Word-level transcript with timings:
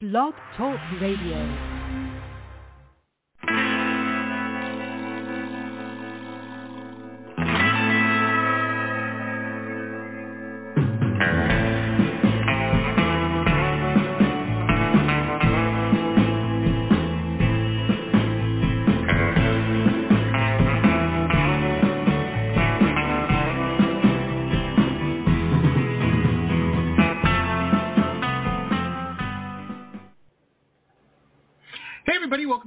Blog 0.00 0.32
Talk 0.56 0.78
Radio. 1.00 1.77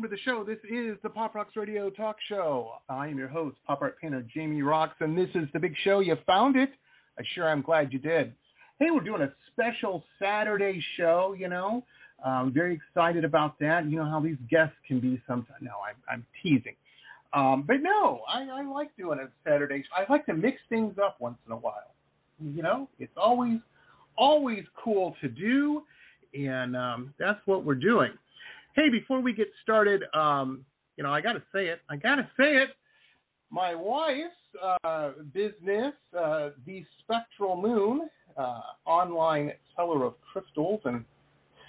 Welcome 0.02 0.18
to 0.18 0.24
the 0.24 0.32
show. 0.32 0.44
This 0.44 0.58
is 0.68 0.98
the 1.04 1.10
Pop 1.10 1.36
Rocks 1.36 1.56
Radio 1.56 1.92
Talk 1.92 2.16
Show. 2.28 2.72
I 2.90 3.08
am 3.08 3.20
your 3.20 3.28
host, 3.28 3.58
pop 3.68 3.84
art 3.84 4.02
painter 4.02 4.26
Jamie 4.34 4.62
Roxx, 4.62 4.94
and 5.00 5.16
this 5.16 5.30
is 5.36 5.48
the 5.54 5.60
big 5.60 5.76
show. 5.84 6.00
You 6.00 6.18
found 6.26 6.56
it. 6.56 6.72
I 7.20 7.24
sure 7.36 7.48
am 7.48 7.62
glad 7.62 7.94
you 7.94 8.00
did. 8.00 8.34
Hey, 8.80 8.88
we're 8.90 9.02
doing 9.02 9.22
a 9.22 9.32
special 9.52 10.04
Saturday 10.18 10.84
show, 10.98 11.36
you 11.38 11.50
know. 11.50 11.86
I'm 12.26 12.52
very 12.52 12.74
excited 12.74 13.24
about 13.24 13.60
that. 13.60 13.86
You 13.86 13.98
know 13.98 14.10
how 14.10 14.20
these 14.20 14.38
guests 14.50 14.74
can 14.88 15.00
be 15.00 15.22
sometimes. 15.28 15.60
No, 15.62 15.74
I'm, 15.88 15.98
I'm 16.10 16.26
teasing. 16.42 16.76
Um, 17.34 17.64
but 17.68 17.76
no, 17.84 18.22
I, 18.28 18.42
I 18.46 18.64
like 18.64 18.90
doing 18.98 19.20
a 19.20 19.30
Saturday. 19.48 19.84
I 19.96 20.12
like 20.12 20.26
to 20.26 20.34
mix 20.34 20.58
things 20.68 20.96
up 20.98 21.18
once 21.20 21.38
in 21.46 21.52
a 21.52 21.58
while. 21.58 21.94
You 22.44 22.64
know, 22.64 22.90
it's 22.98 23.14
always, 23.18 23.60
always 24.18 24.64
cool 24.84 25.16
to 25.22 25.28
do, 25.28 25.84
and 26.34 26.76
um, 26.76 27.14
that's 27.20 27.40
what 27.46 27.64
we're 27.64 27.76
doing. 27.76 28.14
Hey, 28.74 28.88
before 28.88 29.20
we 29.20 29.34
get 29.34 29.52
started, 29.62 30.04
um, 30.14 30.64
you 30.96 31.04
know, 31.04 31.12
I 31.12 31.20
got 31.20 31.34
to 31.34 31.44
say 31.54 31.68
it. 31.68 31.82
I 31.90 31.98
got 31.98 32.16
to 32.16 32.30
say 32.38 32.56
it. 32.56 32.70
My 33.50 33.76
wife's 33.76 34.32
uh, 34.86 35.12
business, 35.34 35.94
uh, 36.18 36.52
the 36.66 36.86
Spectral 37.00 37.62
Moon, 37.62 38.10
uh, 38.38 38.62
online 38.86 39.52
seller 39.76 40.06
of 40.06 40.14
crystals 40.32 40.80
and 40.86 41.04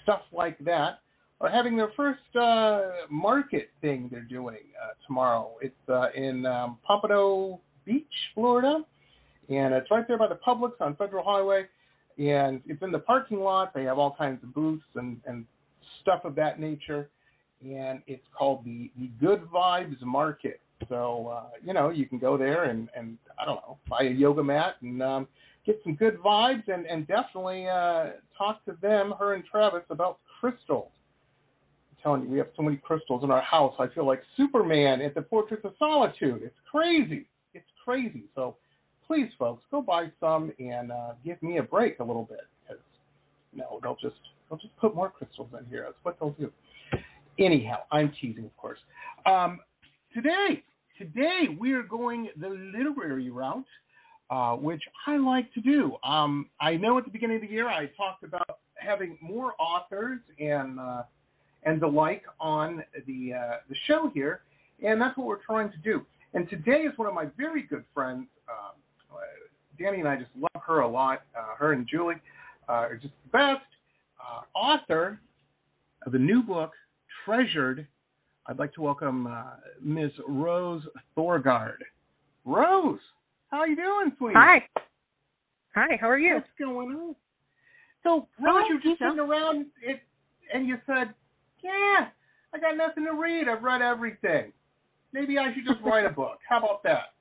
stuff 0.03 0.21
like 0.31 0.57
that, 0.59 0.99
are 1.41 1.49
having 1.49 1.75
their 1.75 1.91
first 1.97 2.21
uh, 2.39 2.91
market 3.09 3.69
thing 3.81 4.07
they're 4.09 4.21
doing 4.21 4.59
uh, 4.81 4.93
tomorrow. 5.05 5.55
It's 5.61 5.75
uh, 5.89 6.07
in 6.15 6.45
um, 6.45 6.77
Pompano 6.87 7.59
Beach, 7.85 8.05
Florida, 8.33 8.79
and 9.49 9.73
it's 9.73 9.91
right 9.91 10.07
there 10.07 10.17
by 10.17 10.29
the 10.29 10.39
Publix 10.47 10.71
on 10.79 10.95
Federal 10.95 11.25
Highway. 11.25 11.65
And 12.17 12.61
it's 12.65 12.81
in 12.81 12.93
the 12.93 12.99
parking 12.99 13.39
lot. 13.39 13.73
They 13.73 13.83
have 13.83 13.97
all 13.97 14.15
kinds 14.17 14.41
of 14.43 14.53
booths 14.53 14.85
and, 14.95 15.19
and 15.25 15.45
stuff 16.03 16.23
of 16.23 16.35
that 16.35 16.59
nature, 16.59 17.09
and 17.63 18.01
it's 18.05 18.25
called 18.37 18.63
the 18.63 18.91
the 18.99 19.07
Good 19.19 19.41
Vibes 19.51 20.01
Market. 20.01 20.59
So 20.89 21.33
uh, 21.35 21.49
you 21.63 21.73
know 21.73 21.89
you 21.89 22.07
can 22.07 22.19
go 22.19 22.37
there 22.37 22.65
and 22.65 22.89
and 22.95 23.17
I 23.41 23.45
don't 23.45 23.55
know 23.55 23.77
buy 23.89 24.03
a 24.03 24.09
yoga 24.09 24.43
mat 24.43 24.75
and 24.81 25.01
um, 25.01 25.27
get 25.65 25.79
some 25.83 25.95
good 25.95 26.19
vibes 26.19 26.67
and 26.67 26.85
and 26.85 27.07
definitely 27.07 27.67
uh, 27.67 28.11
talk 28.37 28.63
to 28.65 28.77
them, 28.81 29.13
her 29.17 29.33
and 29.33 29.43
Travis 29.45 29.83
about 29.89 30.19
crystals. 30.39 30.91
I'm 31.91 31.97
telling 32.03 32.23
you, 32.23 32.29
we 32.29 32.37
have 32.37 32.49
so 32.55 32.63
many 32.63 32.77
crystals 32.77 33.23
in 33.23 33.31
our 33.31 33.41
house. 33.41 33.73
I 33.79 33.87
feel 33.87 34.05
like 34.05 34.21
Superman 34.35 35.01
at 35.01 35.15
the 35.15 35.23
Fortress 35.29 35.61
of 35.63 35.73
Solitude. 35.79 36.41
It's 36.43 36.55
crazy. 36.69 37.27
It's 37.53 37.65
crazy. 37.83 38.25
So 38.35 38.57
please, 39.07 39.29
folks, 39.39 39.63
go 39.71 39.81
buy 39.81 40.07
some 40.19 40.51
and 40.59 40.91
uh, 40.91 41.13
give 41.23 41.41
me 41.41 41.57
a 41.57 41.63
break 41.63 41.99
a 41.99 42.03
little 42.03 42.23
bit 42.23 42.41
because 42.63 42.83
no, 43.53 43.79
they'll 43.81 43.97
just 44.01 44.19
they'll 44.49 44.59
just 44.59 44.75
put 44.77 44.95
more 44.95 45.09
crystals 45.09 45.49
in 45.57 45.65
here. 45.69 45.83
That's 45.85 45.97
what 46.03 46.19
they'll 46.19 46.31
do. 46.31 46.51
Anyhow, 47.39 47.79
I'm 47.91 48.11
teasing, 48.19 48.45
of 48.45 48.55
course. 48.57 48.79
Um, 49.25 49.59
today, 50.13 50.63
today 50.97 51.57
we 51.59 51.73
are 51.73 51.83
going 51.83 52.29
the 52.39 52.49
literary 52.49 53.29
route, 53.29 53.65
uh, 54.29 54.55
which 54.55 54.81
I 55.07 55.17
like 55.17 55.51
to 55.53 55.61
do. 55.61 55.95
Um, 56.03 56.49
I 56.61 56.75
know 56.75 56.97
at 56.97 57.05
the 57.05 57.11
beginning 57.11 57.37
of 57.37 57.41
the 57.41 57.49
year 57.49 57.67
I 57.67 57.87
talked 57.97 58.23
about 58.23 58.59
having 58.75 59.17
more 59.21 59.53
authors 59.59 60.19
and 60.39 60.79
uh, 60.79 61.03
and 61.63 61.81
the 61.81 61.87
like 61.87 62.23
on 62.39 62.83
the 63.07 63.33
uh, 63.33 63.55
the 63.69 63.75
show 63.87 64.11
here, 64.13 64.41
and 64.85 65.01
that's 65.01 65.17
what 65.17 65.27
we're 65.27 65.43
trying 65.43 65.71
to 65.71 65.77
do. 65.77 66.05
And 66.35 66.49
today 66.49 66.81
is 66.81 66.97
one 66.97 67.07
of 67.07 67.13
my 67.13 67.27
very 67.37 67.63
good 67.63 67.83
friends. 67.93 68.27
Um, 68.49 68.73
Danny 69.79 69.99
and 69.99 70.07
I 70.07 70.15
just 70.15 70.31
love 70.35 70.63
her 70.65 70.79
a 70.81 70.87
lot. 70.87 71.23
Uh, 71.37 71.55
her 71.57 71.73
and 71.73 71.87
Julie 71.87 72.15
uh, 72.69 72.73
are 72.73 72.95
just 72.95 73.13
the 73.25 73.29
best 73.31 73.61
uh, 73.61 73.72
author 74.53 75.19
of 76.05 76.11
the 76.11 76.19
new 76.19 76.41
book, 76.43 76.71
Treasured. 77.25 77.87
I'd 78.47 78.59
like 78.59 78.73
to 78.73 78.81
welcome 78.81 79.27
uh, 79.27 79.43
Ms. 79.81 80.11
Rose 80.27 80.83
Thorgaard. 81.17 81.77
Rose, 82.45 82.99
how 83.49 83.59
are 83.59 83.67
you 83.67 83.75
doing, 83.75 84.11
sweetie? 84.17 84.35
Hi. 84.37 84.67
Hi, 85.75 85.97
how 85.99 86.09
are 86.09 86.19
you? 86.19 86.35
What's 86.35 86.47
going 86.59 86.89
on? 86.89 87.15
So, 88.03 88.27
Rose, 88.43 88.63
you're 88.69 88.81
just 88.81 88.99
sitting 88.99 89.19
around 89.19 89.67
it, 89.81 90.01
and 90.53 90.67
you 90.67 90.77
said, 90.85 91.13
yeah, 91.63 92.07
I 92.53 92.59
got 92.59 92.75
nothing 92.75 93.05
to 93.05 93.13
read. 93.13 93.47
I've 93.47 93.63
read 93.63 93.81
everything. 93.81 94.51
Maybe 95.13 95.37
I 95.37 95.53
should 95.53 95.65
just 95.65 95.81
write 95.85 96.05
a 96.05 96.09
book. 96.09 96.39
How 96.47 96.59
about 96.59 96.83
that? 96.83 97.13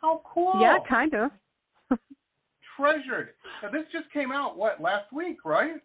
How 0.00 0.22
cool. 0.24 0.60
Yeah, 0.60 0.78
kind 0.88 1.12
of. 1.14 1.30
Treasured. 2.76 3.30
Now, 3.62 3.70
this 3.70 3.82
just 3.92 4.10
came 4.12 4.30
out, 4.32 4.56
what, 4.56 4.80
last 4.80 5.12
week, 5.12 5.44
right? 5.44 5.82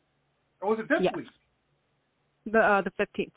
Or 0.62 0.70
was 0.70 0.80
it 0.80 0.90
this 0.90 1.00
Yes. 1.02 1.14
week? 1.16 1.28
The 2.46 2.60
uh, 2.60 2.82
the 2.82 2.92
fifteenth. 2.92 3.34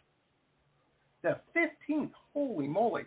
The 1.23 1.41
15th. 1.57 2.13
Holy 2.33 2.69
moly. 2.69 3.03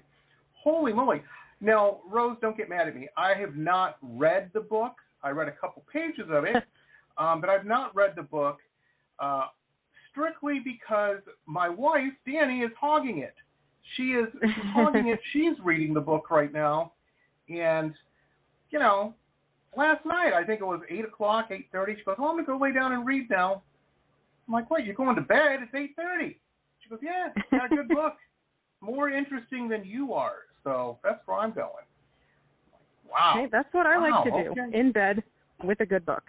Holy 0.53 0.91
moly. 0.91 1.23
Now, 1.61 1.99
Rose, 2.09 2.37
don't 2.41 2.57
get 2.57 2.69
mad 2.69 2.87
at 2.87 2.95
me. 2.95 3.07
I 3.17 3.33
have 3.39 3.55
not 3.55 3.97
read 4.01 4.51
the 4.53 4.59
book. 4.59 4.95
I 5.23 5.29
read 5.29 5.47
a 5.47 5.51
couple 5.51 5.83
pages 5.91 6.25
of 6.29 6.43
it, 6.43 6.63
um, 7.17 7.39
but 7.39 7.49
I've 7.49 7.65
not 7.65 7.95
read 7.95 8.13
the 8.15 8.23
book 8.23 8.57
uh, 9.19 9.45
strictly 10.11 10.59
because 10.63 11.19
my 11.45 11.69
wife, 11.69 12.11
Danny, 12.25 12.61
is 12.61 12.71
hogging 12.79 13.19
it. 13.19 13.35
She 13.95 14.11
is 14.11 14.27
hogging 14.73 15.07
it. 15.07 15.19
She's 15.33 15.53
reading 15.63 15.93
the 15.93 16.01
book 16.01 16.31
right 16.31 16.51
now. 16.51 16.93
And, 17.49 17.93
you 18.71 18.79
know, 18.79 19.13
last 19.77 20.05
night, 20.05 20.33
I 20.33 20.43
think 20.43 20.61
it 20.61 20.65
was 20.65 20.81
8 20.89 21.05
o'clock, 21.05 21.49
8.30, 21.51 21.97
she 21.97 22.03
goes, 22.03 22.15
oh, 22.19 22.27
I'm 22.27 22.35
going 22.35 22.45
to 22.45 22.51
go 22.51 22.57
lay 22.57 22.73
down 22.73 22.93
and 22.93 23.05
read 23.05 23.29
now. 23.29 23.63
I'm 24.47 24.53
like, 24.53 24.69
what, 24.69 24.85
you're 24.85 24.95
going 24.95 25.15
to 25.15 25.21
bed? 25.21 25.59
It's 25.61 25.73
8.30. 25.73 26.35
She 26.81 26.89
goes, 26.89 26.99
yeah, 27.01 27.29
got 27.51 27.71
a 27.71 27.75
good 27.75 27.87
book. 27.95 28.15
More 28.81 29.09
interesting 29.09 29.69
than 29.69 29.85
you 29.85 30.13
are. 30.13 30.39
So 30.63 30.99
that's 31.03 31.19
where 31.25 31.37
I'm 31.37 31.53
going. 31.53 31.85
Wow. 33.09 33.33
Hey, 33.35 33.47
that's 33.51 33.71
what 33.73 33.85
I 33.85 33.97
Wow, 33.97 34.23
like 34.23 34.33
to 34.33 34.53
do. 34.55 34.77
In 34.77 34.91
bed 34.91 35.23
with 35.63 35.79
a 35.81 35.85
good 35.85 36.05
book. 36.05 36.23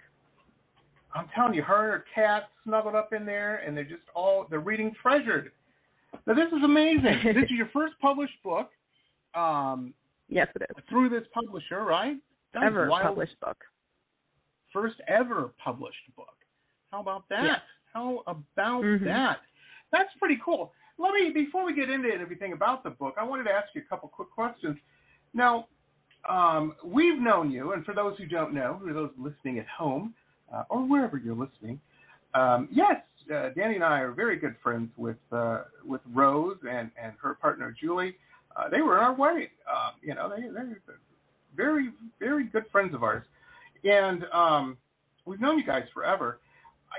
I'm 1.15 1.27
telling 1.35 1.53
you, 1.53 1.61
her 1.63 1.83
and 1.83 1.91
her 1.93 2.05
cat 2.13 2.49
snuggled 2.63 2.95
up 2.95 3.13
in 3.13 3.25
there, 3.25 3.57
and 3.57 3.77
they're 3.77 3.83
just 3.83 4.03
all, 4.15 4.47
they're 4.49 4.59
reading 4.59 4.91
Treasured. 5.01 5.51
Now, 6.25 6.33
this 6.33 6.47
is 6.47 6.63
amazing. 6.63 7.21
this 7.25 7.43
is 7.43 7.51
your 7.51 7.69
first 7.73 7.93
published 8.01 8.41
book 8.43 8.69
um, 9.35 9.93
Yes, 10.29 10.47
it 10.55 10.63
is. 10.63 10.83
through 10.89 11.09
this 11.09 11.23
publisher, 11.33 11.83
right? 11.83 12.17
That 12.53 12.63
Ever 12.63 12.89
published 12.89 13.39
book. 13.39 13.57
First 14.71 14.95
ever 15.07 15.53
published 15.63 15.97
book. 16.15 16.33
How 16.91 17.01
about 17.01 17.25
that? 17.29 17.63
How 17.93 18.23
about 18.25 18.83
Mhm. 18.83 19.03
that? 19.05 19.41
That's 19.91 20.13
pretty 20.15 20.37
cool. 20.37 20.73
Let 20.97 21.13
me, 21.13 21.29
before 21.31 21.63
we 21.63 21.73
get 21.73 21.89
into 21.89 22.09
everything 22.13 22.53
about 22.53 22.83
the 22.83 22.89
book, 22.89 23.15
I 23.17 23.23
wanted 23.23 23.43
to 23.43 23.51
ask 23.51 23.73
you 23.75 23.81
a 23.81 23.85
couple 23.85 24.09
quick 24.09 24.29
questions. 24.31 24.77
Now, 25.33 25.67
um, 26.27 26.75
we've 26.83 27.19
known 27.19 27.51
you, 27.51 27.73
and 27.73 27.85
for 27.85 27.93
those 27.93 28.17
who 28.17 28.25
don't 28.25 28.53
know, 28.53 28.79
for 28.85 28.93
those 28.93 29.11
listening 29.17 29.59
at 29.59 29.67
home 29.67 30.13
uh, 30.51 30.63
or 30.69 30.83
wherever 30.83 31.17
you're 31.17 31.35
listening, 31.35 31.79
um, 32.33 32.67
yes, 32.71 33.01
uh, 33.33 33.49
Danny 33.49 33.75
and 33.75 33.83
I 33.83 33.99
are 33.99 34.11
very 34.11 34.37
good 34.37 34.55
friends 34.63 34.89
with 34.97 35.17
uh, 35.31 35.63
with 35.85 36.01
Rose 36.13 36.57
and, 36.67 36.89
and 37.01 37.13
her 37.21 37.35
partner 37.35 37.71
Julie. 37.79 38.17
Uh, 38.55 38.69
they 38.69 38.81
were 38.81 38.97
our 38.99 39.13
way. 39.13 39.51
Um, 39.69 39.93
you 40.01 40.15
know, 40.15 40.29
they 40.29 40.41
they're 40.47 40.81
very 41.55 41.91
very 42.19 42.45
good 42.45 42.65
friends 42.71 42.93
of 42.95 43.03
ours, 43.03 43.25
and 43.83 44.25
um, 44.33 44.77
we've 45.25 45.39
known 45.41 45.59
you 45.59 45.65
guys 45.65 45.83
forever. 45.93 46.39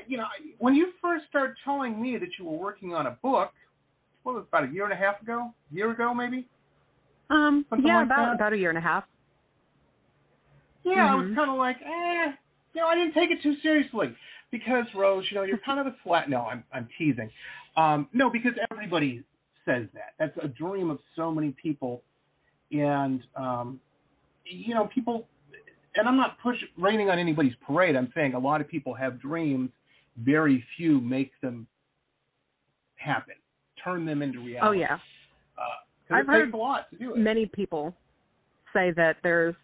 You 0.06 0.18
know, 0.18 0.26
when 0.58 0.74
you 0.74 0.92
first 1.00 1.26
started 1.28 1.56
telling 1.64 2.00
me 2.00 2.16
that 2.18 2.28
you 2.38 2.44
were 2.44 2.56
working 2.58 2.94
on 2.94 3.06
a 3.06 3.12
book, 3.22 3.52
what 4.22 4.34
was 4.34 4.44
it, 4.44 4.48
about 4.48 4.68
a 4.68 4.72
year 4.72 4.84
and 4.84 4.92
a 4.92 4.96
half 4.96 5.20
ago, 5.22 5.52
a 5.70 5.74
year 5.74 5.90
ago 5.90 6.12
maybe? 6.14 6.46
Um, 7.30 7.64
Something 7.70 7.86
yeah, 7.86 7.96
like 7.98 8.06
about 8.06 8.26
that? 8.26 8.34
about 8.34 8.52
a 8.52 8.56
year 8.56 8.68
and 8.70 8.78
a 8.78 8.82
half. 8.82 9.04
Yeah, 10.84 11.10
I 11.10 11.14
was 11.14 11.26
Mhm. 11.26 11.34
kind 11.34 11.50
of 11.50 11.56
like, 11.56 11.80
eh, 11.82 12.32
you 12.74 12.80
know, 12.80 12.86
I 12.86 12.94
didn't 12.94 13.14
take 13.14 13.30
it 13.30 13.40
too 13.42 13.56
seriously 13.56 14.14
because 14.50 14.86
Rose, 14.94 15.24
you 15.30 15.36
know, 15.36 15.44
you're 15.44 15.58
kind 15.58 15.80
of 15.80 15.86
a 15.86 15.92
flat. 16.02 16.28
No, 16.28 16.42
I'm 16.46 16.64
I'm 16.72 16.88
teasing. 16.98 17.30
Um, 17.76 18.08
no, 18.12 18.30
because 18.30 18.52
everybody 18.70 19.24
says 19.64 19.88
that. 19.94 20.12
That's 20.18 20.36
a 20.42 20.48
dream 20.48 20.90
of 20.90 20.98
so 21.16 21.30
many 21.30 21.52
people, 21.52 22.02
and 22.70 23.26
um, 23.36 23.80
you 24.44 24.74
know, 24.74 24.86
people. 24.86 25.28
And 25.96 26.08
I'm 26.08 26.16
not 26.16 26.40
push 26.40 26.56
raining 26.76 27.08
on 27.08 27.20
anybody's 27.20 27.54
parade. 27.64 27.94
I'm 27.94 28.12
saying 28.16 28.34
a 28.34 28.38
lot 28.38 28.60
of 28.60 28.66
people 28.68 28.94
have 28.94 29.20
dreams. 29.20 29.70
Very 30.18 30.64
few 30.76 31.00
make 31.00 31.32
them 31.42 31.66
happen, 32.96 33.34
turn 33.82 34.04
them 34.04 34.22
into 34.22 34.38
reality. 34.40 34.60
Oh 34.62 34.72
yeah. 34.72 34.98
Uh, 35.58 36.14
I've 36.14 36.26
heard 36.26 36.52
a 36.52 36.56
lot 36.56 36.90
to 36.90 36.96
do 36.96 37.14
it. 37.14 37.18
Many 37.18 37.46
people 37.46 37.94
say 38.72 38.92
that 38.92 39.16
there's 39.22 39.54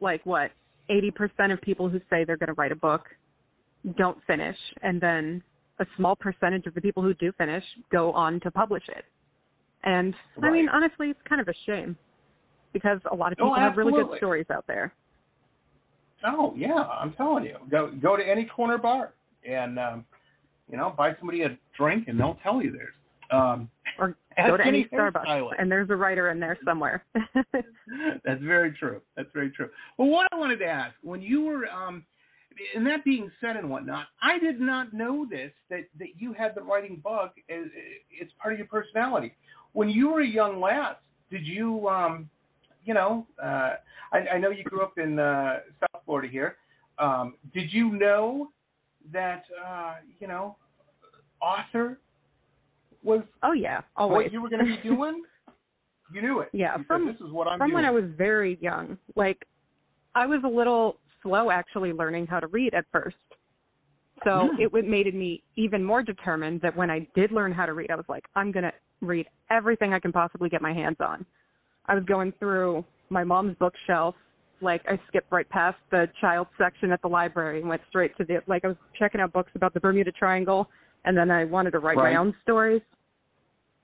like 0.00 0.24
what, 0.24 0.50
80% 0.90 1.52
of 1.52 1.60
people 1.62 1.88
who 1.88 1.98
say 2.10 2.24
they're 2.24 2.36
going 2.36 2.48
to 2.48 2.54
write 2.54 2.72
a 2.72 2.76
book 2.76 3.06
don't 3.96 4.18
finish 4.26 4.56
and 4.82 5.00
then 5.00 5.42
a 5.80 5.86
small 5.96 6.14
percentage 6.16 6.66
of 6.66 6.74
the 6.74 6.80
people 6.80 7.02
who 7.02 7.14
do 7.14 7.32
finish 7.36 7.64
go 7.90 8.12
on 8.12 8.40
to 8.40 8.50
publish 8.50 8.82
it. 8.88 9.04
And 9.82 10.14
I 10.42 10.50
mean, 10.50 10.68
honestly, 10.68 11.10
it's 11.10 11.20
kind 11.28 11.40
of 11.40 11.48
a 11.48 11.54
shame 11.66 11.96
because 12.72 12.98
a 13.10 13.14
lot 13.14 13.32
of 13.32 13.38
Oh, 13.40 13.44
people 13.44 13.54
have 13.56 13.76
really 13.76 13.92
good 13.92 14.16
stories 14.16 14.46
out 14.50 14.64
there. 14.66 14.94
Oh 16.26 16.54
yeah, 16.56 16.72
I'm 16.72 17.12
telling 17.12 17.44
you, 17.44 17.56
go 17.70 17.90
go 18.02 18.16
to 18.16 18.22
any 18.22 18.46
corner 18.46 18.78
bar 18.78 19.12
and 19.48 19.78
um, 19.78 20.04
you 20.70 20.76
know 20.76 20.94
buy 20.96 21.14
somebody 21.18 21.42
a 21.42 21.58
drink 21.76 22.08
and 22.08 22.18
they'll 22.18 22.38
tell 22.42 22.62
you 22.62 22.72
theirs. 22.72 22.94
Um, 23.30 23.70
Or 23.98 24.16
go 24.36 24.56
to 24.56 24.66
any. 24.66 24.86
Starbucks 24.92 25.52
and 25.58 25.70
there's 25.70 25.90
a 25.90 25.96
writer 25.96 26.30
in 26.30 26.40
there 26.40 26.58
somewhere. 26.64 27.04
That's 28.24 28.42
very 28.42 28.72
true. 28.72 29.00
That's 29.16 29.28
very 29.32 29.50
true. 29.50 29.68
Well, 29.98 30.08
what 30.08 30.28
I 30.32 30.36
wanted 30.36 30.58
to 30.58 30.66
ask, 30.66 30.94
when 31.02 31.20
you 31.22 31.42
were, 31.42 31.66
um, 31.68 32.04
and 32.74 32.86
that 32.86 33.04
being 33.04 33.30
said 33.40 33.56
and 33.56 33.68
whatnot, 33.70 34.06
I 34.22 34.38
did 34.38 34.60
not 34.60 34.92
know 34.92 35.26
this 35.28 35.52
that 35.70 35.84
that 35.98 36.08
you 36.16 36.32
had 36.32 36.54
the 36.54 36.62
writing 36.62 37.00
bug 37.02 37.30
as 37.50 37.66
it's 38.10 38.32
part 38.40 38.54
of 38.54 38.58
your 38.58 38.68
personality. 38.68 39.34
When 39.72 39.88
you 39.88 40.10
were 40.10 40.20
a 40.20 40.26
young 40.26 40.60
lass, 40.60 40.96
did 41.30 41.44
you, 41.44 41.88
um, 41.88 42.30
you 42.84 42.94
know, 42.94 43.26
uh, 43.42 43.74
I, 44.12 44.18
I 44.34 44.38
know 44.38 44.50
you 44.50 44.62
grew 44.62 44.82
up 44.82 44.98
in 44.98 45.18
uh, 45.18 45.60
South 45.80 46.02
Florida 46.04 46.28
here. 46.28 46.56
Um, 46.98 47.34
did 47.52 47.72
you 47.72 47.90
know 47.90 48.50
that, 49.12 49.42
uh, 49.66 49.94
you 50.20 50.26
know, 50.26 50.56
author 51.40 51.98
was 53.02 53.22
oh 53.42 53.52
yeah, 53.52 53.82
always. 53.96 54.24
what 54.26 54.32
you 54.32 54.40
were 54.42 54.48
going 54.48 54.64
to 54.64 54.76
be 54.82 54.88
doing? 54.88 55.22
You 56.12 56.20
knew 56.20 56.40
it. 56.40 56.50
Yeah, 56.52 56.72
You 56.76 56.80
said, 56.82 56.86
from- 56.86 57.06
this 57.06 57.16
is 57.16 57.32
what 57.32 57.48
I'm 57.48 57.58
From 57.58 57.70
doing. 57.70 57.76
when 57.76 57.84
I 57.86 57.90
was 57.90 58.04
very 58.16 58.58
young. 58.60 58.98
Like 59.16 59.38
I 60.14 60.26
was 60.26 60.42
a 60.44 60.48
little 60.48 60.98
slow 61.22 61.50
actually 61.50 61.92
learning 61.92 62.26
how 62.26 62.38
to 62.40 62.46
read 62.48 62.74
at 62.74 62.84
first. 62.92 63.16
So 64.22 64.50
it 64.58 64.72
made 64.86 65.12
me 65.14 65.42
even 65.56 65.82
more 65.82 66.02
determined 66.02 66.60
that 66.60 66.76
when 66.76 66.90
I 66.90 67.08
did 67.16 67.32
learn 67.32 67.52
how 67.52 67.64
to 67.66 67.72
read, 67.72 67.90
I 67.90 67.96
was 67.96 68.04
like, 68.08 68.24
I'm 68.36 68.52
gonna 68.52 68.70
read 69.00 69.26
everything 69.50 69.92
I 69.94 69.98
can 69.98 70.12
possibly 70.12 70.48
get 70.50 70.60
my 70.62 70.72
hands 70.74 70.98
on. 71.00 71.24
I 71.86 71.94
was 71.94 72.04
going 72.04 72.32
through 72.38 72.84
my 73.08 73.24
mom's 73.24 73.56
bookshelf, 73.58 74.14
like 74.60 74.82
I 74.88 74.98
skipped 75.08 75.30
right 75.30 75.48
past 75.48 75.76
the 75.90 76.08
child 76.20 76.46
section 76.58 76.92
at 76.92 77.02
the 77.02 77.08
library 77.08 77.60
and 77.60 77.68
went 77.68 77.82
straight 77.88 78.16
to 78.18 78.24
the 78.24 78.40
like 78.46 78.64
I 78.64 78.68
was 78.68 78.76
checking 78.98 79.20
out 79.20 79.32
books 79.32 79.50
about 79.54 79.74
the 79.74 79.80
Bermuda 79.80 80.12
Triangle 80.12 80.68
and 81.04 81.16
then 81.16 81.30
I 81.30 81.44
wanted 81.44 81.72
to 81.72 81.78
write 81.78 81.96
Right. 81.96 82.12
my 82.12 82.18
own 82.18 82.34
stories. 82.42 82.82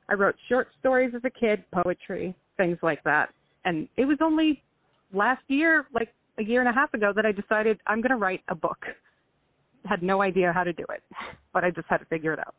I 0.08 0.14
wrote 0.14 0.34
short 0.48 0.68
stories 0.80 1.12
as 1.14 1.22
a 1.24 1.30
kid, 1.30 1.62
poetry, 1.72 2.34
things 2.56 2.78
like 2.82 3.02
that. 3.04 3.30
And 3.64 3.88
it 3.96 4.06
was 4.06 4.18
only 4.20 4.62
last 5.12 5.42
year, 5.48 5.86
like 5.94 6.08
a 6.38 6.42
year 6.42 6.60
and 6.60 6.68
a 6.68 6.72
half 6.72 6.92
ago, 6.94 7.12
that 7.14 7.24
I 7.24 7.32
decided 7.32 7.78
I'm 7.86 8.00
going 8.00 8.10
to 8.10 8.16
write 8.16 8.42
a 8.48 8.54
book. 8.54 8.78
Had 9.84 10.02
no 10.02 10.20
idea 10.22 10.52
how 10.52 10.64
to 10.64 10.72
do 10.72 10.84
it, 10.88 11.02
but 11.52 11.62
I 11.64 11.70
just 11.70 11.86
had 11.88 11.98
to 11.98 12.04
figure 12.06 12.32
it 12.32 12.38
out. 12.40 12.54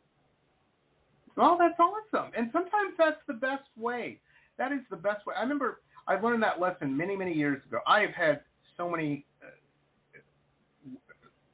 Well, 1.36 1.58
that's 1.58 1.78
awesome. 1.78 2.30
And 2.36 2.50
sometimes 2.52 2.94
that's 2.98 3.20
the 3.26 3.34
best 3.34 3.68
way. 3.76 4.18
That 4.58 4.72
is 4.72 4.80
the 4.90 4.96
best 4.96 5.26
way. 5.26 5.34
I 5.36 5.42
remember 5.42 5.80
I 6.06 6.18
learned 6.20 6.42
that 6.42 6.60
lesson 6.60 6.96
many, 6.96 7.16
many 7.16 7.32
years 7.32 7.62
ago. 7.66 7.78
I 7.86 8.00
have 8.00 8.10
had 8.10 8.40
so 8.76 8.88
many 8.90 9.24
uh, 9.42 10.98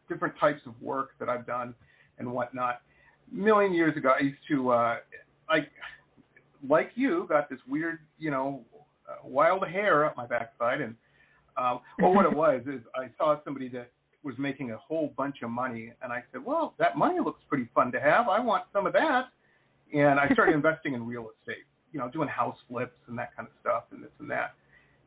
different 0.09 0.35
types 0.39 0.61
of 0.67 0.81
work 0.81 1.11
that 1.19 1.29
I've 1.29 1.47
done 1.47 1.75
and 2.19 2.31
whatnot. 2.33 2.81
A 3.31 3.35
million 3.35 3.73
years 3.73 3.97
ago, 3.97 4.13
I 4.19 4.23
used 4.23 4.41
to, 4.49 4.71
uh, 4.71 4.97
like, 5.49 5.69
like 6.69 6.91
you, 6.95 7.27
got 7.29 7.51
this 7.51 7.61
weird, 7.69 7.99
you 8.19 8.31
know, 8.31 8.65
uh, 9.09 9.27
wild 9.27 9.67
hair 9.67 10.05
up 10.05 10.17
my 10.17 10.27
backside. 10.27 10.81
And, 10.81 10.95
um, 11.57 11.81
well, 11.99 12.15
what 12.15 12.27
it 12.27 12.33
was 12.37 12.63
is 12.67 12.81
I 12.95 13.09
saw 13.19 13.37
somebody 13.45 13.69
that 13.71 13.91
was 14.23 14.35
making 14.39 14.73
a 14.73 14.77
whole 14.77 15.13
bunch 15.17 15.37
of 15.43 15.51
money. 15.51 15.93
And 16.03 16.13
I 16.13 16.23
said, 16.33 16.45
well, 16.45 16.75
that 16.79 16.97
money 16.97 17.21
looks 17.21 17.43
pretty 17.49 17.69
fun 17.75 17.93
to 17.93 18.01
have. 18.01 18.29
I 18.29 18.41
want 18.41 18.65
some 18.73 18.87
of 18.87 18.93
that 18.95 19.27
and 19.93 20.21
I 20.21 20.29
started 20.33 20.55
investing 20.61 20.95
in 20.95 21.07
real 21.07 21.29
estate, 21.39 21.65
you 21.93 21.99
know, 21.99 22.09
doing 22.09 22.29
house 22.29 22.57
flips 22.69 22.99
and 23.09 23.19
that 23.19 23.35
kind 23.37 23.49
of 23.49 23.55
stuff 23.61 23.85
and 23.91 24.03
this 24.03 24.11
and 24.19 24.31
that. 24.31 24.55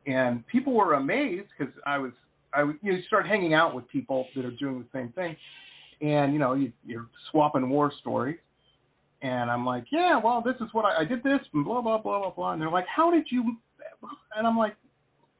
And 0.06 0.46
people 0.46 0.72
were 0.74 0.94
amazed 0.94 1.48
because 1.56 1.72
I 1.86 1.98
was, 1.98 2.12
I 2.52 2.62
you 2.82 2.92
know, 2.92 2.98
start 3.06 3.26
hanging 3.26 3.54
out 3.54 3.74
with 3.74 3.88
people 3.88 4.26
that 4.34 4.44
are 4.44 4.50
doing 4.50 4.80
the 4.80 4.98
same 4.98 5.10
thing, 5.10 5.36
and 6.00 6.32
you 6.32 6.38
know, 6.38 6.54
you, 6.54 6.72
you're 6.84 7.08
swapping 7.30 7.68
war 7.68 7.92
stories. 8.00 8.38
And 9.22 9.48
I'm 9.48 9.64
like, 9.64 9.84
yeah, 9.92 10.18
well, 10.22 10.42
this 10.44 10.56
is 10.56 10.68
what 10.72 10.84
I, 10.84 11.02
I 11.02 11.04
did 11.04 11.22
this 11.22 11.38
and 11.54 11.64
blah 11.64 11.80
blah 11.80 11.98
blah 11.98 12.18
blah 12.18 12.30
blah. 12.30 12.52
And 12.52 12.60
they're 12.60 12.70
like, 12.70 12.86
how 12.88 13.10
did 13.10 13.26
you? 13.30 13.56
And 14.36 14.46
I'm 14.46 14.58
like, 14.58 14.74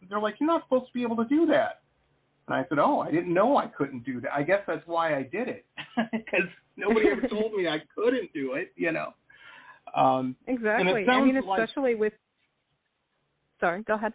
they're 0.09 0.21
like, 0.21 0.37
you're 0.39 0.47
not 0.47 0.63
supposed 0.65 0.87
to 0.87 0.93
be 0.93 1.03
able 1.03 1.17
to 1.17 1.25
do 1.25 1.47
that. 1.47 1.83
And 2.49 2.57
I 2.57 2.65
said, 2.69 2.79
oh, 2.79 3.01
I 3.01 3.11
didn't 3.11 3.33
know 3.33 3.57
I 3.57 3.67
couldn't 3.67 4.05
do 4.05 4.21
that. 4.21 4.33
I 4.35 4.43
guess 4.43 4.61
that's 4.67 4.87
why 4.87 5.17
I 5.17 5.23
did 5.23 5.49
it 5.49 5.65
because 6.13 6.49
nobody 6.77 7.09
ever 7.09 7.27
told 7.29 7.55
me 7.55 7.69
I 7.69 7.79
couldn't 7.95 8.33
do 8.33 8.55
it, 8.55 8.73
you 8.77 8.93
know. 8.93 9.15
Um, 9.95 10.37
Exactly. 10.47 11.07
I 11.09 11.21
mean, 11.25 11.41
like- 11.45 11.61
especially 11.61 11.95
with. 11.95 12.13
Sorry, 13.61 13.83
go 13.83 13.95
ahead. 13.95 14.13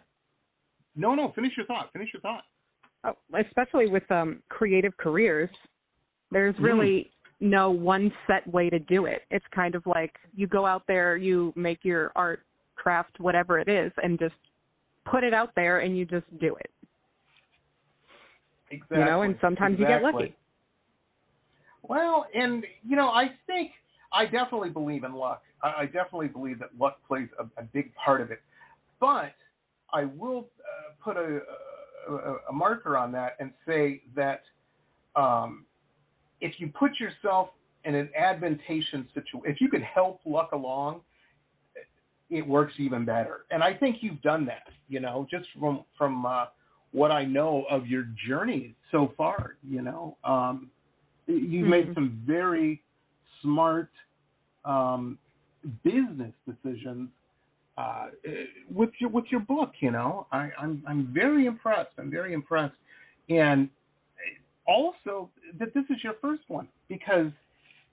no, 0.94 1.14
no, 1.14 1.30
finish 1.32 1.52
your 1.56 1.64
thought. 1.66 1.90
Finish 1.92 2.10
your 2.12 2.20
thought. 2.20 2.44
Oh, 3.04 3.16
especially 3.38 3.86
with 3.88 4.10
um, 4.10 4.42
creative 4.48 4.96
careers, 4.96 5.48
there's 6.32 6.56
Mm. 6.56 6.62
really 6.64 7.10
no 7.40 7.70
one 7.70 8.12
set 8.26 8.44
way 8.48 8.68
to 8.68 8.78
do 8.80 9.06
it. 9.06 9.22
It's 9.30 9.46
kind 9.54 9.76
of 9.76 9.86
like 9.86 10.18
you 10.34 10.48
go 10.48 10.66
out 10.66 10.82
there, 10.88 11.16
you 11.16 11.52
make 11.54 11.84
your 11.84 12.10
art, 12.16 12.42
craft, 12.74 13.20
whatever 13.20 13.58
it 13.60 13.68
is, 13.68 13.92
and 14.02 14.18
just 14.18 14.34
put 15.04 15.22
it 15.22 15.32
out 15.32 15.54
there, 15.54 15.78
and 15.80 15.96
you 15.96 16.04
just 16.04 16.26
do 16.40 16.56
it. 16.56 16.70
Exactly. 18.70 18.98
You 18.98 19.04
know, 19.04 19.22
and 19.22 19.36
sometimes 19.40 19.78
you 19.78 19.86
get 19.86 20.02
lucky. 20.02 20.34
Well, 21.82 22.26
and 22.34 22.64
you 22.86 22.96
know, 22.96 23.08
I 23.08 23.28
think 23.46 23.70
I 24.12 24.24
definitely 24.24 24.70
believe 24.70 25.04
in 25.04 25.14
luck. 25.14 25.42
I, 25.62 25.82
I 25.82 25.84
definitely 25.86 26.28
believe 26.28 26.58
that 26.60 26.70
luck 26.78 26.98
plays 27.06 27.28
a, 27.38 27.44
a 27.60 27.64
big 27.64 27.94
part 27.94 28.20
of 28.20 28.30
it. 28.30 28.40
But 29.00 29.34
I 29.92 30.04
will 30.04 30.48
uh, 30.60 30.92
put 31.02 31.16
a, 31.16 31.40
a, 32.08 32.36
a 32.48 32.52
marker 32.52 32.96
on 32.96 33.12
that 33.12 33.36
and 33.40 33.52
say 33.66 34.02
that 34.16 34.42
um, 35.16 35.64
if 36.40 36.54
you 36.58 36.68
put 36.68 36.92
yourself 37.00 37.50
in 37.84 37.94
an 37.94 38.08
advantageous 38.16 39.06
situation, 39.14 39.42
if 39.44 39.60
you 39.60 39.68
can 39.68 39.82
help 39.82 40.20
luck 40.24 40.52
along, 40.52 41.00
it 42.30 42.46
works 42.46 42.74
even 42.78 43.04
better. 43.04 43.44
And 43.50 43.62
I 43.62 43.74
think 43.74 43.96
you've 44.00 44.20
done 44.22 44.44
that. 44.46 44.68
You 44.88 45.00
know, 45.00 45.26
just 45.30 45.46
from 45.58 45.84
from 45.96 46.26
uh, 46.26 46.46
what 46.92 47.10
I 47.10 47.24
know 47.24 47.64
of 47.70 47.86
your 47.86 48.06
journey 48.26 48.74
so 48.90 49.12
far. 49.16 49.56
You 49.62 49.82
know, 49.82 50.16
um, 50.24 50.70
you've 51.26 51.68
made 51.68 51.88
Mhm. 51.88 51.94
some 51.94 52.22
very 52.26 52.82
smart 53.42 53.90
um, 54.64 55.18
business 55.84 56.32
decisions 56.46 57.08
uh, 57.76 58.06
with 58.72 58.90
your 58.98 59.10
with 59.10 59.24
your 59.30 59.40
book. 59.40 59.72
You 59.80 59.90
know, 59.90 60.26
I, 60.32 60.50
I'm 60.58 60.82
I'm 60.86 61.10
very 61.12 61.46
impressed. 61.46 61.90
I'm 61.98 62.10
very 62.10 62.32
impressed, 62.32 62.76
and 63.28 63.68
also 64.66 65.30
that 65.58 65.72
this 65.74 65.84
is 65.90 65.96
your 66.02 66.14
first 66.20 66.42
one 66.48 66.68
because 66.88 67.30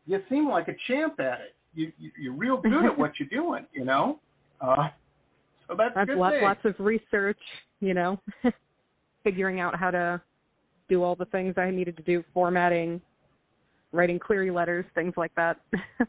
you 0.05 0.19
seem 0.29 0.49
like 0.49 0.67
a 0.67 0.75
champ 0.87 1.19
at 1.19 1.41
it. 1.41 1.55
You, 1.73 1.91
you 1.97 2.11
you're 2.19 2.33
real 2.33 2.57
good 2.57 2.85
at 2.85 2.97
what 2.97 3.11
you're 3.19 3.29
doing. 3.29 3.65
You 3.73 3.85
know, 3.85 4.19
uh, 4.61 4.89
so 5.67 5.75
that's 5.77 5.95
That's 5.95 6.09
good 6.09 6.17
lots, 6.17 6.35
lots 6.41 6.59
of 6.65 6.75
research, 6.79 7.39
you 7.79 7.93
know, 7.93 8.19
figuring 9.23 9.59
out 9.59 9.77
how 9.77 9.91
to 9.91 10.21
do 10.89 11.03
all 11.03 11.15
the 11.15 11.25
things 11.25 11.55
I 11.57 11.71
needed 11.71 11.97
to 11.97 12.03
do, 12.03 12.23
formatting, 12.33 13.01
writing 13.95 14.19
query 14.19 14.51
letters, 14.51 14.85
things 14.93 15.13
like 15.17 15.33
that. 15.35 15.59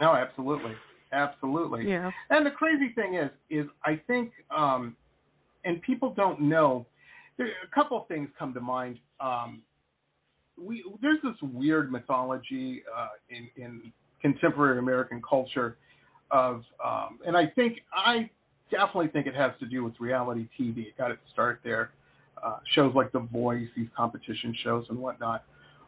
No, 0.00 0.14
absolutely, 0.14 0.72
absolutely. 1.12 1.88
yeah. 1.88 2.10
And 2.30 2.44
the 2.44 2.50
crazy 2.50 2.92
thing 2.94 3.14
is, 3.14 3.30
is 3.48 3.66
I 3.84 4.00
think, 4.06 4.32
um, 4.54 4.94
and 5.64 5.80
people 5.82 6.12
don't 6.14 6.40
know. 6.40 6.86
There, 7.38 7.46
a 7.46 7.74
couple 7.74 8.00
of 8.00 8.06
things 8.06 8.28
come 8.38 8.52
to 8.54 8.60
mind. 8.60 8.98
Um, 9.20 9.62
we 10.58 10.84
there's 11.02 11.18
this 11.22 11.36
weird 11.42 11.90
mythology 11.90 12.82
uh, 12.94 13.08
in 13.30 13.48
in 13.62 13.92
contemporary 14.20 14.78
American 14.78 15.22
culture 15.28 15.76
of, 16.30 16.62
um, 16.84 17.18
and 17.26 17.36
I 17.36 17.46
think 17.46 17.78
I 17.94 18.28
definitely 18.70 19.08
think 19.08 19.26
it 19.26 19.34
has 19.34 19.52
to 19.60 19.66
do 19.66 19.84
with 19.84 19.94
reality 20.00 20.48
TV. 20.58 20.88
It 20.88 20.98
got 20.98 21.10
its 21.10 21.20
start 21.32 21.60
there. 21.62 21.90
Uh, 22.42 22.58
shows 22.74 22.94
like 22.94 23.12
The 23.12 23.20
Voice, 23.20 23.66
these 23.74 23.88
competition 23.96 24.54
shows 24.62 24.84
and 24.90 24.98
whatnot, 24.98 25.44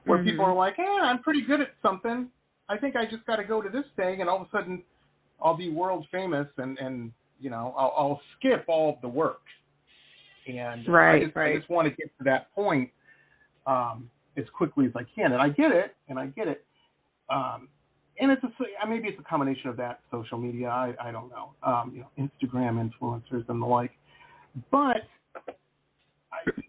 where 0.09 0.19
Mhm. 0.19 0.25
people 0.25 0.45
are 0.47 0.55
like, 0.55 0.79
"Yeah, 0.79 1.00
I'm 1.03 1.23
pretty 1.23 1.43
good 1.43 1.61
at 1.61 1.71
something. 1.83 2.31
I 2.69 2.77
think 2.79 2.97
I 2.97 3.07
just 3.07 3.25
got 3.27 3.37
to 3.37 3.45
go 3.45 3.62
to 3.62 3.69
this 3.69 3.87
thing, 3.97 4.21
and 4.21 4.29
all 4.29 4.41
of 4.41 4.49
a 4.49 4.50
sudden, 4.50 4.83
I'll 5.41 5.57
be 5.57 5.71
world 5.71 6.07
famous, 6.11 6.49
and 6.57 6.79
and 6.79 7.12
you 7.41 7.50
know, 7.50 7.75
I'll, 7.77 7.95
I'll 7.97 8.23
skip 8.37 8.65
all 8.67 8.95
of 8.95 9.00
the 9.03 9.09
work." 9.09 9.43
And 10.47 10.88
I 10.88 10.91
Right, 10.91 11.23
just, 11.25 11.37
I 11.37 11.41
right. 11.41 11.57
just 11.57 11.69
want 11.71 11.88
to 11.88 11.95
get 11.95 12.11
to 12.19 12.25
that 12.25 12.53
point 12.55 12.91
um, 13.67 14.11
as 14.37 14.49
quickly 14.50 14.87
as 14.87 14.93
I 14.97 15.05
can, 15.05 15.33
and 15.33 15.43
I 15.43 15.50
get 15.50 15.71
it, 15.73 15.95
and 16.09 16.19
I 16.19 16.27
get 16.29 16.49
it. 16.49 16.65
Um, 17.29 17.69
and 18.21 18.33
it's 18.33 18.43
a 18.43 18.87
maybe 18.88 19.09
it's 19.09 19.21
a 19.21 19.23
combination 19.23 19.69
of 19.69 19.77
that 19.77 20.00
social 20.11 20.38
media. 20.38 20.69
I 20.69 20.95
I 21.00 21.12
don't 21.12 21.31
know. 21.31 21.53
Um, 21.62 21.93
you 21.95 22.00
know, 22.00 22.11
Instagram 22.19 22.91
influencers 22.91 23.49
and 23.49 23.62
the 23.62 23.67
like. 23.67 23.93
But 24.71 25.03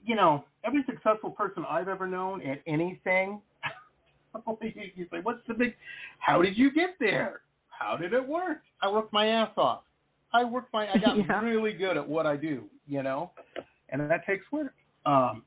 you 0.05 0.15
know, 0.15 0.45
every 0.65 0.83
successful 0.85 1.31
person 1.31 1.65
I've 1.69 1.87
ever 1.87 2.07
known 2.07 2.41
at 2.41 2.61
anything, 2.67 3.41
you 4.61 5.07
say, 5.11 5.19
"What's 5.23 5.39
the 5.47 5.53
big? 5.53 5.75
How 6.19 6.41
did 6.41 6.57
you 6.57 6.71
get 6.71 6.91
there? 6.99 7.41
How 7.69 7.95
did 7.97 8.13
it 8.13 8.27
work? 8.27 8.59
I 8.81 8.89
worked 8.91 9.13
my 9.13 9.27
ass 9.27 9.51
off. 9.57 9.81
I 10.33 10.43
worked 10.43 10.71
my. 10.73 10.87
I 10.89 10.97
got 10.97 11.17
Yeah. 11.27 11.41
really 11.41 11.73
good 11.73 11.97
at 11.97 12.07
what 12.07 12.25
I 12.25 12.35
do. 12.35 12.63
You 12.87 13.03
know, 13.03 13.31
and 13.89 14.09
that 14.09 14.25
takes 14.25 14.45
work. 14.51 14.73
Um, 15.05 15.43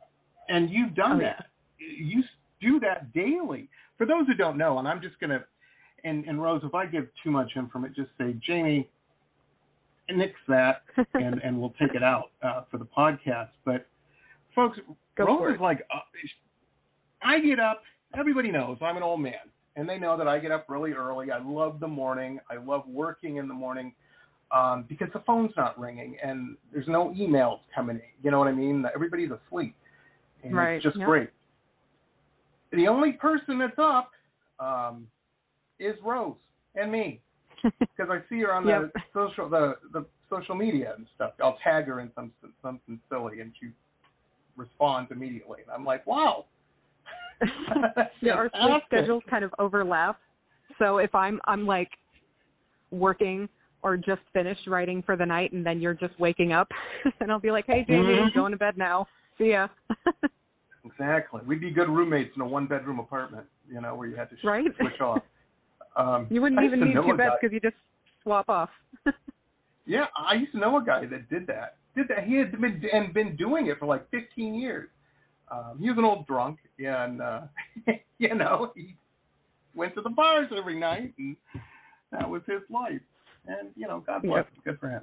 and 0.48 0.70
you've 0.70 0.94
done 0.94 1.16
Oh, 1.16 1.20
that. 1.20 1.46
You 1.78 2.22
do 2.60 2.80
that 2.80 3.12
daily. 3.12 3.68
For 3.98 4.06
those 4.06 4.26
who 4.26 4.34
don't 4.34 4.56
know, 4.58 4.78
and 4.78 4.88
I'm 4.88 5.00
just 5.00 5.18
gonna, 5.20 5.44
and 6.04 6.24
and 6.24 6.42
Rose, 6.42 6.62
if 6.64 6.74
I 6.74 6.86
give 6.86 7.06
too 7.22 7.30
much 7.30 7.50
information, 7.56 7.94
just 7.96 8.10
say 8.18 8.34
Jamie, 8.44 8.88
nix 10.10 10.32
that, 10.48 10.82
and 11.14 11.40
and 11.42 11.60
we'll 11.60 11.74
take 11.80 11.94
it 11.94 12.02
out 12.02 12.30
uh, 12.42 12.62
for 12.70 12.78
the 12.78 12.86
podcast. 12.86 13.50
But 13.64 13.86
folks, 14.54 14.78
Go 15.16 15.25
Rose 15.25 15.54
is 15.54 15.61
like, 15.61 15.87
uh, 15.94 16.00
I 17.23 17.40
get 17.40 17.61
up. 17.61 17.82
Everybody 18.16 18.50
knows 18.50 18.78
I'm 18.82 18.97
an 18.97 19.02
old 19.02 19.21
man, 19.21 19.35
and 19.76 19.88
they 19.88 19.99
know 19.99 20.16
that 20.18 20.28
I 20.28 20.38
get 20.38 20.50
up 20.50 20.66
really 20.68 20.92
early. 20.92 21.30
I 21.30 21.38
love 21.38 21.80
the 21.80 21.88
morning. 21.88 22.38
I 22.50 22.56
love 22.56 22.82
working 22.87 23.37
in 23.37 23.49
the 23.49 23.54
morning 23.54 23.94
um, 24.52 24.85
because 24.88 25.09
the 25.12 25.21
phone's 25.21 25.52
not 25.56 25.78
ringing 25.78 26.16
and 26.23 26.56
there's 26.73 26.88
no 26.88 27.11
emails 27.18 27.61
coming 27.75 27.97
in. 27.97 28.02
You 28.23 28.30
know 28.30 28.38
what 28.38 28.49
I 28.49 28.52
mean? 28.52 28.85
Everybody's 28.94 29.30
asleep, 29.30 29.75
and 30.42 30.54
Right, 30.54 30.75
it's 30.75 30.85
just 30.85 30.99
yep. 30.99 31.06
great. 31.06 31.30
The 32.73 32.88
only 32.88 33.12
person 33.12 33.59
that's 33.59 33.78
up 33.78 34.11
um, 34.59 35.06
is 35.78 35.97
Rose 36.04 36.37
and 36.75 36.90
me 36.92 37.21
because 37.62 38.11
I 38.11 38.21
see 38.28 38.40
her 38.40 38.52
on 38.52 38.64
the 38.64 38.90
Yep. 38.94 39.04
social 39.14 39.49
the 39.49 39.76
the 39.92 40.04
social 40.28 40.54
media 40.54 40.94
and 40.97 41.06
stuff. 41.14 41.32
I'll 41.42 41.59
tag 41.62 41.87
her 41.87 42.00
in 42.00 42.11
some 42.14 42.32
something 42.62 43.00
silly, 43.09 43.40
and 43.40 43.52
she 43.59 43.68
responds 44.56 45.11
immediately. 45.11 45.61
And 45.62 45.71
I'm 45.71 45.85
like, 45.85 46.06
wow. 46.06 46.47
yeah, 48.21 48.35
our 48.35 48.50
sleep 48.62 48.82
schedules 48.87 49.23
kind 49.28 49.44
of 49.44 49.52
overlap. 49.59 50.18
So 50.78 50.99
if 50.99 51.14
I'm 51.14 51.40
I'm 51.47 51.66
like 51.66 51.90
working 52.90 53.49
or 53.82 53.97
just 53.97 54.21
finished 54.32 54.66
writing 54.68 55.02
for 55.02 55.16
the 55.16 55.26
night 55.26 55.52
and 55.52 55.66
then 55.66 55.80
you're 55.80 55.94
just 55.94 56.18
waking 56.21 56.52
up 56.52 56.68
and 57.21 57.32
I'll 57.32 57.40
be 57.40 57.50
like, 57.50 57.66
Hey 57.66 57.85
Jamie, 57.87 58.14
Mhm. 58.14 58.35
going 58.35 58.52
to 58.52 58.59
bed 58.59 58.76
now. 58.78 59.06
See 59.38 59.50
ya. 59.50 59.68
Exactly. 60.85 61.40
We'd 61.47 61.61
be 61.61 61.71
good 61.71 61.88
roommates 61.88 62.35
in 62.35 62.42
a 62.42 62.47
one 62.47 62.66
bedroom 62.66 62.99
apartment, 62.99 63.47
you 63.68 63.80
know, 63.80 63.94
where 63.94 64.09
you 64.09 64.16
had 64.16 64.28
to 64.30 64.37
sh- 64.37 64.44
Right. 64.44 64.66
switch 64.80 65.00
off. 65.00 65.23
Um, 65.97 66.26
you 66.30 66.42
wouldn't 66.42 66.61
I 66.61 66.64
even 66.64 66.80
need 66.80 66.94
two 66.94 67.16
beds 67.16 67.37
because 67.40 67.52
you 67.54 67.61
just 67.61 67.76
swap 68.23 68.49
off. 68.49 68.68
Yeah, 69.87 70.06
I 70.16 70.35
used 70.35 70.52
to 70.52 70.59
know 70.59 70.76
a 70.78 70.85
guy 70.85 71.06
that 71.06 71.28
did 71.30 71.47
that. 71.47 71.76
Did 71.96 72.08
that? 72.08 72.25
He 72.25 72.37
had 72.37 72.52
been 72.61 72.82
and 72.92 73.12
been 73.12 73.37
doing 73.37 73.66
it 73.66 73.78
for 73.78 73.87
like 73.87 74.08
15 74.11 74.54
years. 74.54 74.88
Um, 75.50 75.78
he 75.80 75.88
was 75.90 75.99
an 75.99 76.04
old 76.04 76.26
drunk, 76.26 76.58
and 76.78 77.20
uh, 77.20 77.40
you 78.18 78.34
know 78.34 78.72
he 78.75 78.96
went 79.75 79.94
to 79.96 80.00
the 80.00 80.08
bars 80.11 80.49
every 80.56 80.78
night, 80.78 81.12
and 81.18 81.37
that 82.11 82.28
was 82.28 82.42
his 82.46 82.61
life. 82.70 83.00
And 83.46 83.70
you 83.76 83.87
know, 83.87 84.02
God 84.06 84.22
bless 84.22 84.37
Yep. 84.37 84.46
him. 84.49 84.62
Good 84.64 84.80
for 84.80 84.88
him. 84.88 85.02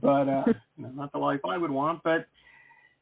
But 0.00 0.28
uh, 0.28 0.44
you 0.76 0.84
know, 0.84 0.90
not 0.90 1.12
the 1.12 1.18
life 1.18 1.40
I 1.48 1.58
would 1.58 1.70
want. 1.70 2.02
But 2.04 2.26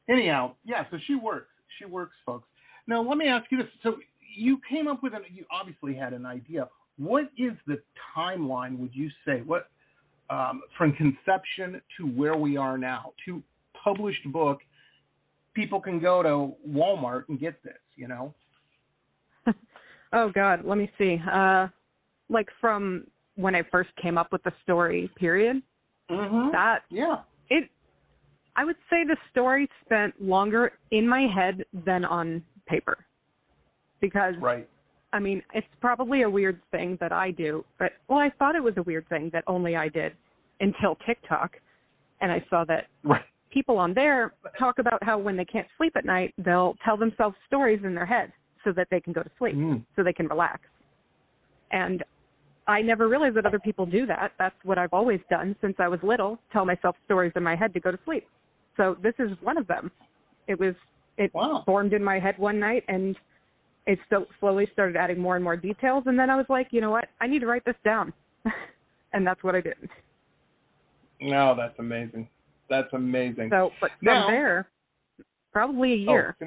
anyhow, 0.09 0.53
yeah. 0.65 0.85
So 0.89 0.97
she 1.05 1.15
works. 1.15 1.49
She 1.77 1.85
works, 1.85 2.15
folks. 2.25 2.47
Now 2.87 3.01
let 3.07 3.17
me 3.17 3.27
ask 3.27 3.45
you 3.51 3.57
this. 3.59 3.67
So 3.83 3.97
you 4.35 4.59
came 4.67 4.87
up 4.87 5.03
with 5.03 5.13
an. 5.13 5.21
You 5.31 5.45
obviously 5.51 5.93
had 5.93 6.13
an 6.13 6.25
idea. 6.25 6.67
What 6.97 7.25
is 7.37 7.51
the 7.67 7.79
timeline? 8.17 8.79
Would 8.79 8.95
you 8.95 9.09
say 9.25 9.41
what? 9.45 9.69
Um, 10.29 10.61
from 10.77 10.93
conception 10.93 11.81
to 11.97 12.05
where 12.05 12.35
we 12.35 12.57
are 12.57 12.77
now, 12.77 13.13
to 13.25 13.41
published 13.83 14.25
book, 14.31 14.59
people 15.53 15.79
can 15.79 15.99
go 15.99 16.21
to 16.21 16.69
Walmart 16.69 17.23
and 17.29 17.39
get 17.39 17.61
this, 17.63 17.73
you 17.95 18.07
know? 18.07 18.33
oh 20.13 20.29
God, 20.33 20.65
let 20.65 20.77
me 20.77 20.89
see. 20.97 21.17
Uh 21.31 21.67
like 22.29 22.47
from 22.59 23.05
when 23.35 23.55
I 23.55 23.63
first 23.71 23.89
came 24.01 24.17
up 24.17 24.31
with 24.31 24.43
the 24.43 24.51
story, 24.63 25.09
period. 25.15 25.61
Mm-hmm. 26.11 26.51
That 26.51 26.79
Yeah. 26.89 27.21
it 27.49 27.69
I 28.55 28.65
would 28.65 28.75
say 28.89 29.03
the 29.05 29.17
story 29.31 29.69
spent 29.85 30.19
longer 30.21 30.73
in 30.91 31.07
my 31.07 31.27
head 31.33 31.63
than 31.85 32.03
on 32.03 32.43
paper. 32.67 32.97
Because 34.01 34.35
Right. 34.41 34.67
I 35.13 35.19
mean, 35.19 35.41
it's 35.53 35.67
probably 35.79 36.23
a 36.23 36.29
weird 36.29 36.61
thing 36.71 36.97
that 36.99 37.11
I 37.11 37.31
do, 37.31 37.63
but 37.79 37.93
well, 38.07 38.19
I 38.19 38.29
thought 38.37 38.55
it 38.55 38.63
was 38.63 38.73
a 38.77 38.83
weird 38.83 39.07
thing 39.07 39.29
that 39.33 39.43
only 39.47 39.75
I 39.75 39.87
did 39.87 40.13
until 40.59 40.95
TikTok, 41.05 41.57
and 42.21 42.31
I 42.31 42.43
saw 42.49 42.65
that 42.65 42.87
Right. 43.03 43.23
people 43.49 43.77
on 43.77 43.93
there 43.93 44.33
talk 44.59 44.79
about 44.79 45.01
how 45.03 45.17
when 45.17 45.37
they 45.37 45.45
can't 45.45 45.67
sleep 45.77 45.95
at 45.95 46.03
night, 46.05 46.33
they'll 46.37 46.75
tell 46.83 46.97
themselves 46.97 47.37
stories 47.47 47.83
in 47.83 47.95
their 47.95 48.05
head 48.05 48.33
so 48.63 48.71
that 48.73 48.89
they 48.89 48.99
can 48.99 49.13
go 49.13 49.23
to 49.23 49.31
sleep, 49.37 49.55
Mm. 49.55 49.85
so 49.95 50.03
they 50.03 50.13
can 50.13 50.27
relax. 50.27 50.61
And 51.71 52.03
I 52.67 52.81
never 52.81 53.07
realized 53.07 53.35
that 53.37 53.45
other 53.45 53.59
people 53.59 53.85
do 53.85 54.05
that. 54.07 54.33
That's 54.37 54.61
what 54.65 54.77
I've 54.77 54.93
always 54.93 55.21
done 55.29 55.55
since 55.61 55.79
I 55.79 55.87
was 55.87 56.03
little, 56.03 56.37
tell 56.51 56.65
myself 56.65 56.97
stories 57.05 57.31
in 57.35 57.43
my 57.43 57.55
head 57.55 57.73
to 57.75 57.79
go 57.79 57.91
to 57.91 57.99
sleep. 58.03 58.27
So 58.75 58.95
this 58.95 59.15
is 59.19 59.41
one 59.41 59.57
of 59.57 59.67
them. 59.67 59.89
It 60.47 60.59
was 60.59 60.75
it 61.17 61.33
Wow. 61.33 61.63
formed 61.65 61.93
in 61.93 62.03
my 62.03 62.19
head 62.19 62.37
one 62.37 62.59
night 62.59 62.83
and 62.87 63.17
it 63.87 63.97
slowly 64.39 64.67
started 64.73 64.95
adding 64.95 65.17
more 65.19 65.35
and 65.35 65.43
more 65.43 65.57
details 65.57 66.03
and 66.05 66.19
then 66.19 66.29
I 66.29 66.35
was 66.35 66.45
like, 66.49 66.67
you 66.71 66.81
know 66.81 66.91
what? 66.91 67.05
I 67.21 67.27
need 67.27 67.39
to 67.39 67.47
write 67.47 67.65
this 67.65 67.75
down. 67.83 68.13
and 69.13 69.25
that's 69.25 69.43
what 69.43 69.55
I 69.55 69.61
did. 69.61 69.75
No, 71.21 71.55
that's 71.57 71.77
amazing. 71.79 72.27
That's 72.69 72.91
amazing. 72.93 73.49
So, 73.51 73.71
but 73.81 73.91
from 73.99 74.05
Now- 74.05 74.27
there, 74.27 74.67
probably 75.53 75.93
a 75.93 75.95
year 75.95 76.35
Oh, 76.41 76.45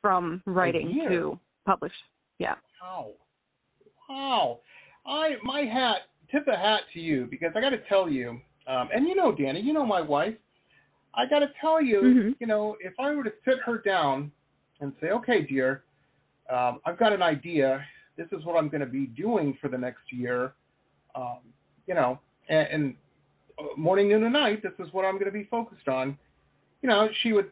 from 0.00 0.42
writing 0.46 0.94
to 1.08 1.38
publish. 1.66 1.92
Yeah. 2.38 2.54
Wow. 2.80 3.10
Wow. 4.08 4.60
I 5.06 5.34
my 5.42 5.62
hat 5.62 6.02
tip 6.30 6.44
the 6.46 6.56
hat 6.56 6.82
to 6.94 7.00
you 7.00 7.26
because 7.30 7.50
I 7.56 7.60
got 7.60 7.70
to 7.70 7.80
tell 7.88 8.08
you, 8.08 8.40
um, 8.66 8.88
and 8.94 9.06
you 9.08 9.14
know, 9.14 9.34
Danny, 9.34 9.60
you 9.60 9.72
know 9.72 9.84
my 9.84 10.00
wife. 10.00 10.34
I 11.14 11.26
got 11.26 11.40
to 11.40 11.48
tell 11.60 11.82
you, 11.82 12.00
Mhm. 12.02 12.36
you 12.38 12.46
know, 12.46 12.76
if 12.80 12.92
I 13.00 13.10
were 13.14 13.24
to 13.24 13.32
sit 13.44 13.58
her 13.64 13.78
down 13.78 14.30
and 14.80 14.92
say, 15.00 15.08
okay, 15.10 15.42
dear, 15.42 15.82
um, 16.48 16.80
I've 16.84 16.98
got 16.98 17.12
an 17.12 17.22
idea. 17.22 17.84
This 18.16 18.26
is 18.32 18.44
what 18.44 18.56
I'm 18.56 18.68
going 18.68 18.80
to 18.80 18.86
be 18.86 19.06
doing 19.06 19.56
for 19.60 19.68
the 19.68 19.78
next 19.78 20.10
year. 20.10 20.52
Um, 21.14 21.38
you 21.86 21.94
know, 21.94 22.20
and, 22.48 22.68
and 22.68 22.94
uh, 23.58 23.76
morning, 23.76 24.08
noon, 24.08 24.24
and 24.24 24.32
night. 24.32 24.62
This 24.62 24.72
is 24.78 24.92
what 24.92 25.04
I'm 25.04 25.14
going 25.14 25.26
to 25.26 25.30
be 25.30 25.44
focused 25.44 25.88
on. 25.88 26.16
You 26.82 26.88
know, 26.88 27.08
she 27.22 27.32
would 27.32 27.50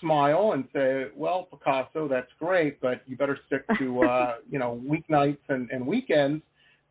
smile 0.00 0.52
and 0.52 0.64
say, 0.72 1.06
"Well, 1.16 1.48
Picasso, 1.50 2.08
that's 2.08 2.30
great, 2.38 2.80
but 2.80 3.02
you 3.06 3.16
better 3.16 3.38
stick 3.46 3.64
to 3.78 4.02
uh, 4.04 4.34
you 4.50 4.58
know 4.58 4.80
weeknights 4.86 5.38
and, 5.48 5.70
and 5.70 5.86
weekends 5.86 6.42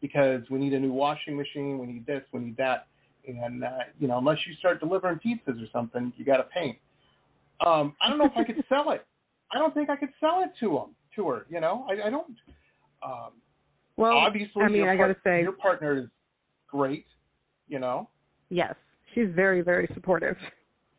because 0.01 0.41
we 0.50 0.59
need 0.59 0.74
a 0.74 0.79
new 0.79 0.93
washing 0.93 1.36
machine, 1.36 1.77
we 1.77 1.86
need 1.86 2.05
this, 2.05 2.21
we 2.31 2.39
need 2.39 2.57
that, 2.57 2.88
and 3.27 3.63
uh, 3.63 3.69
you 4.00 4.07
know 4.07 4.17
unless 4.17 4.38
you 4.48 4.53
start 4.55 4.79
delivering 4.79 5.19
pizzas 5.25 5.62
or 5.62 5.67
something, 5.74 6.13
you 6.17 6.25
got 6.25 6.38
to 6.38 6.43
paint." 6.43 6.77
Um, 7.65 7.95
I 8.01 8.09
don't 8.09 8.17
know 8.17 8.25
if 8.25 8.38
I 8.38 8.43
could 8.43 8.63
sell 8.69 8.91
it. 8.91 9.05
I 9.51 9.58
don't 9.58 9.74
think 9.74 9.89
I 9.89 9.96
could 9.96 10.10
sell 10.20 10.44
it 10.44 10.51
to 10.60 10.77
him 10.77 10.96
to 11.15 11.27
her. 11.29 11.46
You 11.50 11.60
know, 11.60 11.86
I, 11.89 12.08
I 12.08 12.10
don't. 12.10 12.36
Um, 13.03 13.32
Well, 13.98 14.18
obviously, 14.18 14.62
I 14.63 14.68
mean, 14.68 14.77
your 14.77 14.91
I 14.91 14.98
got 14.98 15.08
to 15.08 15.18
say, 15.24 15.41
your 15.41 15.53
partner 15.53 15.98
is 15.98 16.06
great. 16.68 17.06
You 17.68 17.79
know. 17.79 18.10
yes, 18.50 18.74
she's 19.13 19.27
very, 19.36 19.62
very 19.62 19.88
supportive. 19.94 20.36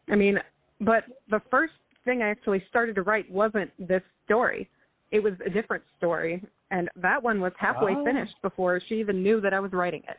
I 0.08 0.14
mean, 0.14 0.38
but 0.80 1.04
the 1.28 1.40
first 1.50 1.72
thing 2.04 2.22
I 2.22 2.28
actually 2.30 2.62
started 2.68 2.94
to 2.94 3.02
write 3.02 3.30
wasn't 3.30 3.70
this 3.78 4.02
story. 4.24 4.68
It 5.10 5.20
was 5.20 5.32
a 5.44 5.50
different 5.50 5.82
story, 5.98 6.42
and 6.70 6.88
that 6.96 7.20
one 7.22 7.40
was 7.40 7.52
halfway 7.58 7.94
Oh. 7.96 8.04
finished 8.04 8.34
before 8.42 8.80
she 8.88 8.94
even 9.00 9.22
knew 9.22 9.40
that 9.40 9.52
I 9.52 9.58
was 9.60 9.72
writing 9.72 10.02
it. 10.08 10.18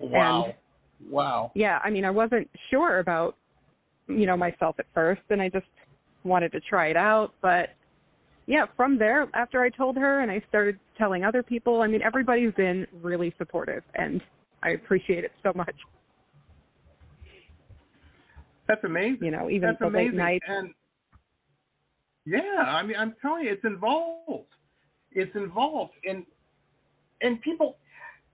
Wow. 0.00 0.54
wow. 1.08 1.52
yeah, 1.54 1.78
I 1.84 1.90
mean, 1.90 2.04
I 2.04 2.10
wasn't 2.10 2.50
sure 2.70 2.98
about, 2.98 3.36
you 4.08 4.26
know, 4.26 4.36
myself 4.36 4.74
at 4.80 4.86
first, 4.92 5.22
and 5.30 5.40
I 5.40 5.48
just 5.48 5.66
wanted 6.24 6.52
to 6.52 6.60
try 6.60 6.88
it 6.88 6.96
out. 6.96 7.32
But 7.42 7.70
yeah, 8.46 8.66
from 8.76 8.98
there, 8.98 9.28
after 9.34 9.62
I 9.62 9.70
told 9.70 9.96
her 9.96 10.20
and 10.20 10.30
I 10.30 10.42
started 10.48 10.78
telling 10.98 11.24
other 11.24 11.42
people, 11.42 11.82
I 11.82 11.86
mean, 11.86 12.02
everybody's 12.02 12.52
been 12.54 12.86
really 13.00 13.34
supportive, 13.38 13.82
and 13.94 14.20
I 14.62 14.70
appreciate 14.70 15.24
it 15.24 15.32
so 15.42 15.52
much. 15.54 15.74
That's 18.68 18.84
amazing. 18.84 19.18
You 19.22 19.30
know, 19.30 19.50
even 19.50 19.68
That's 19.68 19.78
the 19.80 19.86
late 19.86 20.08
amazing. 20.08 20.18
night. 20.18 20.42
And 20.46 20.70
yeah, 22.24 22.62
I 22.66 22.82
mean, 22.82 22.96
I'm 22.98 23.14
telling 23.20 23.44
you, 23.44 23.52
it's 23.52 23.64
involved. 23.64 24.46
It's 25.10 25.34
involved, 25.34 25.92
and 26.04 26.24
and 27.20 27.40
people, 27.42 27.76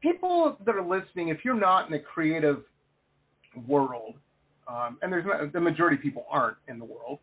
people 0.01 0.57
that 0.65 0.75
are 0.75 0.87
listening, 0.87 1.29
if 1.29 1.39
you're 1.45 1.55
not 1.59 1.87
in 1.87 1.93
the 1.93 1.99
creative 1.99 2.63
world, 3.67 4.15
um, 4.67 4.99
and 5.03 5.13
there's 5.13 5.27
not, 5.27 5.53
the 5.53 5.61
majority 5.61 5.97
of 5.97 6.03
people 6.03 6.25
aren't 6.31 6.57
in 6.69 6.79
the 6.79 6.85
world, 6.85 7.19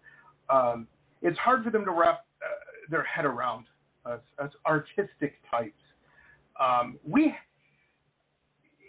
um, 0.49 0.87
it's 1.21 1.37
hard 1.37 1.63
for 1.63 1.69
them 1.69 1.85
to 1.85 1.91
wrap 1.91 2.25
uh, 2.41 2.47
their 2.89 3.03
head 3.03 3.25
around 3.25 3.65
us, 4.05 4.21
us 4.39 4.51
artistic 4.65 5.35
types. 5.49 5.73
Um, 6.59 6.97
we, 7.07 7.33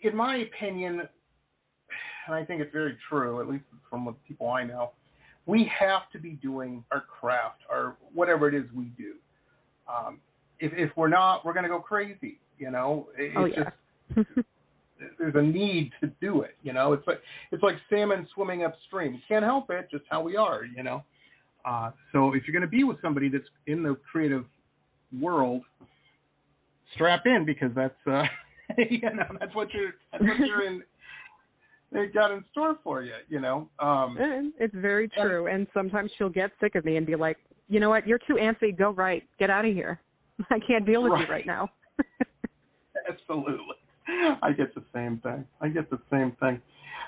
in 0.03 0.17
my 0.17 0.37
opinion, 0.37 1.01
and 2.27 2.35
I 2.35 2.45
think 2.45 2.61
it's 2.61 2.73
very 2.73 2.97
true, 3.09 3.41
at 3.41 3.49
least 3.49 3.65
from 3.89 4.05
the 4.05 4.15
people 4.27 4.51
I 4.51 4.65
know, 4.65 4.93
we 5.47 5.71
have 5.79 6.11
to 6.13 6.19
be 6.19 6.31
doing 6.31 6.85
our 6.91 7.03
craft 7.03 7.63
or 7.71 7.97
whatever 8.13 8.49
it 8.49 8.55
is 8.55 8.65
we 8.75 8.87
do. 8.97 9.15
Um, 9.89 10.19
if, 10.59 10.73
if 10.75 10.91
we're 10.97 11.09
not, 11.09 11.45
we're 11.45 11.53
going 11.53 11.63
to 11.63 11.69
go 11.69 11.79
crazy. 11.79 12.39
You 12.59 12.71
know, 12.71 13.09
it's 13.17 13.35
oh, 13.37 13.45
yeah. 13.45 13.71
just 14.17 14.29
there's 15.19 15.35
a 15.35 15.43
need 15.43 15.93
to 16.01 16.11
do 16.21 16.43
it. 16.43 16.57
You 16.63 16.73
know, 16.73 16.93
it's 16.93 17.07
like 17.07 17.21
it's 17.53 17.63
like 17.63 17.77
salmon 17.91 18.27
swimming 18.35 18.65
upstream. 18.65 19.13
You 19.13 19.21
can't 19.29 19.45
help 19.45 19.71
it, 19.71 19.89
just 19.91 20.05
how 20.09 20.23
we 20.23 20.37
are. 20.37 20.65
You 20.65 20.83
know, 20.83 21.05
uh, 21.66 21.90
so 22.12 22.32
if 22.32 22.44
you're 22.46 22.52
going 22.52 22.62
to 22.62 22.68
be 22.68 22.85
with 22.85 23.00
somebody 23.02 23.28
that's 23.28 23.49
in 23.66 23.82
the 23.82 23.96
creative 24.11 24.44
world, 25.20 25.62
strap 26.94 27.26
in 27.26 27.44
because 27.44 27.70
that's 27.75 27.94
uh, 28.06 28.23
you 28.90 29.00
know 29.02 29.26
that's 29.40 29.54
what 29.54 29.73
you're 29.75 29.94
that's 30.12 30.23
what 30.23 30.38
you're 30.46 30.66
in. 30.66 30.82
They 31.92 32.06
got 32.06 32.32
in 32.32 32.44
store 32.50 32.76
for 32.82 33.02
you, 33.02 33.14
you 33.28 33.40
know. 33.40 33.68
Um, 33.78 34.16
it's 34.58 34.75
very 34.75 35.08
true, 35.08 35.46
and, 35.46 35.56
and 35.56 35.66
sometimes 35.73 36.11
she'll 36.18 36.28
get 36.28 36.50
sick 36.61 36.75
of 36.75 36.85
me 36.85 36.96
and 36.96 37.06
be 37.06 37.16
like, 37.16 37.37
"You 37.68 37.80
know 37.80 37.90
what? 37.90 38.06
You're 38.06 38.18
too 38.18 38.35
antsy. 38.35 38.76
Go 38.76 38.90
right. 38.90 39.23
Get 39.38 39.50
out 39.50 39.64
of 39.64 39.73
here. 39.73 40.00
I 40.50 40.58
can't 40.66 40.87
deal 40.87 41.02
with 41.02 41.12
right. 41.12 41.26
you 41.26 41.32
right 41.32 41.46
now." 41.46 41.68
Absolutely. 43.08 43.76
I 44.42 44.52
get 44.52 44.73
the 44.75 44.85
same 44.94 45.18
thing. 45.18 45.44
I 45.61 45.68
get 45.68 45.90
the 45.90 45.99
same 46.12 46.37
thing. 46.38 46.61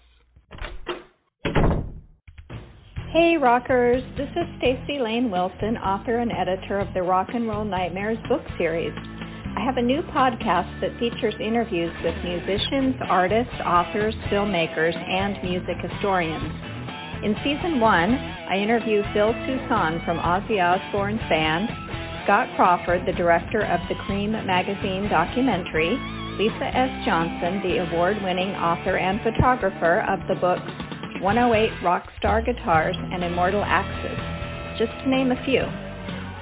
Hey 3.12 3.38
rockers, 3.42 4.04
this 4.18 4.30
is 4.30 4.46
Stacy 4.60 5.00
Lane 5.02 5.32
Wilson, 5.32 5.78
author 5.78 6.20
and 6.20 6.32
editor 6.32 6.80
of 6.80 6.94
the 6.94 7.02
Rock 7.02 7.30
and 7.34 7.48
Roll 7.48 7.66
Nightmares 7.66 8.20
book 8.30 8.44
series. 8.60 8.94
I 8.96 9.64
have 9.66 9.78
a 9.78 9.82
new 9.82 10.04
podcast 10.14 10.80
that 10.82 10.92
features 11.00 11.34
interviews 11.42 11.92
with 12.04 12.14
musicians, 12.24 12.94
artists, 13.10 13.56
authors, 13.66 14.14
filmmakers, 14.32 14.96
and 14.96 15.42
music 15.42 15.78
historians. 15.82 16.54
In 17.20 17.36
season 17.44 17.82
one, 17.84 18.16
I 18.16 18.56
interview 18.56 19.04
Phil 19.12 19.36
Soussan 19.44 20.00
from 20.08 20.24
Ozzy 20.24 20.64
Osbourne's 20.64 21.20
band, 21.28 21.68
Scott 22.24 22.48
Crawford, 22.56 23.04
the 23.06 23.12
director 23.12 23.60
of 23.68 23.82
the 23.90 23.96
Creem 24.08 24.32
magazine 24.48 25.12
documentary, 25.12 26.00
Lisa 26.40 26.72
S. 26.72 26.88
Johnson, 27.04 27.60
the 27.60 27.84
award 27.84 28.24
winning 28.24 28.56
author 28.56 28.96
and 28.96 29.20
photographer 29.20 30.00
of 30.08 30.24
the 30.32 30.40
books 30.40 30.72
108 31.20 31.84
Rockstar 31.84 32.40
Guitars 32.40 32.96
and 32.96 33.22
Immortal 33.22 33.68
Axes, 33.68 34.80
just 34.80 34.96
to 35.04 35.10
name 35.12 35.36
a 35.36 35.44
few. 35.44 35.68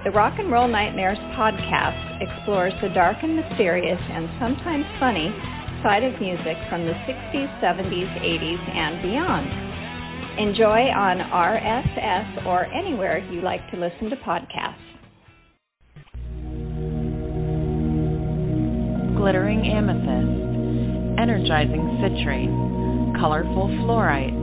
The 0.06 0.14
Rock 0.14 0.38
and 0.38 0.52
Roll 0.52 0.68
Nightmares 0.68 1.18
podcast 1.34 2.22
explores 2.22 2.74
the 2.84 2.94
dark 2.94 3.18
and 3.24 3.36
mysterious 3.36 4.00
and 4.14 4.30
sometimes 4.38 4.86
funny 5.02 5.34
side 5.82 6.04
of 6.04 6.22
music 6.22 6.58
from 6.70 6.86
the 6.86 6.94
60s, 7.10 7.50
70s, 7.66 8.14
80s, 8.22 8.76
and 8.78 9.02
beyond. 9.02 9.67
Enjoy 10.38 10.82
on 10.94 11.18
RSS 11.18 12.46
or 12.46 12.66
anywhere 12.66 13.18
you 13.18 13.42
like 13.42 13.72
to 13.72 13.78
listen 13.78 14.12
to 14.12 14.16
podcasts. 14.18 14.76
Glittering 19.18 19.66
amethyst, 19.66 21.20
energizing 21.20 21.82
citrine, 21.98 23.20
colorful 23.20 23.68
fluorite, 23.82 24.38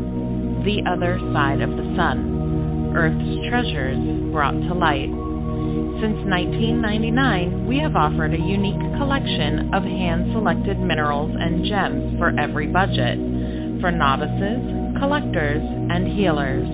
the 0.65 0.83
other 0.91 1.17
side 1.33 1.61
of 1.61 1.71
the 1.71 1.95
sun, 1.97 2.93
Earth's 2.97 3.49
treasures 3.49 4.33
brought 4.33 4.51
to 4.51 4.75
light. 4.75 5.15
Since 6.03 6.27
1999, 6.27 7.69
we 7.69 7.79
have 7.79 7.95
offered 7.95 8.35
a 8.35 8.39
unique 8.39 8.83
collection 8.99 9.73
of 9.73 9.85
hand-selected 9.85 10.81
minerals 10.81 11.31
and 11.39 11.65
gems 11.65 12.19
for 12.19 12.35
every 12.37 12.67
budget, 12.67 13.17
for 13.81 13.93
novices, 13.93 14.84
collectors, 14.99 15.63
and 15.63 16.09
healers. 16.17 16.67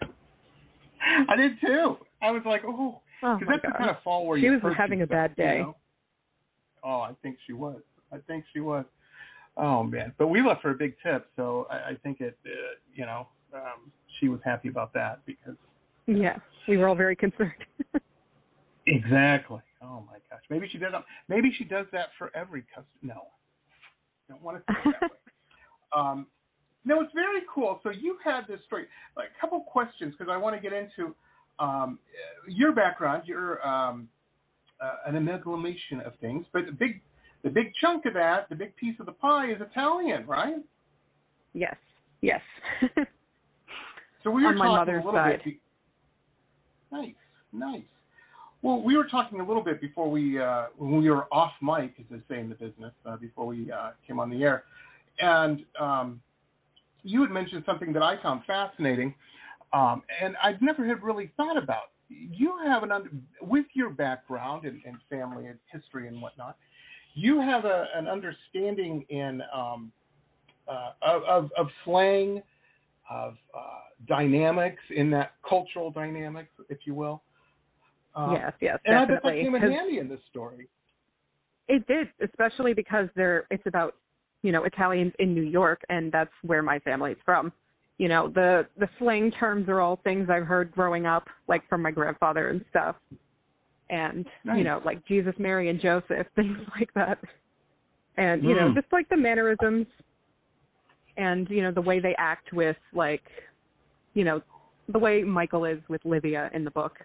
I 1.28 1.36
did 1.36 1.60
too. 1.60 1.96
I 2.22 2.30
was 2.30 2.42
like, 2.46 2.62
oh, 2.66 3.00
Oh 3.22 3.34
because 3.38 3.46
my 3.48 3.54
that's 3.54 3.62
god. 3.62 3.72
the 3.74 3.78
kind 3.78 3.90
of 3.90 4.02
fall 4.02 4.26
where 4.26 4.38
She 4.38 4.44
you 4.46 4.60
was 4.62 4.74
having 4.76 5.02
a 5.02 5.06
stuff, 5.06 5.14
bad 5.14 5.34
you 5.36 5.44
day. 5.44 5.58
know? 5.60 5.76
Oh, 6.82 7.00
I 7.00 7.12
think 7.22 7.36
she 7.46 7.52
was. 7.52 7.80
I 8.12 8.18
think 8.26 8.44
she 8.52 8.60
was. 8.60 8.84
Oh 9.56 9.82
man, 9.82 10.14
but 10.16 10.28
we 10.28 10.40
left 10.40 10.62
her 10.62 10.70
a 10.70 10.74
big 10.74 10.94
tip, 11.04 11.26
so 11.36 11.66
I, 11.70 11.90
I 11.90 11.94
think 12.02 12.20
it, 12.20 12.38
uh, 12.46 12.50
you 12.94 13.04
know, 13.04 13.26
um, 13.54 13.90
she 14.18 14.28
was 14.28 14.40
happy 14.44 14.68
about 14.68 14.94
that 14.94 15.20
because 15.26 15.56
Yeah, 16.16 16.36
we 16.66 16.76
were 16.76 16.88
all 16.88 16.96
very 16.96 17.14
concerned. 17.14 17.52
exactly. 18.86 19.60
Oh 19.82 20.02
my 20.06 20.18
gosh, 20.28 20.42
maybe 20.50 20.68
she 20.70 20.78
does. 20.78 20.92
Maybe 21.28 21.52
she 21.56 21.64
does 21.64 21.86
that 21.92 22.06
for 22.18 22.34
every 22.34 22.62
customer. 22.74 22.86
No, 23.02 23.28
don't 24.28 24.42
want 24.42 24.58
to 24.66 24.72
say 24.72 24.90
that. 25.00 25.10
Um, 25.92 26.28
no, 26.84 27.00
it's 27.00 27.12
very 27.12 27.40
cool. 27.52 27.80
So 27.82 27.90
you 27.90 28.16
had 28.24 28.42
this 28.46 28.60
story. 28.68 28.86
Like, 29.16 29.30
a 29.36 29.40
couple 29.40 29.58
questions 29.62 30.14
because 30.16 30.30
I 30.32 30.36
want 30.36 30.54
to 30.54 30.62
get 30.62 30.72
into 30.72 31.16
um, 31.58 31.98
your 32.46 32.72
background. 32.72 33.24
You're 33.26 33.60
um, 33.66 34.08
uh, 34.80 35.08
an 35.08 35.16
amalgamation 35.16 36.00
of 36.06 36.12
things, 36.20 36.46
but 36.52 36.66
the 36.66 36.70
big, 36.70 37.00
the 37.42 37.50
big 37.50 37.72
chunk 37.80 38.06
of 38.06 38.14
that, 38.14 38.48
the 38.50 38.54
big 38.54 38.76
piece 38.76 38.94
of 39.00 39.06
the 39.06 39.12
pie, 39.12 39.50
is 39.50 39.60
Italian, 39.60 40.24
right? 40.28 40.58
yes, 41.54 41.74
yes. 42.20 42.40
So 44.22 44.30
we 44.30 44.42
were 44.42 44.50
On 44.50 44.58
my 44.58 44.66
talking 44.66 44.76
mother's 44.76 45.02
a 45.02 45.06
little 45.06 45.20
side. 45.20 45.40
bit. 45.44 45.54
Nice, 46.92 47.14
nice. 47.52 47.82
Well, 48.62 48.82
we 48.82 48.96
were 48.96 49.06
talking 49.06 49.40
a 49.40 49.46
little 49.46 49.64
bit 49.64 49.80
before 49.80 50.10
we 50.10 50.38
uh, 50.38 50.66
when 50.76 51.00
we 51.00 51.08
were 51.08 51.26
off 51.32 51.52
mic, 51.62 51.94
as 51.98 52.04
they 52.10 52.22
say 52.28 52.40
in 52.40 52.48
the 52.48 52.54
business, 52.54 52.92
uh, 53.06 53.16
before 53.16 53.46
we 53.46 53.72
uh, 53.72 53.90
came 54.06 54.20
on 54.20 54.28
the 54.28 54.42
air, 54.42 54.64
and 55.18 55.64
um, 55.80 56.20
you 57.02 57.22
had 57.22 57.30
mentioned 57.30 57.62
something 57.64 57.92
that 57.94 58.02
I 58.02 58.20
found 58.22 58.42
fascinating, 58.46 59.14
um, 59.72 60.02
and 60.22 60.36
I'd 60.42 60.60
never 60.60 60.86
had 60.86 61.02
really 61.02 61.30
thought 61.36 61.56
about. 61.56 61.90
You 62.08 62.54
have 62.66 62.82
an 62.82 63.22
with 63.40 63.66
your 63.72 63.90
background 63.90 64.66
and, 64.66 64.82
and 64.84 64.96
family 65.08 65.46
and 65.46 65.58
history 65.72 66.08
and 66.08 66.20
whatnot, 66.20 66.56
you 67.14 67.40
have 67.40 67.64
a, 67.64 67.86
an 67.94 68.08
understanding 68.08 69.06
in 69.08 69.42
um, 69.54 69.92
uh, 70.68 70.92
of, 71.02 71.22
of, 71.22 71.50
of 71.56 71.66
slang, 71.84 72.42
of 73.10 73.36
uh, 73.54 73.60
dynamics 74.06 74.82
in 74.94 75.10
that 75.10 75.32
cultural 75.46 75.90
dynamics, 75.90 76.50
if 76.68 76.78
you 76.84 76.94
will. 76.94 77.22
Um, 78.14 78.32
yes, 78.32 78.52
yes, 78.60 78.78
and 78.86 78.96
I 78.96 79.04
bet 79.04 79.20
that 79.22 79.32
came 79.32 79.54
in 79.54 79.62
handy 79.62 79.98
in 79.98 80.08
this 80.08 80.20
story. 80.30 80.68
It 81.68 81.86
did, 81.86 82.08
especially 82.22 82.74
because 82.74 83.08
they're 83.14 83.46
it's 83.50 83.66
about, 83.66 83.94
you 84.42 84.50
know, 84.50 84.64
Italians 84.64 85.12
in 85.18 85.34
New 85.34 85.42
York 85.42 85.82
and 85.88 86.10
that's 86.10 86.32
where 86.42 86.62
my 86.62 86.78
family's 86.80 87.18
from. 87.24 87.52
You 87.98 88.08
know, 88.08 88.28
the 88.28 88.66
the 88.78 88.88
slang 88.98 89.30
terms 89.38 89.68
are 89.68 89.80
all 89.80 90.00
things 90.02 90.28
I've 90.30 90.46
heard 90.46 90.72
growing 90.72 91.06
up, 91.06 91.28
like 91.46 91.68
from 91.68 91.82
my 91.82 91.90
grandfather 91.90 92.48
and 92.48 92.64
stuff. 92.70 92.96
And, 93.90 94.24
Nice. 94.44 94.58
you 94.58 94.64
know, 94.64 94.80
like 94.84 95.04
Jesus, 95.06 95.34
Mary 95.38 95.68
and 95.68 95.80
Joseph, 95.80 96.26
things 96.36 96.58
like 96.78 96.92
that. 96.94 97.18
And, 98.16 98.42
you 98.42 98.54
know, 98.54 98.68
Mm. 98.70 98.74
just 98.74 98.86
like 98.92 99.08
the 99.08 99.16
mannerisms 99.16 99.86
and, 101.16 101.48
you 101.50 101.62
know, 101.62 101.72
the 101.72 101.80
way 101.80 102.00
they 102.00 102.14
act 102.18 102.52
with 102.52 102.76
like 102.92 103.22
you 104.14 104.24
know, 104.24 104.42
the 104.88 104.98
way 104.98 105.22
Michael 105.22 105.64
is 105.64 105.78
with 105.88 106.04
Livia 106.04 106.50
in 106.52 106.64
the 106.64 106.70
book. 106.70 106.98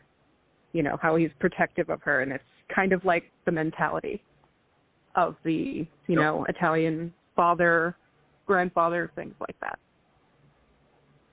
You 0.73 0.83
know, 0.83 0.97
how 1.01 1.15
he's 1.15 1.29
protective 1.39 1.89
of 1.89 2.01
her 2.01 2.21
and 2.21 2.31
it's 2.31 2.43
kind 2.73 2.91
of 2.91 3.05
like 3.05 3.31
the 3.45 3.51
mentality 3.51 4.21
of 5.15 5.35
the, 5.43 5.51
you 5.53 5.87
Yep. 6.07 6.17
know, 6.17 6.45
Italian 6.49 7.13
father, 7.35 7.95
grandfather, 8.45 9.11
things 9.15 9.33
like 9.39 9.57
that. 9.61 9.79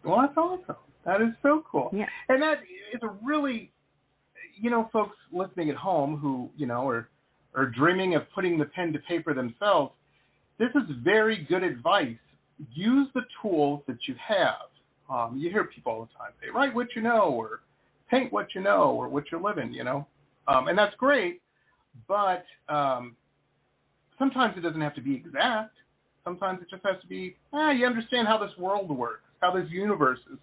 Well, 0.05 0.21
that's 0.21 0.37
awesome. 0.37 0.77
That 1.05 1.21
is 1.21 1.35
so 1.43 1.65
cool. 1.71 1.91
Yeah. 1.93 2.07
And 2.29 2.41
that 2.43 2.59
is 2.95 3.01
a 3.03 3.09
really, 3.25 3.73
you 4.61 4.71
know, 4.71 4.89
folks 4.93 5.17
listening 5.33 5.71
at 5.71 5.77
home 5.77 6.17
who, 6.19 6.49
you 6.57 6.67
know, 6.67 6.87
are, 6.87 7.09
are 7.55 7.67
dreaming 7.67 8.15
of 8.15 8.23
putting 8.35 8.59
the 8.59 8.67
pen 8.67 8.93
to 8.93 9.01
paper 9.01 9.35
themselves, 9.35 9.93
this 10.59 10.71
is 10.77 10.89
very 11.03 11.45
good 11.49 11.65
advice. 11.65 12.17
Use 12.73 13.09
the 13.15 13.23
tools 13.41 13.83
that 13.87 13.99
you 14.07 14.15
have. 14.27 14.69
Um, 15.11 15.37
you 15.37 15.51
hear 15.51 15.65
people 15.65 15.93
all 15.93 16.01
the 16.03 16.19
time 16.19 16.33
say, 16.41 16.49
write 16.55 16.75
what 16.75 16.89
you 16.95 17.03
know, 17.03 17.31
or 17.31 17.61
paint 18.11 18.33
what 18.33 18.49
you 18.55 18.61
know, 18.61 18.93
or 18.93 19.09
what 19.09 19.25
you're 19.31 19.41
living, 19.41 19.73
you 19.73 19.85
know. 19.85 20.07
Um, 20.49 20.69
and 20.69 20.77
that's 20.77 20.95
great, 20.97 21.41
but 22.09 22.45
um, 22.69 23.17
sometimes 24.19 24.57
it 24.57 24.61
doesn't 24.61 24.81
have 24.81 24.95
to 24.95 25.01
be 25.01 25.15
exact. 25.15 25.75
Sometimes 26.25 26.61
it 26.63 26.71
just 26.71 26.85
has 26.85 27.01
to 27.03 27.07
be, 27.07 27.37
ah, 27.53 27.71
you 27.71 27.87
understand 27.87 28.29
how 28.29 28.39
this 28.39 28.53
world 28.59 28.91
works, 28.91 29.25
how 29.41 29.53
this 29.53 29.69
universe 29.71 30.21
is, 30.33 30.39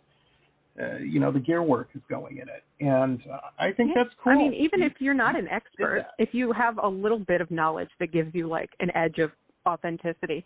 uh, 0.82 0.98
you 0.98 1.20
know, 1.20 1.32
the 1.32 1.40
gear 1.40 1.64
work 1.64 1.90
is 1.96 2.02
going 2.10 2.38
in 2.38 2.48
it. 2.50 2.64
And 2.80 3.22
uh, 3.32 3.40
I 3.58 3.72
think 3.72 3.92
Yeah. 3.96 4.04
that's 4.04 4.16
cool. 4.22 4.34
I 4.34 4.38
mean, 4.38 4.54
even 4.54 4.82
if 4.82 4.94
you're 5.00 5.14
not 5.14 5.38
an 5.38 5.48
expert, 5.48 6.06
if 6.18 6.34
you 6.34 6.52
have 6.52 6.80
a 6.82 6.88
little 6.88 7.20
bit 7.20 7.42
of 7.42 7.50
knowledge 7.50 7.90
that 8.00 8.12
gives 8.12 8.34
you 8.34 8.48
like 8.48 8.70
an 8.80 8.92
edge 8.96 9.20
of 9.20 9.32
authenticity, 9.68 10.46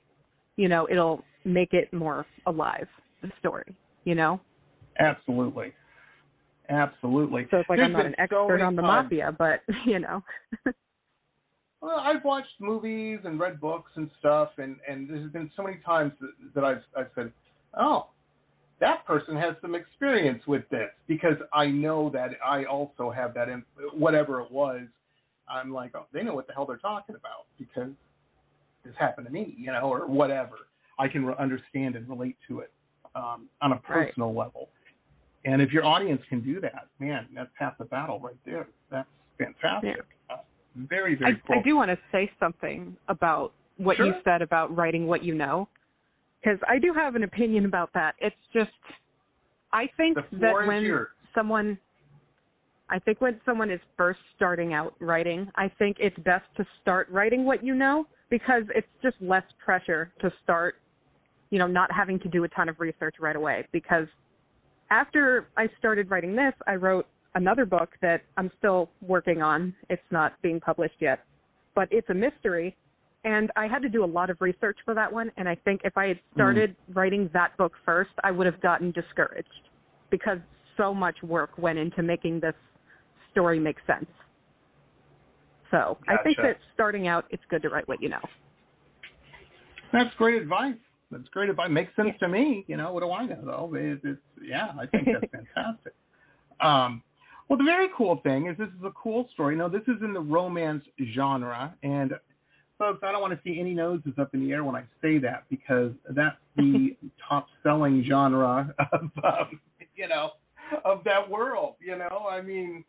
you 0.56 0.68
know, 0.68 0.88
it'll 0.90 1.24
make 1.46 1.74
it 1.74 1.92
more 1.94 2.26
alive, 2.46 2.88
the 3.22 3.32
story, 3.40 3.76
you 4.06 4.16
know? 4.16 4.40
Absolutely. 5.00 5.74
Absolutely. 6.70 7.48
So 7.52 7.58
it's 7.58 7.70
like 7.70 7.78
There's 7.80 7.88
I'm 7.88 7.94
not 7.94 8.06
an 8.06 8.16
expert 8.18 8.48
many 8.50 8.64
on 8.64 8.76
the 8.76 8.82
times- 8.82 9.04
mafia, 9.06 9.36
but 9.38 9.62
you 9.86 10.00
know. 10.00 10.24
Well, 11.82 12.00
I've 12.00 12.24
watched 12.24 12.54
movies 12.62 13.20
and 13.26 13.38
read 13.40 13.60
books 13.60 13.92
and 13.96 14.10
stuff, 14.20 14.52
and 14.58 14.78
and 14.88 15.10
there's 15.10 15.30
been 15.34 15.52
so 15.56 15.64
many 15.64 15.78
times 15.86 16.14
that, 16.22 16.32
that 16.56 16.64
I've 16.64 16.82
I've 16.98 17.10
said, 17.16 17.34
oh, 17.78 18.08
that 18.80 19.06
person 19.06 19.36
has 19.36 19.56
some 19.62 19.76
experience 19.76 20.42
with 20.48 20.64
this 20.70 20.90
because 21.08 21.36
I 21.54 21.68
know 21.68 22.10
that 22.12 22.32
I 22.46 22.64
also 22.64 23.12
have 23.12 23.34
that 23.34 23.50
in 23.50 23.64
whatever 23.94 24.40
it 24.40 24.50
was. 24.50 24.82
I'm 25.50 25.74
like, 25.74 25.92
oh, 25.94 26.06
they 26.14 26.24
know 26.24 26.34
what 26.34 26.48
the 26.48 26.54
hell 26.54 26.66
they're 26.66 26.78
talking 26.78 27.16
about 27.16 27.48
because 27.60 27.92
this 28.86 28.94
happened 28.98 29.28
to 29.28 29.34
me, 29.34 29.54
you 29.58 29.74
know, 29.74 29.82
or 29.82 30.08
whatever. 30.08 30.56
I 31.00 31.08
can 31.08 31.26
re- 31.26 31.36
understand 31.40 31.96
and 31.96 32.08
relate 32.08 32.38
to 32.48 32.60
it 32.60 32.72
um, 33.16 33.50
on 33.62 33.72
a 33.72 33.76
Right. 33.76 34.08
personal 34.08 34.34
level. 34.34 34.70
And 35.46 35.62
if 35.62 35.72
your 35.72 35.86
audience 35.86 36.22
can 36.30 36.42
do 36.42 36.62
that, 36.62 36.88
man, 37.00 37.28
that's 37.36 37.52
half 37.56 37.78
the 37.78 37.86
battle 37.86 38.20
right 38.20 38.38
there. 38.46 38.68
That's 38.90 39.10
fantastic. 39.38 40.06
Uh, 40.30 40.38
very, 40.76 41.16
very 41.16 41.34
I, 41.34 41.48
cool. 41.48 41.60
I 41.60 41.62
do 41.62 41.76
want 41.76 41.92
to 41.92 41.98
say 42.12 42.32
something 42.40 42.96
about 43.10 43.54
what 43.78 43.98
Sure. 43.98 44.06
you 44.08 44.14
said 44.24 44.42
about 44.42 44.76
writing 44.76 45.06
what 45.08 45.24
you 45.24 45.34
know, 45.36 45.68
because 46.42 46.60
I 46.68 46.80
do 46.80 46.94
have 46.94 47.16
an 47.16 47.24
opinion 47.24 47.66
about 47.66 47.92
that. 47.94 48.16
It's 48.20 48.36
just, 48.54 48.72
I 49.72 49.90
think 49.98 50.18
that 50.32 50.54
when 50.66 50.84
yours. 50.84 51.08
someone, 51.36 51.78
I 52.90 53.00
think 53.00 53.20
when 53.22 53.40
someone 53.46 53.70
is 53.70 53.82
first 53.98 54.20
starting 54.36 54.74
out 54.74 54.94
writing, 55.00 55.52
I 55.56 55.70
think 55.80 55.98
it's 56.00 56.18
best 56.20 56.46
to 56.58 56.66
start 56.82 57.10
writing 57.10 57.44
what 57.44 57.64
you 57.64 57.76
know 57.76 58.06
because 58.30 58.64
it's 58.76 58.88
just 59.02 59.18
less 59.22 59.44
pressure 59.64 60.14
to 60.22 60.32
start, 60.44 60.76
you 61.54 61.60
know, 61.60 61.68
not 61.68 61.92
having 61.92 62.18
to 62.18 62.28
do 62.28 62.46
a 62.46 62.48
ton 62.48 62.68
of 62.68 62.80
research 62.80 63.18
right 63.20 63.36
away. 63.36 63.64
Because 63.72 64.08
after 64.90 65.50
I 65.56 65.68
started 65.78 66.10
writing 66.10 66.36
this, 66.36 66.54
I 66.66 66.74
wrote 66.74 67.06
another 67.36 67.64
book 67.64 67.92
that 68.02 68.22
I'm 68.38 68.50
still 68.58 68.90
working 69.04 69.44
on. 69.44 69.76
It's 69.88 70.02
not 70.10 70.34
being 70.42 70.60
published 70.60 70.96
yet, 71.00 71.20
but 71.76 71.88
it's 71.92 72.10
a 72.10 72.14
mystery. 72.16 72.76
And 73.24 73.52
I 73.56 73.68
had 73.68 73.84
to 73.84 73.90
do 73.90 74.04
a 74.04 74.06
lot 74.20 74.32
of 74.32 74.38
research 74.42 74.80
for 74.84 74.96
that 74.96 75.14
one. 75.14 75.32
And 75.38 75.48
I 75.48 75.54
think 75.54 75.82
if 75.84 75.96
I 75.96 76.08
had 76.08 76.18
hmm. 76.18 76.40
started 76.40 76.76
writing 76.92 77.30
that 77.34 77.56
book 77.56 77.74
first, 77.86 78.10
I 78.24 78.32
would 78.32 78.48
have 78.48 78.60
gotten 78.60 78.90
discouraged 78.90 79.48
because 80.10 80.40
so 80.76 80.92
much 80.92 81.18
work 81.22 81.52
went 81.60 81.78
into 81.78 82.02
making 82.02 82.40
this 82.40 82.56
story 83.32 83.60
make 83.60 83.78
sense. 83.86 84.10
So 85.70 86.00
I 86.08 86.16
think 86.24 86.38
that 86.38 86.58
starting 86.74 87.08
out, 87.08 87.26
it's 87.30 87.44
good 87.52 87.62
to 87.62 87.70
write 87.70 87.88
what 87.88 88.02
you 88.02 88.10
know. 88.10 88.22
That's 89.92 90.10
great 90.18 90.42
advice. 90.42 90.74
That's 91.14 91.28
great 91.30 91.50
advice. 91.50 91.70
Makes 91.72 91.96
sense 91.96 92.14
to 92.20 92.28
me. 92.28 92.66
You 92.68 92.78
know, 92.78 92.92
what 92.94 93.02
do 93.02 93.12
I 93.12 93.26
know 93.26 93.42
though? 93.44 93.74
It, 93.76 94.00
it's 94.04 94.20
yeah, 94.44 94.72
I 94.80 94.86
think 94.88 95.08
that's 95.08 95.32
fantastic. 95.56 95.94
Um, 96.60 97.02
well, 97.50 97.58
the 97.58 97.64
very 97.66 97.88
cool 97.96 98.20
thing 98.24 98.48
is 98.48 98.58
this 98.58 98.70
is 98.70 98.84
a 98.86 98.92
cool 98.92 99.28
story. 99.34 99.56
Now, 99.56 99.68
this 99.68 99.82
is 99.84 100.02
in 100.02 100.14
the 100.14 100.20
romance 100.20 100.84
genre, 101.14 101.74
and 101.84 102.14
folks, 102.78 103.02
I 103.04 103.12
don't 103.12 103.22
want 103.22 103.34
to 103.34 103.40
see 103.44 103.60
any 103.60 103.74
noses 103.74 104.14
up 104.20 104.34
in 104.34 104.40
the 104.46 104.52
air 104.52 104.64
when 104.64 104.76
I 104.76 104.84
say 105.02 105.18
that 105.20 105.44
because 105.50 105.92
that's 106.10 106.38
the 106.58 106.96
top-selling 107.28 108.06
genre 108.08 108.74
of 108.92 109.02
um, 109.24 109.60
you 109.96 110.08
know 110.08 110.32
of 110.86 111.04
that 111.04 111.30
world. 111.30 111.76
You 111.80 111.98
know, 111.98 112.28
I 112.30 112.42
mean, 112.42 112.84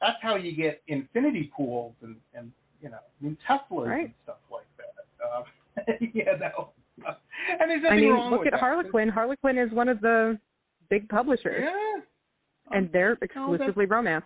that's 0.00 0.18
how 0.20 0.36
you 0.36 0.54
get 0.56 0.82
infinity 0.88 1.50
pools 1.56 1.94
and 2.02 2.16
and 2.34 2.50
you 2.82 2.90
know 2.90 2.98
new 3.20 3.36
Teslas 3.48 3.86
Right. 3.88 4.04
and 4.06 4.14
stuff 4.24 4.36
like 4.50 4.66
that. 4.76 4.94
Uh, 5.24 5.92
you 6.12 6.24
know, 6.24 6.70
and 7.60 7.70
there's 7.70 7.82
I 7.90 7.96
mean, 7.96 8.10
wrong 8.10 8.30
look 8.30 8.40
with 8.40 8.48
at 8.48 8.52
that. 8.52 8.60
Harlequin. 8.60 9.08
Harlequin 9.08 9.58
is 9.58 9.70
one 9.72 9.88
of 9.88 10.00
the 10.00 10.38
big 10.90 11.08
publishers, 11.08 11.62
Yeah. 11.64 12.00
and 12.76 12.90
they're 12.92 13.18
exclusively 13.22 13.86
romance. 13.86 14.24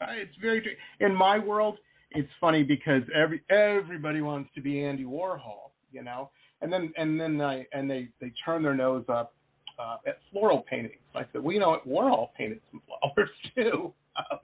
Uh, 0.00 0.06
It's 0.10 0.36
very 0.36 0.60
true. 0.60 0.72
In 1.00 1.14
my 1.14 1.38
world, 1.38 1.78
it's 2.10 2.28
funny 2.40 2.62
because 2.62 3.02
every 3.14 3.42
everybody 3.50 4.20
wants 4.20 4.50
to 4.54 4.60
be 4.60 4.84
Andy 4.84 5.04
Warhol, 5.04 5.70
you 5.92 6.02
know, 6.02 6.30
and 6.60 6.72
then 6.72 6.92
and 6.96 7.20
then 7.20 7.40
I 7.40 7.66
and 7.72 7.90
they 7.90 8.08
they 8.20 8.32
turn 8.44 8.62
their 8.62 8.74
nose 8.74 9.04
up 9.08 9.34
uh, 9.78 9.96
at 10.06 10.18
floral 10.30 10.64
paintings. 10.68 11.00
I 11.14 11.24
said, 11.32 11.42
well, 11.42 11.52
you 11.52 11.60
know 11.60 11.70
what, 11.70 11.88
Warhol 11.88 12.28
painted 12.36 12.60
some 12.70 12.80
flowers 12.86 13.30
too, 13.54 13.92
um, 14.16 14.38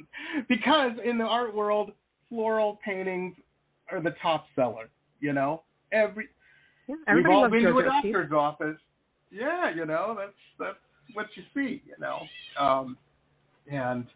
because 0.49 0.93
in 1.05 1.19
the 1.19 1.25
art 1.25 1.55
world, 1.55 1.93
floral 2.29 2.79
paintings 2.85 3.35
are 3.93 4.01
the 4.01 4.15
top 4.23 4.47
seller. 4.57 4.89
You 5.21 5.33
know, 5.33 5.63
every 5.93 6.29
Yeah, 7.07 7.15
we've 7.15 7.27
all 7.27 7.49
been 7.49 7.63
to 7.63 7.79
a 7.79 7.85
doctor's 7.85 8.33
office. 8.33 8.79
Yeah, 9.31 9.75
you 9.75 9.87
know, 9.87 10.17
that's 10.19 10.33
that's 10.59 10.79
what 11.15 11.27
you 11.37 11.43
see, 11.55 11.83
you 11.87 11.95
know. 11.99 12.21
Um 12.59 12.97
and 13.71 14.07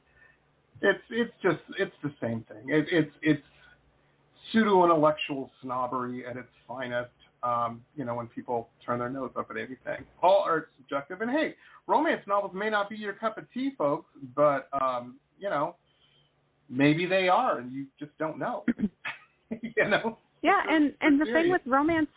it's 0.83 1.03
it's 1.11 1.33
just 1.43 1.61
it's 1.79 1.95
the 2.03 2.13
same 2.21 2.45
thing. 2.49 2.69
It, 2.69 2.87
it's 2.91 3.13
it's 3.23 3.43
pseudo 4.53 4.85
intellectual 4.85 5.51
snobbery 5.63 6.27
at 6.27 6.37
its 6.37 6.49
finest. 6.67 7.11
Um, 7.43 7.85
you 7.95 8.07
know, 8.07 8.15
when 8.15 8.27
people 8.29 8.69
turn 8.85 8.99
their 8.99 9.11
nose 9.11 9.31
up 9.37 9.51
at 9.51 9.59
anything. 9.59 10.07
All 10.23 10.43
art's 10.47 10.71
subjective 10.79 11.21
and 11.21 11.31
hey, 11.31 11.55
romance 11.87 12.23
novels 12.27 12.53
may 12.55 12.71
not 12.71 12.89
be 12.89 12.97
your 12.97 13.13
cup 13.13 13.37
of 13.37 13.45
tea, 13.53 13.73
folks, 13.77 14.09
but 14.35 14.69
um, 14.81 15.17
you 15.39 15.51
know, 15.51 15.77
maybe 16.71 17.05
they 17.05 17.29
are 17.29 17.59
and 17.59 17.71
you 17.71 17.87
just 17.99 18.17
don't 18.19 18.39
know. 18.39 18.65
you 19.63 19.89
know? 19.89 20.19
Yeah, 20.43 20.61
and 20.69 20.93
and 21.01 21.21
the 21.21 21.25
thing 21.25 21.51
with 21.51 21.63
romance, 21.67 22.09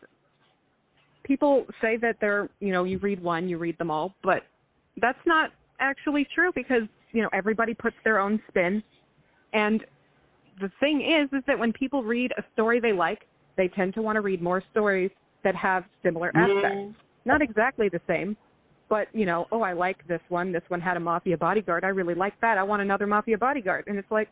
people 1.28 1.66
say 1.82 1.98
that 1.98 2.18
they're 2.22 2.50
you 2.60 2.72
know 2.72 2.84
you 2.84 2.98
read 3.00 3.22
one, 3.22 3.48
you 3.48 3.58
read 3.58 3.78
them 3.78 3.92
all, 3.92 4.14
but 4.24 4.44
that's 5.02 5.20
not 5.26 5.52
actually 5.80 6.28
true 6.34 6.52
because 6.56 6.84
you 7.12 7.22
know 7.22 7.30
everybody 7.34 7.74
puts 7.74 7.96
their 8.04 8.20
own 8.20 8.42
spin, 8.48 8.82
and 9.54 9.84
the 10.62 10.72
thing 10.80 11.02
is 11.02 11.30
is 11.38 11.44
that 11.48 11.60
when 11.60 11.74
people 11.74 12.04
read 12.04 12.32
a 12.38 12.44
story 12.54 12.80
they 12.80 12.94
like, 12.94 13.28
they 13.58 13.68
tend 13.68 13.94
to 13.96 14.02
want 14.02 14.16
to 14.16 14.22
read 14.22 14.42
more 14.42 14.64
stories 14.72 15.12
that 15.44 15.56
have 15.56 15.84
similar 16.04 16.32
aspects. 16.36 16.98
Not 17.26 17.42
exactly 17.42 17.90
the 17.90 18.02
same, 18.08 18.38
but 18.90 19.08
you 19.14 19.26
know, 19.26 19.46
oh 19.52 19.62
I 19.62 19.74
like 19.74 20.08
this 20.08 20.22
one. 20.30 20.52
This 20.52 20.64
one 20.70 20.82
had 20.82 20.98
a 20.98 21.00
mafia 21.00 21.38
bodyguard. 21.38 21.84
I 21.84 21.90
really 21.90 22.16
like 22.16 22.40
that. 22.42 22.58
I 22.58 22.64
want 22.64 22.82
another 22.82 23.06
mafia 23.06 23.38
bodyguard, 23.38 23.86
and 23.88 23.98
it's 23.98 24.12
like, 24.12 24.30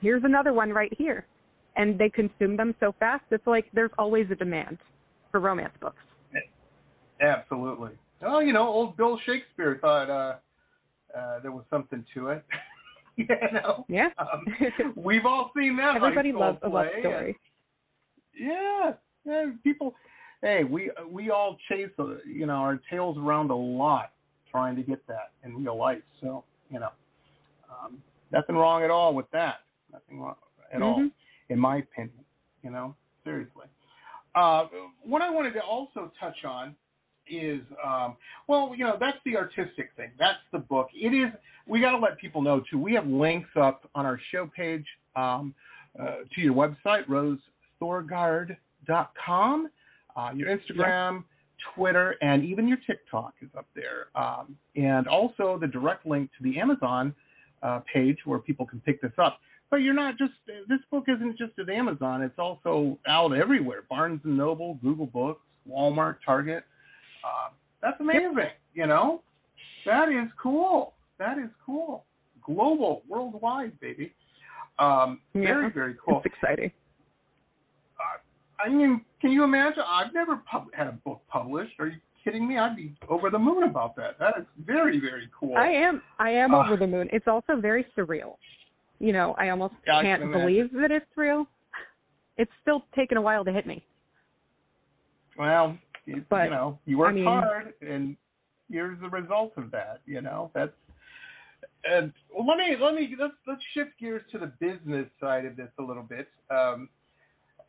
here's 0.00 0.24
another 0.24 0.52
one 0.52 0.70
right 0.70 0.92
here 0.96 1.26
and 1.76 1.98
they 1.98 2.08
consume 2.08 2.56
them 2.56 2.74
so 2.80 2.94
fast. 2.98 3.24
It's 3.30 3.46
like 3.46 3.66
there's 3.72 3.90
always 3.98 4.26
a 4.30 4.34
demand 4.34 4.78
for 5.30 5.40
romance 5.40 5.72
books. 5.80 5.96
Absolutely. 7.20 7.92
Oh, 8.22 8.40
you 8.40 8.52
know, 8.52 8.66
old 8.68 8.96
Bill 8.96 9.18
Shakespeare 9.26 9.78
thought 9.80 10.10
uh, 10.10 10.36
uh, 11.16 11.40
there 11.40 11.52
was 11.52 11.64
something 11.70 12.04
to 12.14 12.28
it. 12.28 12.44
you 13.16 13.26
know, 13.52 13.84
Yeah. 13.88 14.08
um, 14.18 14.44
we've 14.96 15.26
all 15.26 15.50
seen 15.56 15.76
that. 15.76 15.96
Everybody 15.96 16.32
loves 16.32 16.58
a 16.62 16.68
love 16.68 16.86
story. 17.00 17.26
and- 17.28 17.34
yeah, 18.36 18.92
yeah. 19.24 19.50
People, 19.62 19.94
hey, 20.42 20.64
we 20.64 20.90
we 21.08 21.30
all 21.30 21.56
chase, 21.68 21.90
uh, 21.98 22.16
you 22.26 22.46
know, 22.46 22.54
our 22.54 22.80
tails 22.90 23.16
around 23.16 23.50
a 23.50 23.54
lot 23.56 24.10
trying 24.50 24.74
to 24.76 24.82
get 24.82 25.06
that 25.06 25.30
in 25.44 25.62
real 25.62 25.76
life. 25.76 26.02
So, 26.20 26.44
you 26.70 26.80
know, 26.80 26.90
um, 27.70 28.02
nothing 28.32 28.56
wrong 28.56 28.82
at 28.82 28.90
all 28.90 29.14
with 29.14 29.30
that. 29.32 29.60
Nothing 29.92 30.20
wrong 30.20 30.34
at 30.72 30.82
all, 30.82 30.98
Mhm. 30.98 31.12
in 31.50 31.58
my 31.60 31.76
opinion. 31.76 32.24
You 32.62 32.70
know, 32.70 32.96
seriously. 33.22 33.66
Uh, 34.34 34.66
what 35.04 35.22
I 35.22 35.30
wanted 35.30 35.52
to 35.54 35.62
also 35.62 36.10
touch 36.18 36.44
on 36.44 36.74
is 37.30 37.60
um, 37.84 38.16
well, 38.48 38.72
you 38.76 38.84
know, 38.84 38.96
that's 38.98 39.18
the 39.24 39.36
artistic 39.36 39.90
thing. 39.96 40.10
That's 40.18 40.40
the 40.52 40.58
book. 40.58 40.88
It 40.94 41.14
is. 41.14 41.30
We 41.66 41.80
got 41.80 41.92
to 41.92 41.98
let 41.98 42.18
people 42.18 42.42
know 42.42 42.62
too. 42.70 42.78
We 42.78 42.92
have 42.94 43.06
links 43.06 43.48
up 43.56 43.88
on 43.94 44.04
our 44.04 44.20
show 44.30 44.50
page 44.54 44.84
um, 45.16 45.54
uh, 45.98 46.16
to 46.34 46.40
your 46.40 46.54
website, 46.54 47.06
rosethorgaard.com, 47.08 49.70
uh, 50.16 50.30
your 50.34 50.56
Instagram, 50.56 51.24
Twitter, 51.74 52.16
and 52.20 52.44
even 52.44 52.68
your 52.68 52.78
TikTok 52.86 53.32
is 53.40 53.48
up 53.56 53.66
there. 53.74 54.08
Um, 54.14 54.56
and 54.76 55.08
also 55.08 55.58
the 55.60 55.66
direct 55.66 56.06
link 56.06 56.30
to 56.36 56.44
the 56.44 56.60
Amazon 56.60 57.14
uh, 57.62 57.80
page 57.92 58.18
where 58.24 58.38
people 58.38 58.64
can 58.66 58.80
pick 58.80 59.00
this 59.00 59.12
up. 59.18 59.40
But 59.70 59.78
you're 59.78 59.94
not 59.94 60.18
just 60.18 60.32
this 60.68 60.80
book 60.90 61.04
isn't 61.08 61.38
just 61.38 61.58
at 61.58 61.68
Amazon. 61.68 62.22
It's 62.22 62.38
also 62.38 62.98
out 63.08 63.34
everywhere: 63.34 63.82
Barnes 63.88 64.20
and 64.24 64.36
Noble, 64.36 64.78
Google 64.82 65.06
Books, 65.06 65.42
Walmart, 65.68 66.16
Target. 66.24 66.64
Uh, 67.24 67.48
that's 67.80 67.98
amazing. 68.00 68.50
You 68.74 68.86
know, 68.86 69.22
that 69.86 70.08
is 70.08 70.28
cool. 70.42 70.94
That 71.18 71.38
is 71.38 71.50
cool. 71.64 72.04
Global, 72.44 73.02
worldwide, 73.08 73.78
baby. 73.80 74.12
Um, 74.78 75.20
very, 75.34 75.64
Yeah. 75.64 75.68
very 75.70 75.94
cool. 76.04 76.18
It's 76.18 76.26
exciting. 76.26 76.70
I 78.64 78.68
mean, 78.68 79.04
can 79.20 79.30
you 79.30 79.42
imagine? 79.44 79.82
I've 79.86 80.14
never 80.14 80.36
pub- 80.36 80.72
had 80.74 80.86
a 80.86 80.92
book 80.92 81.20
published. 81.28 81.78
Are 81.80 81.88
you 81.88 81.98
kidding 82.22 82.46
me? 82.48 82.56
I'd 82.56 82.76
be 82.76 82.94
over 83.08 83.28
the 83.28 83.38
moon 83.38 83.64
about 83.64 83.94
that. 83.96 84.18
That 84.18 84.38
is 84.38 84.46
very, 84.64 85.00
very 85.00 85.28
cool. 85.38 85.56
I 85.56 85.66
am 85.66 86.00
I 86.18 86.30
am 86.30 86.54
Uh, 86.54 86.64
over 86.64 86.76
the 86.76 86.86
moon. 86.86 87.10
It's 87.12 87.26
also 87.28 87.56
very 87.56 87.84
surreal. 87.96 88.36
You 89.00 89.12
know, 89.12 89.34
I 89.36 89.50
almost 89.50 89.74
Yeah, 89.86 89.98
I 89.98 90.02
can't 90.02 90.22
can 90.22 90.32
believe 90.32 90.72
that 90.72 90.90
it's 90.90 91.04
real. 91.16 91.46
It's 92.38 92.50
still 92.62 92.84
taken 92.94 93.18
a 93.18 93.20
while 93.22 93.44
to 93.44 93.52
hit 93.52 93.66
me. 93.66 93.84
Well, 95.36 95.76
you, 96.06 96.24
But, 96.28 96.44
you 96.44 96.50
know, 96.50 96.78
you 96.86 96.98
worked 96.98 97.12
I 97.12 97.14
mean- 97.14 97.24
hard, 97.24 97.74
and 97.80 98.16
here's 98.70 99.00
the 99.00 99.08
result 99.08 99.52
of 99.56 99.70
that. 99.72 100.00
You 100.06 100.20
know, 100.20 100.50
that's. 100.54 100.72
And 101.86 102.12
well, 102.34 102.46
let 102.46 102.58
me 102.58 102.76
let 102.80 102.94
me 102.94 103.14
let's 103.18 103.34
let's 103.46 103.60
shift 103.74 103.90
gears 103.98 104.22
to 104.32 104.38
the 104.38 104.52
business 104.58 105.06
side 105.20 105.44
of 105.44 105.56
this 105.56 105.68
a 105.78 105.82
little 105.82 106.02
bit, 106.02 106.28
um, 106.50 106.88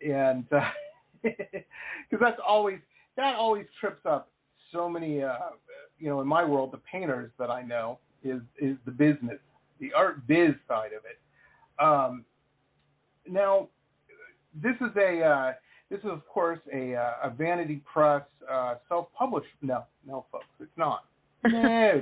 and 0.01 0.45
because 1.23 2.19
that's 2.19 2.39
always 2.45 2.79
that 3.17 3.35
always 3.35 3.65
trips 3.79 4.05
up 4.05 4.29
so 4.71 4.89
many. 4.89 5.21
Uh, 5.23 5.35
you 5.99 6.09
know, 6.09 6.21
in 6.21 6.27
my 6.27 6.43
world, 6.43 6.71
the 6.71 6.81
painters 6.89 7.31
that 7.39 7.49
I 7.49 7.61
know 7.61 7.99
is 8.23 8.41
is 8.57 8.77
the 8.85 8.91
business, 8.91 9.39
the 9.79 9.91
art 9.93 10.25
biz 10.27 10.53
side 10.67 10.91
of 10.91 11.03
it. 11.05 11.19
Um, 11.83 12.25
now, 13.29 13.69
this 14.61 14.75
is 14.81 14.95
a 14.97 15.23
uh, 15.23 15.53
this 15.89 15.99
is 15.99 16.05
of 16.05 16.27
course 16.27 16.59
a 16.73 16.95
uh, 16.95 17.13
a 17.23 17.29
Vanity 17.29 17.81
Press 17.91 18.23
uh, 18.51 18.75
self-published. 18.87 19.47
No, 19.61 19.85
no, 20.07 20.25
folks, 20.31 20.45
it's 20.59 20.71
not. 20.77 21.05
No, 21.47 22.01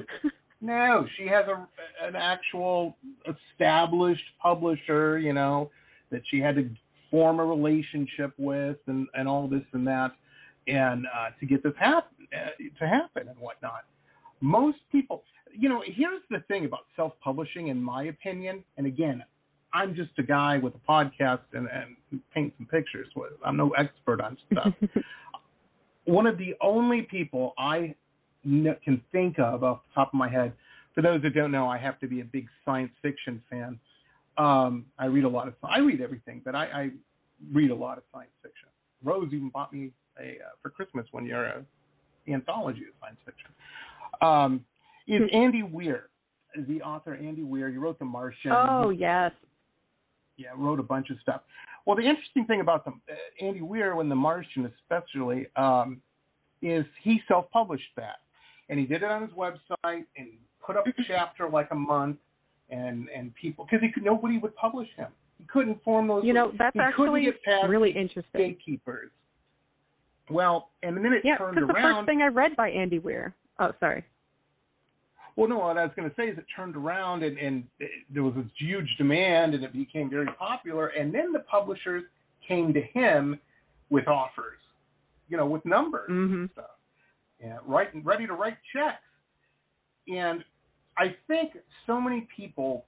no, 0.61 1.05
she 1.17 1.27
has 1.27 1.45
a 1.47 1.67
an 2.01 2.15
actual 2.15 2.95
established 3.27 4.23
publisher. 4.41 5.19
You 5.19 5.33
know 5.33 5.69
that 6.11 6.21
she 6.31 6.39
had 6.39 6.55
to 6.55 6.69
form 7.11 7.39
a 7.41 7.45
relationship 7.45 8.33
with, 8.37 8.77
and 8.87 9.07
and 9.15 9.27
all 9.27 9.49
this 9.49 9.63
and 9.73 9.85
that, 9.85 10.11
and 10.67 11.05
uh, 11.05 11.31
to 11.39 11.45
get 11.45 11.63
this 11.63 11.73
happen 11.77 12.27
uh, 12.33 12.79
to 12.79 12.87
happen 12.87 13.27
and 13.27 13.37
whatnot. 13.39 13.83
Most 14.39 14.77
people, 14.91 15.23
you 15.57 15.69
know, 15.69 15.83
here's 15.85 16.21
the 16.29 16.39
thing 16.47 16.65
about 16.65 16.85
self-publishing, 16.95 17.67
in 17.67 17.81
my 17.81 18.05
opinion, 18.05 18.63
and 18.77 18.87
again, 18.87 19.23
I'm 19.73 19.95
just 19.95 20.11
a 20.19 20.23
guy 20.23 20.57
with 20.57 20.73
a 20.75 20.91
podcast 20.91 21.41
and, 21.53 21.67
and 21.67 22.21
paint 22.33 22.53
some 22.57 22.67
pictures. 22.67 23.07
I'm 23.43 23.57
no 23.57 23.71
expert 23.71 24.21
on 24.21 24.37
stuff. 24.51 24.73
One 26.05 26.27
of 26.27 26.37
the 26.37 26.53
only 26.61 27.03
people 27.03 27.53
I 27.57 27.95
can 28.43 29.01
think 29.11 29.39
of 29.39 29.63
off 29.63 29.81
the 29.87 29.95
top 29.95 30.09
of 30.09 30.15
my 30.15 30.29
head, 30.29 30.53
for 30.93 31.01
those 31.01 31.21
that 31.23 31.33
don't 31.33 31.51
know, 31.51 31.67
I 31.67 31.77
have 31.77 31.99
to 32.01 32.07
be 32.07 32.21
a 32.21 32.25
big 32.25 32.47
science 32.65 32.91
fiction 33.01 33.41
fan. 33.49 33.79
Um, 34.37 34.85
I 34.99 35.05
read 35.05 35.23
a 35.23 35.29
lot 35.29 35.47
of, 35.47 35.55
I 35.63 35.79
read 35.79 36.01
everything, 36.01 36.41
but 36.43 36.55
I, 36.55 36.65
I 36.65 36.89
read 37.51 37.71
a 37.71 37.75
lot 37.75 37.97
of 37.97 38.03
science 38.13 38.31
fiction. 38.41 38.67
Rose 39.03 39.29
even 39.31 39.49
bought 39.49 39.73
me 39.73 39.91
a 40.19 40.23
uh, 40.23 40.49
for 40.61 40.69
Christmas 40.69 41.05
one 41.11 41.25
year 41.25 41.45
a 41.45 42.31
anthology 42.31 42.81
of 42.81 42.93
science 43.01 43.19
fiction. 43.25 43.49
Um, 44.21 44.63
is 45.07 45.21
Andy 45.33 45.63
Weir, 45.63 46.09
the 46.67 46.81
author 46.81 47.15
Andy 47.15 47.43
Weir. 47.43 47.69
He 47.69 47.77
wrote 47.77 47.99
The 47.99 48.05
Martian. 48.05 48.51
Oh 48.51 48.89
yes. 48.89 49.31
Yeah, 50.37 50.49
wrote 50.55 50.79
a 50.79 50.83
bunch 50.83 51.09
of 51.09 51.17
stuff. 51.21 51.41
Well, 51.85 51.95
the 51.95 52.03
interesting 52.03 52.45
thing 52.45 52.61
about 52.61 52.85
the, 52.85 52.91
uh, 52.91 53.45
Andy 53.45 53.61
Weir 53.61 53.99
and 53.99 54.09
The 54.09 54.15
Martian, 54.15 54.71
especially, 54.81 55.47
um, 55.55 56.01
is 56.61 56.85
he 57.01 57.21
self-published 57.27 57.91
that, 57.97 58.21
and 58.69 58.79
he 58.79 58.85
did 58.85 59.03
it 59.03 59.11
on 59.11 59.21
his 59.21 59.31
website 59.31 60.05
and 60.17 60.29
put 60.65 60.77
up 60.77 60.87
a 60.87 60.91
chapter 61.07 61.49
like 61.49 61.67
a 61.71 61.75
month, 61.75 62.17
and 62.69 63.09
and 63.09 63.35
people 63.35 63.65
because 63.65 63.81
he 63.81 63.91
could 63.91 64.03
nobody 64.03 64.37
would 64.37 64.55
publish 64.55 64.87
him. 64.95 65.09
He 65.37 65.45
couldn't 65.45 65.83
form 65.83 66.07
those. 66.07 66.23
You 66.23 66.33
know, 66.33 66.53
that's 66.57 66.75
actually 66.79 67.27
really 67.67 67.91
interesting. 67.91 68.23
gatekeepers. 68.33 69.11
Well, 70.29 70.69
and 70.83 70.97
then 70.97 71.11
it 71.13 71.21
Yeah, 71.25 71.37
turned 71.37 71.55
because 71.55 71.67
the 71.67 71.73
first 71.73 72.05
thing 72.05 72.21
I 72.21 72.27
read 72.27 72.55
by 72.55 72.69
Andy 72.69 72.99
Weir. 72.99 73.35
Oh, 73.59 73.73
sorry. 73.79 74.05
Well, 75.35 75.49
no, 75.49 75.57
what 75.57 75.77
I 75.77 75.83
was 75.83 75.91
going 75.95 76.09
to 76.09 76.15
say 76.15 76.27
is 76.27 76.37
it 76.37 76.45
turned 76.55 76.75
around 76.75 77.23
and, 77.23 77.37
and 77.37 77.63
there 78.09 78.23
was 78.23 78.35
this 78.35 78.45
huge 78.57 78.87
demand 78.97 79.55
and 79.55 79.63
it 79.63 79.73
became 79.73 80.09
very 80.09 80.27
popular. 80.37 80.87
And 80.87 81.13
then 81.13 81.31
the 81.31 81.39
publishers 81.39 82.03
came 82.47 82.73
to 82.73 82.81
him 82.81 83.39
with 83.89 84.07
offers, 84.07 84.59
you 85.29 85.37
know, 85.37 85.45
with 85.45 85.65
numbers 85.65 86.09
Mhm. 86.09 86.33
and 86.33 86.49
stuff, 86.51 86.77
and 87.39 87.57
right, 87.65 87.89
ready 88.03 88.27
to 88.27 88.33
write 88.33 88.57
checks. 88.73 89.03
And 90.07 90.43
I 90.97 91.15
think 91.27 91.53
so 91.87 91.99
many 91.99 92.27
people 92.35 92.85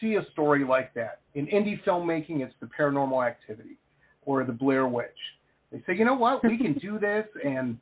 see 0.00 0.16
a 0.16 0.24
story 0.32 0.64
like 0.64 0.92
that. 0.94 1.20
In 1.34 1.46
indie 1.46 1.82
filmmaking, 1.84 2.40
it's 2.40 2.54
the 2.60 2.66
paranormal 2.66 3.26
activity 3.26 3.76
or 4.24 4.44
the 4.44 4.52
Blair 4.52 4.86
Witch. 4.86 5.08
They 5.72 5.82
say, 5.86 5.96
you 5.96 6.04
know 6.04 6.14
what, 6.14 6.44
we 6.44 6.56
can 6.58 6.74
do 6.78 6.98
this, 6.98 7.26
and 7.44 7.78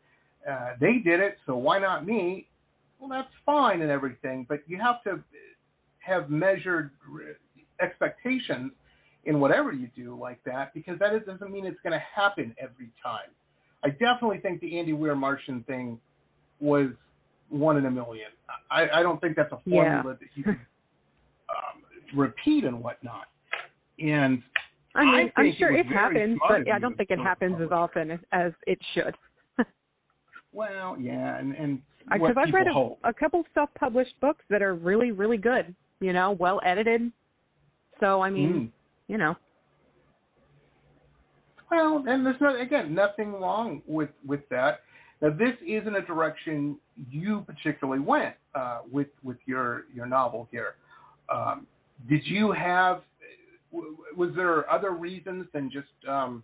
uh, 0.50 0.74
they 0.80 0.98
did 0.98 1.20
it, 1.20 1.38
so 1.46 1.57
why 1.57 1.78
not 1.78 2.07
me? 2.07 2.46
Well, 3.04 3.18
that's 3.18 3.34
fine 3.44 3.82
and 3.82 3.90
everything, 3.90 4.46
but 4.48 4.60
you 4.66 4.80
have 4.80 5.02
to 5.04 5.22
have 5.98 6.30
measured 6.30 6.90
expectations 7.82 8.72
in 9.24 9.40
whatever 9.40 9.72
you 9.72 9.88
do 9.94 10.18
like 10.18 10.42
that 10.44 10.72
because 10.72 10.98
that 11.00 11.14
is, 11.14 11.20
doesn't 11.26 11.50
mean 11.52 11.66
it's 11.66 11.80
going 11.82 11.92
to 11.92 12.02
happen 12.14 12.54
every 12.58 12.90
time. 13.02 13.28
I 13.84 13.90
definitely 13.90 14.38
think 14.38 14.62
the 14.62 14.78
Andy 14.78 14.94
Weir 14.94 15.14
Martian 15.14 15.64
thing 15.64 16.00
was 16.60 16.88
one 17.50 17.76
in 17.76 17.84
a 17.84 17.90
million. 17.90 18.28
I, 18.70 18.88
I 18.88 19.02
don't 19.02 19.20
think 19.20 19.36
that's 19.36 19.52
a 19.52 19.60
Yeah. 19.66 20.02
formula 20.02 20.16
that 20.18 20.28
you 20.34 20.44
can 20.44 20.60
um, 21.50 22.18
repeat 22.18 22.64
and 22.64 22.82
whatnot. 22.82 23.26
And 23.98 24.42
I 24.94 25.00
I 25.00 25.04
mean, 25.04 25.14
I'm 25.36 25.44
think 25.44 25.56
it 25.56 25.58
sure 25.58 25.76
it 25.76 25.86
happens, 25.86 26.38
but 26.48 26.70
I 26.72 26.78
don't 26.78 26.96
think 26.96 27.10
it 27.10 27.18
happens 27.18 27.60
as 27.60 27.70
often 27.70 28.12
as, 28.12 28.20
as 28.32 28.52
it 28.66 28.78
should. 28.94 29.14
well, 30.52 30.96
yeah, 30.98 31.36
and 31.36 31.54
and 31.54 31.82
Because 32.12 32.36
I've 32.36 32.52
read 32.52 32.66
a, 32.68 33.08
a 33.08 33.12
couple 33.14 33.44
self-published 33.54 34.20
books 34.20 34.44
that 34.50 34.62
are 34.62 34.74
really, 34.74 35.10
really 35.10 35.38
good. 35.38 35.74
You 36.00 36.12
know, 36.12 36.32
well 36.32 36.60
edited. 36.64 37.10
So 38.00 38.20
I 38.20 38.30
mean, 38.30 38.52
Mm. 38.52 38.70
you 39.08 39.18
know, 39.18 39.36
Well, 41.70 42.04
and 42.06 42.24
there's 42.24 42.40
not 42.40 42.60
again 42.60 42.94
nothing 42.94 43.32
wrong 43.32 43.82
with 43.86 44.10
with 44.26 44.46
that. 44.50 44.80
Now, 45.20 45.30
this 45.30 45.54
isn't 45.66 45.94
a 45.96 46.02
direction 46.02 46.78
you 47.10 47.44
particularly 47.46 48.00
went 48.00 48.34
uh, 48.54 48.80
with 48.90 49.08
with 49.22 49.38
your 49.46 49.84
your 49.94 50.06
novel 50.06 50.48
here. 50.50 50.74
Um, 51.32 51.66
did 52.08 52.20
you 52.26 52.52
have? 52.52 53.02
w- 53.72 53.96
Was 54.16 54.30
there 54.36 54.70
other 54.70 54.90
reasons 54.90 55.46
than 55.52 55.70
just 55.70 55.88
um, 56.08 56.42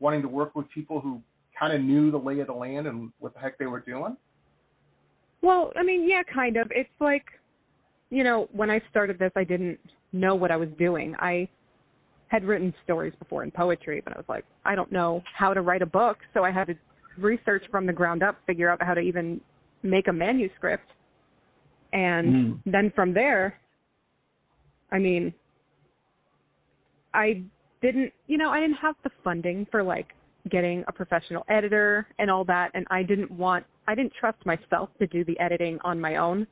wanting 0.00 0.22
to 0.22 0.28
work 0.28 0.54
with 0.54 0.68
people 0.70 1.00
who 1.00 1.20
kind 1.58 1.72
of 1.72 1.80
knew 1.80 2.10
the 2.10 2.18
lay 2.18 2.40
of 2.40 2.48
the 2.48 2.52
land 2.52 2.86
and 2.86 3.12
what 3.20 3.32
the 3.34 3.40
heck 3.40 3.56
they 3.58 3.66
were 3.66 3.80
doing? 3.80 4.16
Well, 5.42 5.72
I 5.76 5.82
mean, 5.82 6.08
yeah, 6.08 6.22
kind 6.32 6.56
of. 6.56 6.70
It's 6.70 6.88
like, 7.00 7.24
you 8.10 8.24
know, 8.24 8.48
when 8.52 8.70
I 8.70 8.80
started 8.90 9.18
this, 9.18 9.32
I 9.36 9.44
didn't 9.44 9.78
know 10.12 10.34
what 10.34 10.50
I 10.50 10.56
was 10.56 10.68
doing. 10.78 11.14
I 11.18 11.48
had 12.28 12.44
written 12.44 12.72
stories 12.84 13.12
before 13.18 13.42
in 13.42 13.50
poetry, 13.50 14.00
but 14.02 14.14
I 14.14 14.16
was 14.16 14.28
like, 14.28 14.44
I 14.64 14.74
don't 14.74 14.90
know 14.90 15.22
how 15.36 15.52
to 15.52 15.60
write 15.60 15.82
a 15.82 15.86
book, 15.86 16.18
so 16.32 16.44
I 16.44 16.50
had 16.50 16.68
to 16.68 16.74
research 17.18 17.64
from 17.70 17.84
the 17.86 17.92
ground 17.92 18.22
up, 18.22 18.38
figure 18.46 18.70
out 18.70 18.82
how 18.82 18.94
to 18.94 19.00
even 19.00 19.40
make 19.82 20.08
a 20.08 20.12
manuscript. 20.12 20.88
And 21.92 22.34
Mm. 22.34 22.58
then 22.64 22.90
from 22.92 23.12
there, 23.12 23.58
I 24.90 24.98
mean, 24.98 25.34
I 27.12 27.42
didn't, 27.82 28.12
you 28.28 28.38
know, 28.38 28.50
I 28.50 28.60
didn't 28.60 28.76
have 28.76 28.94
the 29.02 29.10
funding 29.22 29.66
for 29.66 29.82
like 29.82 30.14
getting 30.50 30.84
a 30.88 30.92
professional 30.92 31.44
editor 31.48 32.06
and 32.18 32.30
all 32.30 32.44
that, 32.44 32.70
and 32.74 32.86
I 32.90 33.02
didn't 33.02 33.30
want, 33.30 33.64
I 33.86 33.94
didn't 33.94 34.12
trust 34.18 34.44
myself 34.44 34.90
to 34.98 35.06
do 35.06 35.24
the 35.24 35.38
editing 35.38 35.78
on 35.84 36.00
my 36.00 36.16
own 36.16 36.46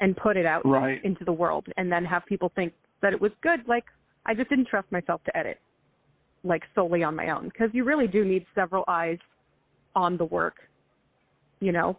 and 0.00 0.16
put 0.16 0.36
it 0.36 0.46
out 0.46 0.64
Right. 0.64 1.02
into 1.04 1.24
the 1.24 1.32
world 1.32 1.66
and 1.76 1.90
then 1.90 2.04
have 2.04 2.24
people 2.26 2.50
think 2.54 2.72
that 3.00 3.12
it 3.12 3.20
was 3.20 3.32
good. 3.42 3.66
Like, 3.66 3.84
I 4.26 4.34
just 4.34 4.48
didn't 4.50 4.68
trust 4.68 4.90
myself 4.90 5.22
to 5.24 5.36
edit 5.36 5.60
like 6.44 6.62
solely 6.74 7.02
on 7.02 7.16
my 7.16 7.30
own 7.30 7.48
because 7.48 7.70
you 7.72 7.84
really 7.84 8.06
do 8.06 8.24
need 8.24 8.44
several 8.54 8.84
eyes 8.86 9.18
on 9.96 10.16
the 10.16 10.24
work. 10.26 10.56
You 11.60 11.72
know, 11.72 11.98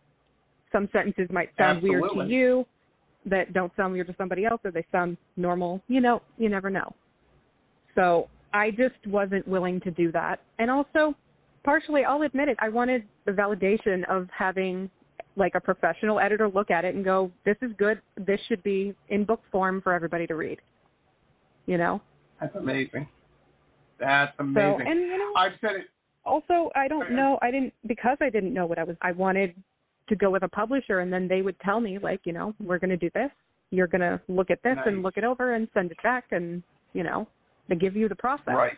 some 0.71 0.87
sentences 0.93 1.27
might 1.31 1.49
sound 1.57 1.81
weird 1.81 2.03
to 2.13 2.25
you 2.25 2.65
that 3.25 3.53
don't 3.53 3.71
sound 3.75 3.93
weird 3.93 4.07
to 4.07 4.15
somebody 4.17 4.45
else 4.45 4.61
or 4.63 4.71
they 4.71 4.85
sound 4.91 5.17
normal. 5.35 5.81
You 5.87 6.01
know, 6.01 6.21
you 6.37 6.49
never 6.49 6.69
know. 6.69 6.93
So 7.95 8.29
I 8.53 8.71
just 8.71 8.95
wasn't 9.07 9.47
willing 9.47 9.79
to 9.81 9.91
do 9.91 10.11
that. 10.11 10.41
And 10.59 10.69
also, 10.69 11.15
partially, 11.65 12.05
I'll 12.05 12.21
admit 12.21 12.47
it, 12.47 12.57
I 12.61 12.69
wanted 12.69 13.03
the 13.25 13.31
validation 13.31 14.07
of 14.09 14.29
having 14.35 14.89
like 15.35 15.55
a 15.55 15.59
professional 15.59 16.19
editor 16.19 16.47
look 16.47 16.71
at 16.71 16.85
it 16.85 16.95
and 16.95 17.03
go, 17.03 17.29
this 17.43 17.57
is 17.61 17.71
good. 17.77 18.01
This 18.15 18.39
should 18.47 18.63
be 18.63 18.95
in 19.09 19.25
book 19.25 19.41
form 19.51 19.81
for 19.81 19.91
everybody 19.91 20.25
to 20.27 20.35
read. 20.35 20.59
You 21.65 21.77
know? 21.77 22.01
That's 22.39 22.55
amazing. 22.55 23.07
That's 23.99 24.33
amazing. 24.39 24.79
So, 24.79 24.89
and 24.89 24.99
you 24.99 25.17
know, 25.17 25.33
I've 25.35 25.53
said 25.59 25.71
it. 25.77 25.87
also 26.25 26.69
I 26.75 26.87
don't 26.87 27.11
know 27.11 27.39
I 27.41 27.49
didn't 27.49 27.73
because 27.87 28.17
I 28.21 28.29
didn't 28.29 28.53
know 28.53 28.65
what 28.65 28.77
I 28.77 28.83
was 28.83 28.97
I 29.01 29.13
wanted 29.13 29.55
to 30.09 30.15
go 30.15 30.29
with 30.29 30.43
a 30.43 30.49
publisher 30.49 30.99
and 30.99 31.11
then 31.11 31.27
they 31.27 31.41
would 31.41 31.59
tell 31.61 31.79
me 31.79 31.97
like, 31.97 32.21
you 32.25 32.33
know, 32.33 32.53
we're 32.59 32.79
gonna 32.79 32.97
do 32.97 33.09
this. 33.13 33.31
You're 33.71 33.87
gonna 33.87 34.21
look 34.27 34.51
at 34.51 34.61
this 34.63 34.77
and 34.85 35.01
look 35.01 35.17
it 35.17 35.23
over 35.23 35.55
and 35.55 35.67
send 35.73 35.91
it 35.91 35.97
back 36.03 36.25
and 36.31 36.61
you 36.93 37.03
know, 37.03 37.27
they 37.67 37.75
give 37.75 37.95
you 37.95 38.07
the 38.07 38.15
process. 38.15 38.53
Right. 38.53 38.77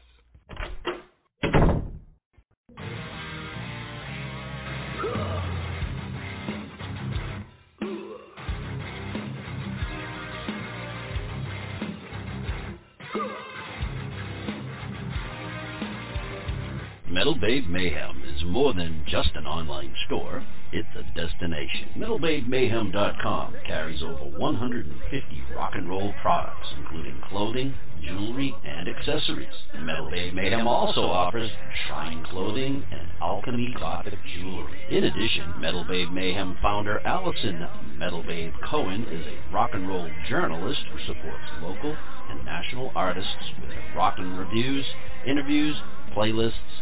Metal 17.09 17.35
Babe 17.35 17.63
Mayhem 17.69 18.24
more 18.45 18.73
than 18.73 19.03
just 19.07 19.29
an 19.35 19.45
online 19.45 19.93
store, 20.05 20.45
it's 20.71 20.87
a 20.95 21.03
destination. 21.15 21.89
MetalBabeMayhem.com 21.97 23.55
carries 23.65 24.01
over 24.01 24.37
150 24.37 25.43
rock 25.55 25.73
and 25.75 25.89
roll 25.89 26.13
products, 26.21 26.67
including 26.77 27.21
clothing, 27.29 27.73
jewelry, 28.03 28.53
and 28.63 28.87
accessories. 28.87 29.53
Metal 29.79 30.09
Mayhem 30.09 30.67
also 30.67 31.01
offers 31.01 31.49
shrine 31.87 32.23
clothing 32.29 32.83
and 32.91 33.09
alchemy 33.21 33.73
gothic 33.79 34.19
jewelry. 34.35 34.79
In 34.89 35.03
addition, 35.03 35.59
Metal 35.59 35.83
Mayhem 35.83 36.57
founder 36.61 36.99
Allison 37.05 37.67
Metal 37.97 38.23
Babe 38.23 38.53
Cohen 38.69 39.03
is 39.03 39.25
a 39.25 39.53
rock 39.53 39.71
and 39.73 39.87
roll 39.87 40.09
journalist 40.29 40.81
who 40.91 40.99
supports 41.13 41.43
local 41.61 41.95
and 42.29 42.45
national 42.45 42.91
artists 42.95 43.29
with 43.61 43.71
rockin' 43.95 44.35
reviews, 44.35 44.85
interviews, 45.25 45.75
playlists, 46.15 46.81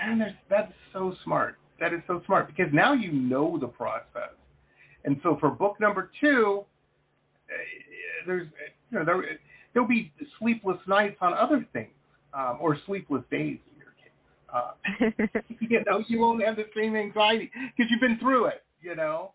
And 0.00 0.22
that's 0.50 0.72
so 0.92 1.14
smart. 1.24 1.56
That 1.80 1.94
is 1.94 2.00
so 2.06 2.22
smart 2.26 2.48
because 2.48 2.70
now 2.72 2.92
you 2.92 3.12
know 3.12 3.58
the 3.58 3.68
process. 3.68 4.34
And 5.04 5.18
so 5.22 5.36
for 5.40 5.50
book 5.50 5.80
number 5.80 6.10
two, 6.20 6.64
eh, 7.48 7.54
there's 8.26 8.48
you 8.90 8.98
know 8.98 9.04
there 9.04 9.22
there'll 9.72 9.88
be 9.88 10.12
sleepless 10.38 10.78
nights 10.86 11.16
on 11.20 11.34
other 11.34 11.66
things 11.72 11.90
um, 12.34 12.58
or 12.60 12.76
sleepless 12.86 13.24
days. 13.30 13.58
Uh, 14.52 14.72
you 15.60 15.82
know 15.86 16.02
you 16.08 16.20
won't 16.20 16.42
have 16.44 16.56
the 16.56 16.66
same 16.76 16.96
anxiety 16.96 17.50
because 17.54 17.90
you've 17.90 18.00
been 18.00 18.18
through 18.18 18.46
it. 18.46 18.62
You 18.80 18.96
know. 18.96 19.32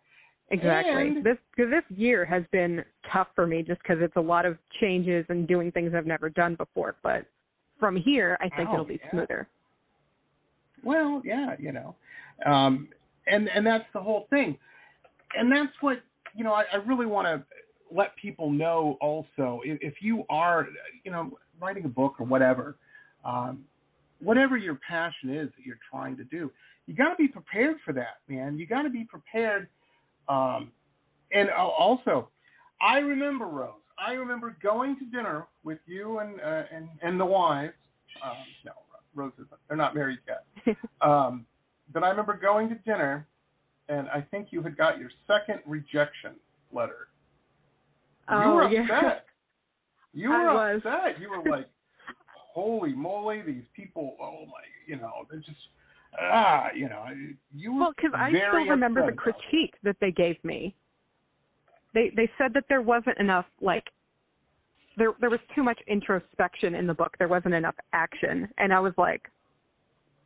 Exactly. 0.50 1.08
And- 1.10 1.26
this 1.26 1.38
cause 1.58 1.68
this 1.70 1.84
year 1.98 2.24
has 2.26 2.44
been 2.52 2.84
tough 3.12 3.28
for 3.36 3.46
me 3.46 3.64
just 3.64 3.82
because 3.82 3.98
it's 4.02 4.16
a 4.16 4.22
lot 4.22 4.46
of 4.46 4.58
changes 4.80 5.26
and 5.30 5.48
doing 5.48 5.72
things 5.72 5.94
I've 5.96 6.06
never 6.06 6.30
done 6.30 6.56
before. 6.56 6.96
But 7.04 7.26
from 7.80 7.96
here, 7.96 8.38
I 8.40 8.50
think 8.50 8.70
Oh, 8.70 8.76
it'll 8.76 8.86
be 8.86 9.00
yeah. 9.04 9.12
smoother. 9.12 9.48
Well, 10.84 11.22
yeah, 11.26 11.56
you 11.60 11.72
know, 11.72 11.96
um, 12.46 12.88
and 13.26 13.50
and 13.50 13.66
that's 13.66 13.86
the 13.94 14.00
whole 14.00 14.28
thing, 14.30 14.58
and 15.36 15.52
that's 15.52 15.74
what 15.82 16.02
you 16.36 16.44
know. 16.44 16.54
I, 16.54 16.64
I 16.72 16.76
really 16.78 17.08
want 17.08 17.26
to 17.26 17.44
let 17.96 18.16
people 18.16 18.52
know 18.52 18.98
also 19.02 19.62
if, 19.66 19.80
if 19.82 19.96
you 20.02 20.24
are, 20.30 20.68
you 21.04 21.12
know, 21.12 21.38
writing 21.60 21.86
a 21.86 21.90
book 21.90 22.16
or 22.20 22.26
whatever, 22.26 22.76
um, 23.26 23.66
whatever 24.20 24.58
your 24.58 24.80
passion 24.88 25.30
is 25.34 25.50
that 25.58 25.66
you're 25.66 25.80
trying 25.90 26.18
to 26.18 26.24
do, 26.26 26.52
you 26.86 26.96
got 26.96 27.10
to 27.10 27.16
be 27.18 27.28
prepared 27.28 27.78
for 27.86 27.94
that, 27.94 28.18
man. 28.28 28.58
You 28.58 28.66
got 28.68 28.84
to 28.84 28.90
be 28.90 29.04
prepared, 29.06 29.68
um, 30.30 30.72
and 31.32 31.50
also, 31.50 32.30
I 32.82 32.98
remember 33.00 33.46
Rose. 33.46 33.74
I 34.00 34.14
remember 34.14 34.56
going 34.62 34.98
to 35.00 35.06
dinner 35.06 35.48
with 35.64 35.80
you 35.86 36.20
and 36.20 36.40
uh, 36.40 36.64
and 36.74 36.88
and 37.02 37.20
the 37.20 37.26
wives. 37.26 37.74
Um, 38.24 38.38
no, 38.66 38.72
Rose 39.16 39.34
isn't. 39.36 39.50
They're 39.68 39.78
not 39.78 39.96
married 39.96 40.20
yet. 40.28 40.78
Um, 41.02 41.46
but 41.94 42.04
I 42.04 42.10
remember 42.10 42.34
going 42.38 42.68
to 42.70 42.76
dinner, 42.86 43.28
and 43.88 44.10
I 44.10 44.22
think 44.22 44.48
you 44.52 44.62
had 44.62 44.76
got 44.76 44.98
your 45.00 45.10
second 45.28 45.62
rejection 45.66 46.34
letter. 46.74 47.08
you 48.30 48.36
Oh, 48.36 48.56
were 48.56 48.68
yeah. 48.70 48.82
upset. 48.82 49.26
You 50.14 50.34
I 50.34 50.44
were 50.44 50.54
was. 50.54 50.82
You 51.20 51.30
were 51.30 51.50
like, 51.50 51.70
"Holy 52.58 52.94
moly, 52.94 53.44
these 53.44 53.68
people! 53.76 54.18
Oh 54.20 54.48
my, 54.48 54.64
you 54.88 54.96
know, 54.96 55.28
they're 55.30 55.40
just 55.40 55.70
ah, 56.20 56.70
you 56.76 56.90
know." 56.90 57.06
You 57.54 57.76
Well, 57.76 57.94
because 57.96 58.14
I 58.16 58.30
still 58.30 58.66
remember 58.66 59.02
the 59.02 59.10
upset 59.10 59.28
about 59.28 59.36
it. 59.38 59.50
critique 59.50 59.76
that 59.84 59.96
they 60.02 60.10
gave 60.10 60.44
me. 60.44 60.74
They 61.94 62.12
they 62.16 62.28
said 62.36 62.56
that 62.56 62.64
there 62.68 62.82
wasn't 62.82 63.20
enough 63.20 63.46
like 63.62 63.84
there 64.98 65.12
there 65.22 65.30
was 65.30 65.40
too 65.54 65.62
much 65.62 65.80
introspection 65.86 66.74
in 66.74 66.88
the 66.88 66.96
book. 66.96 67.16
There 67.20 67.28
wasn't 67.28 67.54
enough 67.54 67.76
action, 67.94 68.50
and 68.58 68.74
I 68.74 68.80
was 68.80 68.94
like, 68.98 69.30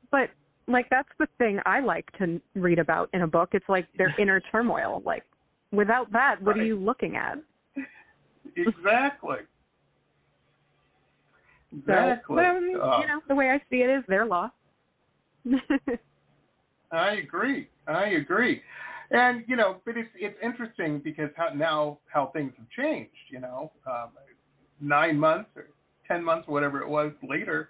but 0.09 0.29
like 0.69 0.89
that's 0.89 1.09
the 1.19 1.27
thing 1.37 1.59
I 1.65 1.81
like 1.81 2.09
to 2.19 2.39
read 2.55 2.79
about 2.79 3.09
in 3.13 3.23
a 3.23 3.27
book. 3.27 3.49
It's 3.51 3.67
like 3.67 3.87
their 3.97 4.15
inner 4.19 4.39
turmoil. 4.39 5.03
Like 5.05 5.23
without 5.73 6.13
that, 6.13 6.41
what 6.41 6.57
are 6.57 6.63
you 6.63 6.77
looking 6.77 7.17
at? 7.17 7.39
Exactly. 8.55 9.39
So, 11.71 11.77
Exactly. 11.77 12.35
but, 12.35 12.45
um, 12.45 12.81
Uh, 12.81 12.99
you 13.01 13.07
know, 13.07 13.21
the 13.27 13.35
way 13.35 13.49
I 13.49 13.59
see 13.69 13.81
it 13.81 13.89
is 13.89 14.03
their 14.07 14.25
loss. 14.25 14.51
I 16.91 17.11
agree. 17.11 17.69
I 17.87 18.07
agree. 18.09 18.61
And 19.11 19.43
you 19.47 19.55
know, 19.55 19.77
but 19.85 19.97
it's 19.97 20.09
it's 20.15 20.37
interesting 20.41 20.99
because 20.99 21.29
how 21.35 21.49
now 21.49 21.99
how 22.13 22.27
things 22.27 22.53
have 22.57 22.69
changed. 22.69 23.11
You 23.29 23.39
know, 23.39 23.71
um, 23.85 24.09
nine 24.79 25.17
months 25.17 25.49
or 25.55 25.67
ten 26.07 26.23
months, 26.23 26.47
whatever 26.47 26.81
it 26.81 26.87
was 26.87 27.11
later. 27.27 27.69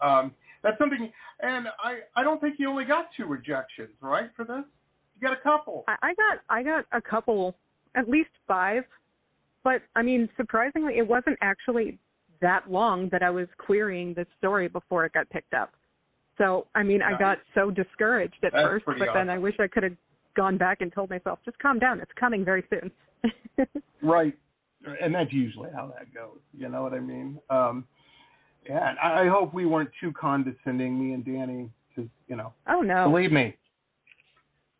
Um, 0.00 0.34
that's 0.62 0.78
something. 0.78 1.10
And 1.40 1.68
I 1.82 2.00
I 2.16 2.22
don't 2.22 2.40
think 2.40 2.56
you 2.58 2.68
only 2.68 2.84
got 2.84 3.08
two 3.16 3.26
rejections, 3.26 3.90
right? 4.00 4.30
For 4.36 4.44
this, 4.44 4.64
you 5.14 5.28
got 5.28 5.32
a 5.32 5.40
couple. 5.42 5.84
I, 5.88 5.96
I 6.02 6.14
got 6.14 6.38
I 6.48 6.62
got 6.62 6.84
a 6.92 7.00
couple, 7.00 7.56
at 7.94 8.08
least 8.08 8.30
five, 8.46 8.84
but 9.64 9.82
I 9.96 10.02
mean, 10.02 10.28
surprisingly, 10.36 10.98
it 10.98 11.06
wasn't 11.06 11.38
actually 11.40 11.98
that 12.42 12.70
long 12.70 13.08
that 13.10 13.22
I 13.22 13.30
was 13.30 13.48
querying 13.58 14.12
this 14.14 14.26
story 14.38 14.68
before 14.68 15.06
it 15.06 15.12
got 15.14 15.28
picked 15.30 15.54
up. 15.54 15.72
So 16.38 16.66
I 16.74 16.82
mean, 16.82 17.00
I 17.02 17.18
got 17.18 17.38
so 17.54 17.70
discouraged 17.70 18.36
at 18.42 18.52
That's 18.52 18.64
first, 18.64 18.84
but 18.86 19.08
then 19.14 19.30
I 19.30 19.38
wish 19.38 19.54
I 19.58 19.68
could 19.68 19.82
have 19.82 19.96
gone 20.36 20.58
back 20.58 20.80
and 20.80 20.92
told 20.92 21.10
myself, 21.10 21.38
just 21.44 21.58
calm 21.58 21.78
down, 21.78 22.00
it's 22.00 22.10
coming 22.18 22.44
very 22.44 22.64
soon. 22.70 22.90
right, 24.02 24.34
and 25.00 25.14
that's 25.14 25.32
usually 25.32 25.70
how 25.74 25.92
that 25.96 26.12
goes. 26.12 26.38
You 26.56 26.68
know 26.68 26.82
what 26.82 26.92
I 26.92 27.00
mean? 27.00 27.38
Um, 27.50 27.84
yeah, 28.68 28.90
and 28.90 28.98
I 28.98 29.24
I 29.24 29.28
hope 29.28 29.54
we 29.54 29.66
weren't 29.66 29.90
too 30.00 30.12
condescending, 30.12 30.98
me 30.98 31.14
and 31.14 31.24
Danny, 31.24 31.70
because 31.88 32.10
you 32.28 32.36
know, 32.36 32.52
oh 32.68 32.80
no. 32.80 33.08
believe 33.08 33.32
me, 33.32 33.56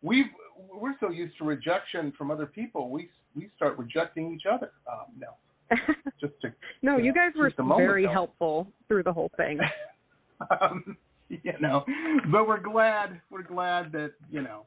we 0.03 0.27
we're 0.73 0.95
so 1.01 1.11
used 1.11 1.37
to 1.39 1.45
rejection 1.45 2.13
from 2.17 2.31
other 2.31 2.47
people, 2.47 2.91
we 2.91 3.09
we 3.35 3.51
start 3.57 3.79
rejecting 3.79 4.35
each 4.35 4.47
other. 4.51 4.73
Um, 4.91 5.07
no, 5.19 5.29
just 6.21 6.33
to 6.43 6.53
no, 6.83 6.97
you 6.99 7.13
guys 7.13 7.33
were 7.37 7.53
very 7.77 8.07
though. 8.07 8.13
helpful 8.13 8.67
through 8.89 9.03
the 9.03 9.13
whole 9.13 9.31
thing. 9.37 9.59
um, 10.61 10.97
you 11.29 11.53
know, 11.61 11.85
but 12.31 12.47
we're 12.47 12.61
glad 12.61 13.21
we're 13.31 13.43
glad 13.43 13.93
that 13.93 14.13
you 14.31 14.43
know 14.43 14.67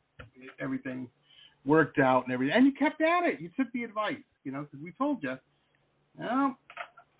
everything 0.60 1.08
worked 1.66 1.99
out 1.99 2.24
and 2.26 2.34
everything, 2.34 2.56
and 2.56 2.66
you 2.66 2.74
kept 2.74 3.01
at 3.01 3.24
it. 3.26 3.39
You 3.41 3.49
took 3.58 3.72
the 3.74 3.84
advice, 3.84 4.16
you 4.43 4.51
know, 4.51 4.62
because 4.62 4.84
we 4.84 4.91
told 4.93 5.22
you, 5.24 5.36
no, 6.20 6.56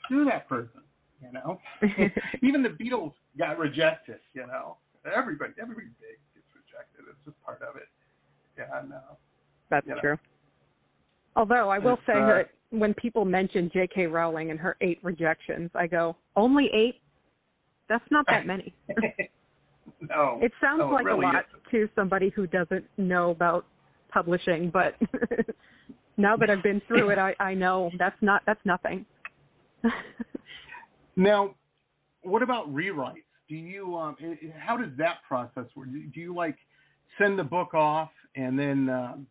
do 0.10 0.26
that 0.26 0.48
person, 0.48 0.82
you 1.22 1.32
know. 1.32 1.60
Even 2.44 2.62
the 2.64 2.70
Beatles 2.70 3.14
got 3.38 3.58
rejected, 3.58 4.20
you 4.34 4.46
know. 4.48 4.78
Everybody, 5.06 5.54
everybody 5.62 5.88
big 6.00 6.18
gets 6.34 6.48
rejected. 6.56 7.06
It's 7.10 7.26
just 7.26 7.38
part 7.46 7.62
of 7.62 7.76
it. 7.76 7.88
Yeah, 8.58 8.82
no. 8.88 9.02
That's 9.70 9.86
You 9.88 9.96
know. 9.96 10.02
true. 10.02 10.18
Although 11.36 11.70
I 11.70 11.80
will 11.80 11.94
It's, 11.96 12.06
say 12.08 12.14
uh, 12.14 12.26
that 12.28 12.50
when 12.80 12.93
people 12.93 13.26
mention 13.26 13.69
J.K. 13.73 14.07
Rowling 14.07 14.51
and 14.51 14.59
her 14.59 14.78
eight 14.82 14.99
rejections, 15.03 15.69
I 15.76 15.88
go, 15.88 16.15
only 16.36 16.69
eight? 16.73 16.95
That's 17.89 18.03
not 18.11 18.26
that 18.30 18.45
many. 18.45 18.73
no. 20.01 20.39
It 20.41 20.51
sounds 20.61 20.80
no, 20.80 20.89
it 20.89 20.93
like 20.93 21.05
really 21.05 21.23
a 21.26 21.28
lot 21.28 21.45
isn't. 21.49 21.71
to 21.71 21.89
somebody 21.95 22.32
who 22.36 22.47
doesn't 22.47 22.86
know 22.97 23.32
about 23.32 23.65
publishing, 24.11 24.71
but 24.71 24.95
now 26.17 26.36
that 26.38 26.49
I've 26.49 26.63
been 26.63 26.82
through 26.88 27.09
it, 27.09 27.19
I, 27.19 27.36
I 27.39 27.53
know 27.53 27.91
that's 27.99 28.15
not 28.21 28.41
that's 28.45 28.61
nothing. 28.65 29.05
Now, 31.15 31.55
what 32.23 32.41
about 32.41 32.73
rewrites? 32.73 33.23
Do 33.47 33.55
you 33.55 33.95
um, 33.95 34.15
how 34.57 34.78
does 34.78 34.89
that 34.97 35.17
process 35.28 35.65
work? 35.76 35.91
Do 35.91 36.03
do 36.13 36.19
you 36.19 36.36
like 36.36 36.57
send 37.17 37.38
the 37.39 37.43
book 37.43 37.73
off 37.73 38.09
and 38.36 38.57
then 38.57 38.89
um, 38.89 39.28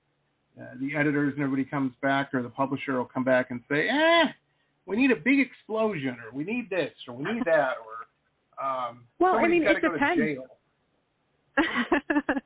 uh, 0.61 0.67
the 0.81 0.97
editors 0.97 1.35
and 1.35 1.43
everybody 1.43 1.69
comes 1.69 1.93
back, 2.01 2.33
or 2.33 2.43
the 2.43 2.49
publisher 2.49 2.95
will 2.95 3.05
come 3.05 3.25
back 3.25 3.51
and 3.51 3.61
say, 3.69 3.89
"Eh, 3.89 4.25
we 4.87 4.97
need 4.97 5.11
a 5.11 5.17
big 5.17 5.41
explosion, 5.41 6.17
or 6.25 6.33
we 6.33 6.45
need 6.45 6.71
this, 6.71 6.93
or 7.09 7.15
we 7.15 7.25
need 7.25 7.43
that, 7.47 7.75
or 7.85 8.65
um, 8.65 9.05
Well, 9.19 9.35
I 9.35 9.49
mean, 9.49 9.65
it 9.65 9.81
depends. 9.81 10.41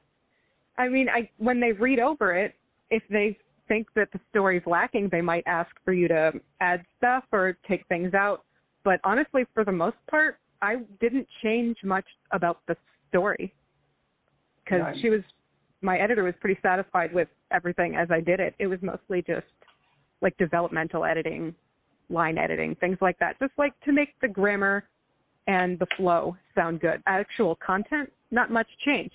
I 0.79 0.89
mean, 0.89 1.09
I 1.09 1.29
when 1.39 1.61
they 1.61 1.73
read 1.73 1.99
over 1.99 2.35
it, 2.35 2.55
if 2.91 3.03
they 3.11 3.37
think 3.67 3.89
that 3.95 4.09
the 4.13 4.21
story's 4.31 4.63
lacking, 4.67 5.09
they 5.11 5.21
might 5.21 5.45
ask 5.47 5.71
for 5.85 5.93
you 5.93 6.09
to 6.09 6.33
add 6.61 6.85
stuff 6.97 7.25
or 7.33 7.57
take 7.69 7.87
things 7.89 8.15
out. 8.15 8.45
But 8.85 9.01
honestly, 9.05 9.45
for 9.53 9.65
the 9.65 9.73
most 9.73 9.97
part, 10.11 10.39
I 10.63 10.77
didn't 11.01 11.27
change 11.43 11.77
much 11.85 12.07
about 12.33 12.61
the 12.67 12.77
story 13.11 13.53
because 14.65 14.81
Nice. 14.81 15.01
she 15.01 15.11
was 15.11 15.21
my 15.83 15.99
editor 15.99 16.25
was 16.25 16.35
pretty 16.41 16.59
satisfied 16.63 17.13
with 17.13 17.29
everything 17.53 17.97
as 17.97 18.09
I 18.11 18.21
did 18.21 18.41
it. 18.41 18.55
It 18.59 18.67
was 18.67 18.79
mostly 18.83 19.23
just 19.23 19.47
like 20.21 20.37
developmental 20.39 21.05
editing, 21.05 21.55
line 22.11 22.39
editing, 22.39 22.75
things 22.77 22.99
like 23.01 23.19
that, 23.21 23.39
just 23.39 23.53
like 23.59 23.79
to 23.85 23.93
make 23.93 24.09
the 24.21 24.29
grammar 24.29 24.85
and 25.47 25.79
the 25.79 25.87
flow 25.97 26.37
sound 26.55 26.81
good. 26.81 27.03
Actual 27.07 27.57
content, 27.65 28.13
not 28.31 28.51
much 28.51 28.67
changed. 28.85 29.15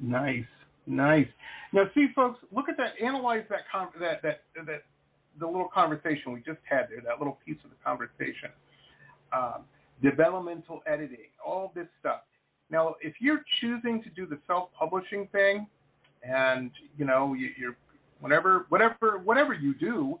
Nice, 0.00 0.44
nice. 0.86 1.26
Now, 1.72 1.84
see, 1.94 2.06
folks, 2.16 2.40
look 2.50 2.68
at 2.68 2.76
that. 2.78 3.04
Analyze 3.04 3.44
that 3.50 3.60
that 4.00 4.22
that 4.22 4.66
that 4.66 4.82
the 5.38 5.46
little 5.46 5.68
conversation 5.72 6.32
we 6.32 6.40
just 6.40 6.58
had 6.68 6.88
there. 6.90 7.00
That 7.04 7.18
little 7.18 7.38
piece 7.44 7.58
of 7.64 7.70
the 7.70 7.76
conversation. 7.84 8.50
Um, 9.32 9.64
developmental 10.02 10.80
editing, 10.86 11.30
all 11.44 11.70
this 11.74 11.86
stuff. 12.00 12.22
Now, 12.70 12.94
if 13.00 13.14
you're 13.20 13.42
choosing 13.60 14.02
to 14.02 14.10
do 14.10 14.26
the 14.26 14.38
self-publishing 14.46 15.28
thing, 15.32 15.66
and 16.22 16.70
you 16.96 17.04
know 17.04 17.34
you, 17.34 17.48
you're 17.58 17.76
whenever 18.20 18.66
whatever 18.68 19.18
whatever 19.24 19.54
you 19.54 19.74
do, 19.74 20.20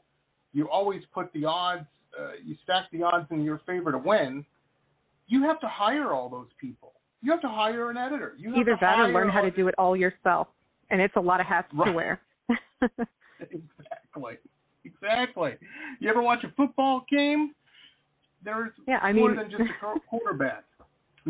you 0.52 0.68
always 0.68 1.02
put 1.14 1.32
the 1.32 1.44
odds. 1.44 1.86
Uh, 2.18 2.32
you 2.44 2.56
stack 2.64 2.84
the 2.92 3.02
odds 3.02 3.26
in 3.30 3.44
your 3.44 3.60
favor 3.66 3.92
to 3.92 3.98
win. 3.98 4.44
You 5.28 5.44
have 5.44 5.60
to 5.60 5.68
hire 5.68 6.12
all 6.12 6.28
those 6.28 6.48
people. 6.60 6.92
You 7.22 7.30
have 7.30 7.40
to 7.42 7.48
hire 7.48 7.90
an 7.90 7.96
editor. 7.96 8.34
You 8.36 8.48
have 8.50 8.58
Either 8.60 8.70
to 8.72 8.78
that 8.80 8.98
or 8.98 9.08
learn 9.12 9.28
how 9.28 9.42
to 9.42 9.50
do 9.50 9.68
it 9.68 9.74
all 9.78 9.96
yourself. 9.96 10.48
And 10.90 11.00
it's 11.00 11.14
a 11.16 11.20
lot 11.20 11.38
of 11.40 11.46
hats 11.46 11.68
to 11.84 11.92
wear. 11.92 12.20
Exactly. 13.40 14.34
Exactly. 14.84 15.52
You 15.98 16.10
ever 16.10 16.20
watch 16.22 16.44
a 16.44 16.52
football 16.56 17.04
game? 17.10 17.54
There's 18.44 18.70
Yeah, 18.88 18.98
I 19.02 19.12
more 19.12 19.28
mean- 19.28 19.38
than 19.38 19.50
just 19.50 19.62
a 19.62 20.00
quarterback. 20.08 20.64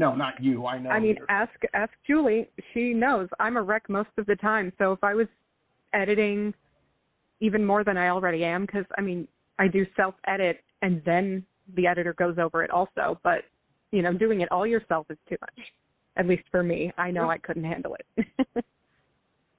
No, 0.01 0.15
not 0.15 0.43
you. 0.43 0.65
I 0.65 0.79
know. 0.79 0.89
I 0.89 0.99
mean, 0.99 1.17
you're- 1.17 1.27
ask 1.29 1.53
ask 1.75 1.93
Julie. 2.07 2.49
She 2.73 2.95
knows 2.95 3.29
I'm 3.39 3.59
a 3.59 3.63
wreck 3.63 3.87
most 3.91 4.09
of 4.17 4.25
the 4.25 4.37
time. 4.37 4.73
So 4.79 4.93
if 4.93 5.05
I 5.05 5.13
was 5.13 5.29
editing 5.93 6.55
even 7.41 7.63
more 7.63 7.85
than 7.85 7.99
I 7.99 8.09
already 8.09 8.43
am, 8.43 8.65
because 8.65 8.87
I 8.97 9.03
mean, 9.03 9.29
I 9.59 9.69
do 9.69 9.85
self 9.97 10.15
edit 10.27 10.65
and 10.81 11.05
then 11.05 11.45
the 11.75 11.87
editor 11.87 12.15
goes 12.15 12.39
over 12.39 12.65
it 12.65 12.71
also. 12.71 13.21
But 13.23 13.45
you 13.91 14.01
know, 14.01 14.15
doing 14.15 14.41
it 14.41 14.51
all 14.51 14.67
yourself 14.67 15.07
is 15.11 15.19
too 15.29 15.37
much. 15.43 15.67
At 16.17 16.27
least 16.27 16.45
for 16.51 16.63
me, 16.63 16.91
I 16.97 17.11
know 17.11 17.29
I 17.29 17.37
couldn't 17.37 17.65
handle 17.65 17.95
it. 18.17 18.47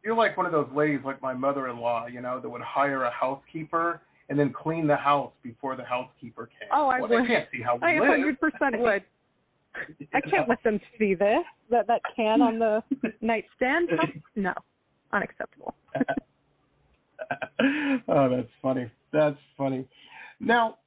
you're 0.04 0.16
like 0.16 0.38
one 0.38 0.48
of 0.48 0.52
those 0.52 0.70
ladies, 0.76 1.02
like 1.06 1.22
my 1.22 1.34
mother-in-law, 1.36 2.08
you 2.08 2.22
know, 2.22 2.40
that 2.40 2.50
would 2.50 2.62
hire 2.62 3.04
a 3.04 3.12
housekeeper 3.12 4.02
and 4.30 4.40
then 4.40 4.52
clean 4.52 4.88
the 4.88 4.96
house 4.96 5.34
before 5.44 5.76
the 5.76 5.84
housekeeper 5.84 6.48
came. 6.48 6.70
Oh, 6.74 6.88
I 6.88 7.00
well, 7.00 7.10
would. 7.12 7.24
They 7.26 7.28
can't 7.28 7.50
see 7.52 7.62
how 7.62 7.76
we 7.76 7.84
I 7.84 7.94
100% 7.94 8.80
would. 8.80 9.04
I 10.14 10.22
can't 10.22 10.50
let 10.50 10.62
them 10.64 10.80
see 11.00 11.16
this. 11.16 11.44
That 11.70 11.88
that 11.88 12.02
can 12.16 12.42
on 12.42 12.60
the 12.60 12.84
nightstand. 13.22 13.90
No, 14.36 14.54
unacceptable. 15.14 15.74
oh, 18.08 18.30
that's 18.30 18.50
funny. 18.62 18.92
That's 19.14 19.38
funny. 19.58 19.88
Now, 20.40 20.78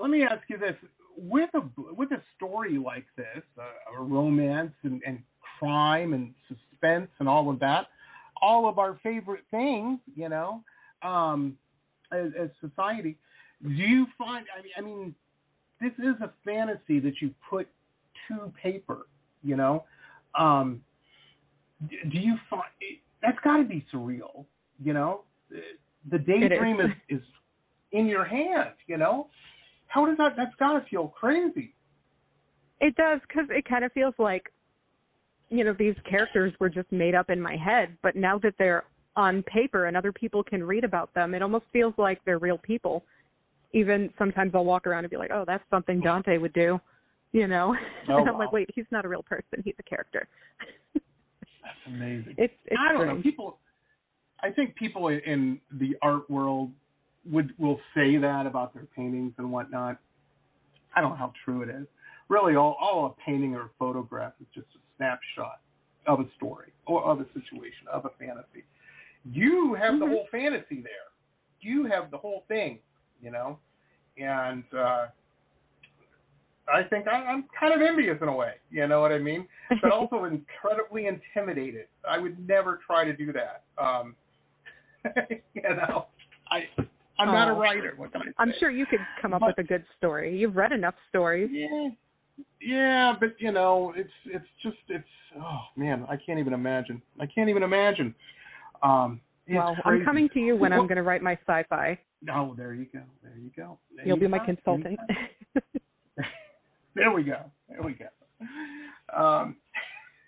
let 0.00 0.10
me 0.10 0.22
ask 0.22 0.42
you 0.48 0.58
this: 0.58 0.74
with 1.16 1.50
a 1.54 1.62
with 1.94 2.10
a 2.12 2.22
story 2.36 2.78
like 2.78 3.06
this, 3.16 3.42
uh, 3.58 3.98
a 3.98 4.02
romance 4.02 4.72
and, 4.82 5.02
and 5.06 5.22
crime 5.58 6.12
and 6.14 6.34
suspense 6.48 7.08
and 7.18 7.28
all 7.28 7.50
of 7.50 7.60
that, 7.60 7.86
all 8.40 8.68
of 8.68 8.78
our 8.78 8.98
favorite 9.02 9.44
things, 9.50 9.98
you 10.14 10.28
know, 10.28 10.62
um, 11.02 11.56
as, 12.12 12.30
as 12.38 12.50
society, 12.60 13.16
do 13.62 13.70
you 13.70 14.06
find? 14.18 14.46
I 14.58 14.62
mean, 14.62 14.72
I 14.76 14.80
mean, 14.80 15.14
this 15.80 15.92
is 15.98 16.20
a 16.20 16.30
fantasy 16.44 17.00
that 17.00 17.14
you 17.20 17.32
put 17.48 17.68
to 18.28 18.52
paper, 18.60 19.06
you 19.42 19.56
know. 19.56 19.84
Um, 20.38 20.82
do 21.88 22.18
you 22.18 22.36
find 22.48 22.62
that's 23.22 23.38
got 23.44 23.58
to 23.58 23.64
be 23.64 23.84
surreal, 23.92 24.44
you 24.82 24.92
know? 24.92 25.22
The 26.10 26.18
daydream 26.18 26.80
is. 26.80 26.90
is. 27.08 27.20
is 27.20 27.26
in 27.92 28.06
your 28.06 28.24
hand, 28.24 28.70
you 28.86 28.96
know. 28.96 29.28
How 29.86 30.06
does 30.06 30.16
that? 30.16 30.32
That's 30.36 30.54
got 30.58 30.78
to 30.78 30.84
feel 30.88 31.08
crazy. 31.08 31.74
It 32.80 32.96
does 32.96 33.20
because 33.28 33.46
it 33.50 33.64
kind 33.68 33.84
of 33.84 33.92
feels 33.92 34.14
like, 34.18 34.50
you 35.50 35.62
know, 35.62 35.74
these 35.78 35.94
characters 36.08 36.52
were 36.58 36.70
just 36.70 36.90
made 36.90 37.14
up 37.14 37.30
in 37.30 37.40
my 37.40 37.56
head, 37.56 37.96
but 38.02 38.16
now 38.16 38.38
that 38.38 38.54
they're 38.58 38.84
on 39.14 39.42
paper 39.42 39.86
and 39.86 39.96
other 39.96 40.10
people 40.10 40.42
can 40.42 40.64
read 40.64 40.82
about 40.82 41.12
them, 41.14 41.34
it 41.34 41.42
almost 41.42 41.66
feels 41.72 41.92
like 41.98 42.18
they're 42.24 42.38
real 42.38 42.58
people. 42.58 43.04
Even 43.74 44.10
sometimes 44.18 44.52
I'll 44.54 44.64
walk 44.64 44.86
around 44.86 45.04
and 45.04 45.10
be 45.10 45.16
like, 45.16 45.30
"Oh, 45.32 45.44
that's 45.46 45.64
something 45.70 46.00
Dante 46.00 46.38
would 46.38 46.54
do," 46.54 46.80
you 47.32 47.46
know. 47.48 47.74
Oh, 48.08 48.18
and 48.18 48.28
I'm 48.28 48.34
wow. 48.34 48.40
like, 48.40 48.52
"Wait, 48.52 48.68
he's 48.74 48.84
not 48.90 49.04
a 49.04 49.08
real 49.08 49.22
person; 49.22 49.62
he's 49.64 49.76
a 49.78 49.82
character." 49.84 50.26
That's 50.92 51.76
amazing. 51.86 52.34
It's 52.36 52.52
it's 52.66 52.76
I 52.78 52.92
don't 52.92 53.06
know. 53.06 53.22
People, 53.22 53.58
I 54.42 54.50
think 54.50 54.74
people 54.74 55.06
in- 55.08 55.60
the 55.70 55.96
art 56.02 56.28
world 56.28 56.72
would 57.30 57.54
will 57.58 57.80
say 57.94 58.16
that 58.16 58.46
about 58.46 58.74
their 58.74 58.86
paintings 58.96 59.32
and 59.38 59.52
whatnot. 59.52 59.98
I 60.96 61.00
don't 61.00 61.10
know 61.10 61.16
how 61.16 61.32
true 61.44 61.62
it 61.62 61.68
is. 61.68 61.86
Really, 62.28 62.56
all 62.56 62.76
all 62.80 63.06
a 63.06 63.24
painting 63.24 63.54
or 63.54 63.62
a 63.62 63.70
photograph 63.78 64.32
is 64.40 64.48
just 64.52 64.66
a 64.74 64.80
snapshot 64.96 65.60
of 66.06 66.18
a 66.20 66.26
story 66.36 66.72
or 66.86 67.04
of 67.04 67.20
a 67.20 67.26
situation 67.32 67.86
of 67.90 68.04
a 68.04 68.10
fantasy. 68.18 68.64
You 69.24 69.74
have 69.74 70.00
the 70.00 70.06
Mhm. 70.06 70.10
whole 70.10 70.26
fantasy 70.32 70.80
there. 70.82 71.10
You 71.60 71.84
have 71.84 72.10
the 72.10 72.18
whole 72.18 72.40
thing, 72.48 72.80
you 73.22 73.30
know, 73.30 73.60
and 74.18 74.64
uh, 74.74 75.06
I 76.72 76.82
think 76.84 77.06
I, 77.08 77.16
I'm 77.24 77.44
kind 77.58 77.74
of 77.74 77.80
envious 77.86 78.18
in 78.22 78.28
a 78.28 78.34
way. 78.34 78.52
You 78.70 78.86
know 78.86 79.00
what 79.00 79.12
I 79.12 79.18
mean? 79.18 79.46
but 79.82 79.90
also 79.92 80.24
incredibly 80.24 81.06
intimidated. 81.06 81.86
I 82.08 82.18
would 82.18 82.46
never 82.46 82.80
try 82.86 83.04
to 83.04 83.12
do 83.16 83.32
that. 83.32 83.64
Um, 83.82 84.14
you 85.54 85.62
know, 85.62 86.06
I 86.50 86.64
I'm 87.18 87.28
not 87.28 87.48
a 87.48 87.52
Oh. 87.52 87.58
writer. 87.58 87.94
What 87.96 88.12
can 88.12 88.22
I 88.22 88.24
say? 88.26 88.30
I'm 88.38 88.52
sure 88.60 88.70
you 88.70 88.86
could 88.86 89.00
come 89.20 89.34
up 89.34 89.40
But- 89.40 89.56
with 89.56 89.64
a 89.64 89.68
good 89.68 89.84
story. 89.98 90.36
You've 90.36 90.56
read 90.56 90.72
enough 90.72 90.94
stories. 91.08 91.50
Yeah, 91.52 91.88
yeah, 92.60 93.14
but 93.18 93.30
you 93.38 93.52
know, 93.52 93.92
it's 93.96 94.10
it's 94.26 94.46
just 94.62 94.76
it's 94.88 95.04
oh 95.40 95.60
man, 95.76 96.06
I 96.08 96.16
can't 96.16 96.38
even 96.38 96.52
imagine. 96.52 97.02
I 97.20 97.26
can't 97.26 97.50
even 97.50 97.62
imagine. 97.62 98.14
Um, 98.82 99.20
well, 99.50 99.74
crazy. 99.82 100.00
I'm 100.00 100.04
coming 100.04 100.28
to 100.30 100.38
you 100.40 100.56
when 100.56 100.72
I'm 100.72 100.86
going 100.86 100.96
to 100.96 101.02
write 101.02 101.22
my 101.22 101.34
sci-fi. 101.46 101.98
Oh, 102.32 102.54
there 102.56 102.72
you 102.74 102.86
go. 102.92 103.00
There 103.22 103.34
you 103.36 103.50
go. 103.56 103.78
You'll 104.04 104.16
be 104.16 104.28
my 104.28 104.38
consultant. 104.38 104.98
There 106.94 107.10
we 107.10 107.22
go. 107.22 107.40
There 107.68 107.82
we 107.82 107.94
go. 107.94 108.06
Um, 109.16 109.56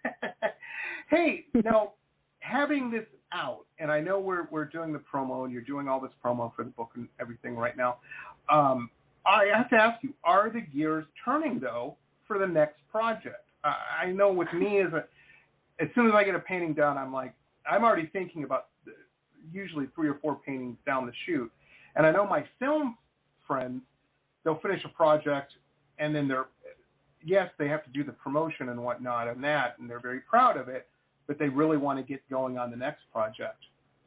hey, 1.10 1.44
now 1.64 1.92
having 2.40 2.90
this 2.90 3.04
out, 3.32 3.66
and 3.78 3.90
I 3.90 4.00
know 4.00 4.18
we're 4.18 4.46
we're 4.50 4.64
doing 4.64 4.92
the 4.92 5.00
promo, 5.00 5.44
and 5.44 5.52
you're 5.52 5.62
doing 5.62 5.88
all 5.88 6.00
this 6.00 6.12
promo 6.24 6.54
for 6.54 6.64
the 6.64 6.70
book 6.70 6.90
and 6.94 7.08
everything 7.20 7.56
right 7.56 7.76
now. 7.76 7.98
Um, 8.50 8.90
I 9.26 9.46
have 9.54 9.68
to 9.70 9.76
ask 9.76 10.02
you: 10.02 10.14
Are 10.24 10.50
the 10.50 10.60
gears 10.60 11.04
turning 11.24 11.60
though 11.60 11.96
for 12.26 12.38
the 12.38 12.46
next 12.46 12.80
project? 12.90 13.48
I, 13.62 14.04
I 14.04 14.12
know 14.12 14.32
with 14.32 14.52
me 14.54 14.80
as 14.80 14.92
a, 14.92 15.04
as 15.82 15.88
soon 15.94 16.06
as 16.06 16.12
I 16.14 16.24
get 16.24 16.34
a 16.34 16.40
painting 16.40 16.74
done, 16.74 16.96
I'm 16.96 17.12
like, 17.12 17.34
I'm 17.70 17.84
already 17.84 18.08
thinking 18.12 18.44
about 18.44 18.66
usually 19.52 19.86
three 19.94 20.08
or 20.08 20.18
four 20.22 20.36
paintings 20.46 20.76
down 20.86 21.06
the 21.06 21.12
chute, 21.26 21.50
and 21.96 22.06
I 22.06 22.12
know 22.12 22.26
my 22.26 22.44
film 22.58 22.96
friends, 23.46 23.82
they'll 24.44 24.60
finish 24.60 24.82
a 24.84 24.88
project, 24.88 25.52
and 25.98 26.14
then 26.14 26.28
they're 26.28 26.46
yes, 27.24 27.50
they 27.58 27.68
have 27.68 27.84
to 27.84 27.90
do 27.90 28.04
the 28.04 28.12
promotion 28.12 28.68
and 28.68 28.82
whatnot 28.82 29.28
and 29.28 29.42
that, 29.44 29.76
and 29.78 29.88
they're 29.88 30.00
very 30.00 30.20
proud 30.20 30.56
of 30.56 30.68
it, 30.68 30.86
but 31.26 31.38
they 31.38 31.48
really 31.48 31.76
want 31.76 31.98
to 31.98 32.04
get 32.04 32.20
going 32.30 32.58
on 32.58 32.70
the 32.70 32.76
next 32.76 33.02
project. 33.12 33.58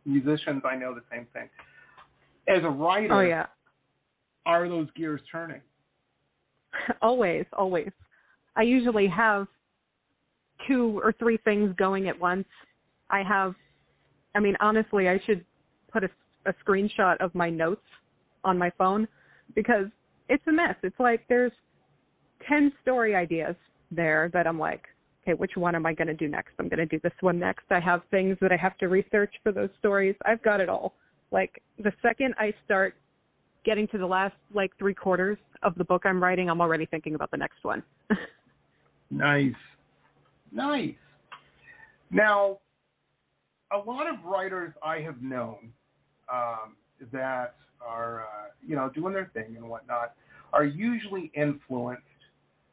Musicians, 0.05 0.61
I 0.69 0.75
know 0.75 0.93
the 0.93 1.03
same 1.11 1.27
thing. 1.33 1.49
As 2.47 2.63
a 2.63 2.69
writer, 2.69 3.13
oh 3.13 3.21
yeah, 3.21 3.47
are 4.45 4.69
those 4.69 4.87
gears 4.95 5.21
turning? 5.29 5.61
always, 7.01 7.45
always. 7.53 7.89
I 8.55 8.61
usually 8.61 9.07
have 9.07 9.47
two 10.67 10.99
or 11.03 11.13
three 11.13 11.37
things 11.43 11.75
going 11.77 12.07
at 12.07 12.19
once. 12.19 12.47
I 13.09 13.21
have, 13.23 13.53
I 14.35 14.39
mean, 14.39 14.55
honestly, 14.59 15.09
I 15.09 15.19
should 15.25 15.45
put 15.91 16.03
a, 16.03 16.09
a 16.45 16.53
screenshot 16.65 17.17
of 17.19 17.35
my 17.35 17.49
notes 17.49 17.85
on 18.43 18.57
my 18.57 18.71
phone 18.77 19.07
because 19.55 19.87
it's 20.29 20.43
a 20.47 20.51
mess. 20.51 20.75
It's 20.83 20.99
like 20.99 21.25
there's 21.29 21.51
10 22.47 22.71
story 22.81 23.15
ideas 23.15 23.55
there 23.91 24.29
that 24.33 24.47
I'm 24.47 24.59
like, 24.59 24.83
okay, 25.23 25.33
which 25.33 25.53
one 25.55 25.75
am 25.75 25.85
I 25.85 25.93
going 25.93 26.07
to 26.07 26.13
do 26.13 26.27
next? 26.27 26.51
I'm 26.59 26.69
going 26.69 26.79
to 26.79 26.85
do 26.85 26.99
this 27.03 27.13
one 27.21 27.39
next. 27.39 27.65
I 27.69 27.79
have 27.79 28.01
things 28.11 28.37
that 28.41 28.51
I 28.51 28.57
have 28.57 28.77
to 28.79 28.87
research 28.87 29.33
for 29.43 29.51
those 29.51 29.69
stories. 29.79 30.15
I've 30.25 30.41
got 30.43 30.61
it 30.61 30.69
all. 30.69 30.93
Like 31.31 31.61
the 31.77 31.91
second 32.01 32.33
I 32.37 32.53
start 32.65 32.95
getting 33.65 33.87
to 33.89 33.97
the 33.97 34.05
last 34.05 34.35
like 34.53 34.71
three 34.79 34.93
quarters 34.93 35.37
of 35.63 35.75
the 35.75 35.83
book 35.83 36.03
I'm 36.05 36.23
writing, 36.23 36.49
I'm 36.49 36.61
already 36.61 36.85
thinking 36.85 37.15
about 37.15 37.31
the 37.31 37.37
next 37.37 37.63
one. 37.63 37.83
Nice. 39.09 39.53
Nice. 40.51 40.95
Now, 42.11 42.59
a 43.71 43.77
lot 43.77 44.07
of 44.07 44.23
writers 44.23 44.73
I 44.83 44.99
have 44.99 45.21
known 45.21 45.71
um, 46.31 46.75
that 47.11 47.55
are, 47.85 48.21
uh, 48.21 48.47
you 48.65 48.75
know, 48.75 48.89
doing 48.89 49.13
their 49.13 49.29
thing 49.33 49.55
and 49.57 49.67
whatnot 49.67 50.13
are 50.53 50.63
usually 50.63 51.31
influenced. 51.35 52.03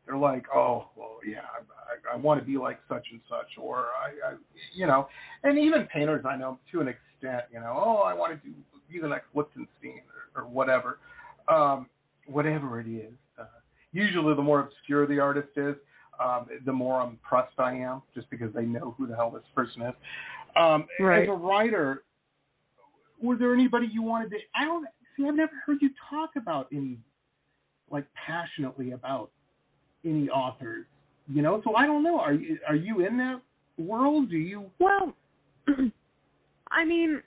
They're 0.07 0.17
like, 0.17 0.45
oh, 0.55 0.89
well, 0.97 1.19
yeah, 1.27 1.41
I, 1.41 2.13
I, 2.13 2.15
I 2.15 2.17
want 2.17 2.41
to 2.41 2.47
be 2.47 2.59
like 2.59 2.79
such 2.89 3.07
and 3.11 3.21
such, 3.29 3.59
or 3.59 3.87
I, 3.99 4.33
I, 4.33 4.35
you 4.75 4.87
know, 4.87 5.09
and 5.43 5.59
even 5.59 5.87
painters 5.87 6.25
I 6.29 6.37
know 6.37 6.59
to 6.73 6.81
an 6.81 6.89
extent, 6.89 7.45
you 7.53 7.61
know, 7.61 7.75
oh, 7.75 8.03
I 8.03 8.13
want 8.13 8.33
to 8.33 8.49
do 8.49 8.55
be 8.91 9.01
the 9.01 9.09
next 9.09 9.27
Lichtenstein 9.35 10.03
or, 10.35 10.43
or 10.43 10.49
whatever, 10.49 10.99
um, 11.49 11.87
whatever 12.27 12.81
it 12.81 12.87
is. 12.87 13.13
Uh, 13.39 13.45
usually, 13.93 14.35
the 14.35 14.43
more 14.43 14.61
obscure 14.61 15.07
the 15.07 15.19
artist 15.19 15.49
is, 15.57 15.75
um, 16.23 16.47
the 16.65 16.73
more 16.73 17.03
impressed 17.03 17.59
I 17.59 17.75
am, 17.75 18.03
just 18.15 18.29
because 18.31 18.53
they 18.55 18.65
know 18.65 18.95
who 18.97 19.07
the 19.07 19.17
hell 19.17 19.31
this 19.31 19.43
person 19.55 19.83
is. 19.83 19.95
Um, 20.57 20.87
Right. 21.01 21.23
As 21.23 21.29
a 21.29 21.33
writer, 21.33 22.05
was 23.21 23.39
there 23.39 23.55
anybody 23.55 23.89
you 23.93 24.03
wanted 24.03 24.31
to? 24.31 24.37
I 24.55 24.65
don't 24.65 24.87
see. 25.17 25.27
I've 25.27 25.35
never 25.35 25.53
heard 25.67 25.79
you 25.81 25.91
talk 26.11 26.31
about 26.37 26.69
any, 26.73 26.99
like 27.91 28.05
passionately 28.27 28.93
about 28.93 29.31
any 30.05 30.29
authors. 30.29 30.87
You 31.29 31.43
know, 31.43 31.63
so 31.65 31.75
I 31.75 31.87
don't 31.87 32.03
know. 32.03 32.19
Are 32.19 32.35
you 32.35 32.59
are 32.69 32.77
you 32.77 33.07
in 33.07 33.17
that 33.19 33.41
world? 33.79 34.31
Do 34.31 34.37
you? 34.37 34.71
Well, 34.79 35.15
I 36.71 36.85
mean, 36.85 37.23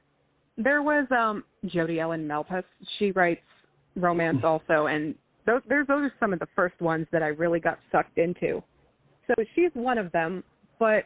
there 0.57 0.81
was 0.81 1.07
um 1.11 1.43
Jodi 1.65 1.99
Ellen 1.99 2.27
Malpas. 2.27 2.63
She 2.99 3.11
writes 3.11 3.41
romance 3.95 4.39
also, 4.43 4.87
and 4.87 5.15
those 5.45 5.61
there's 5.67 5.87
those 5.87 6.03
are 6.03 6.13
some 6.19 6.33
of 6.33 6.39
the 6.39 6.47
first 6.55 6.79
ones 6.79 7.07
that 7.11 7.23
I 7.23 7.27
really 7.27 7.59
got 7.59 7.79
sucked 7.91 8.17
into. 8.17 8.61
So 9.27 9.33
she's 9.55 9.71
one 9.73 9.97
of 9.97 10.11
them. 10.11 10.43
But 10.79 11.05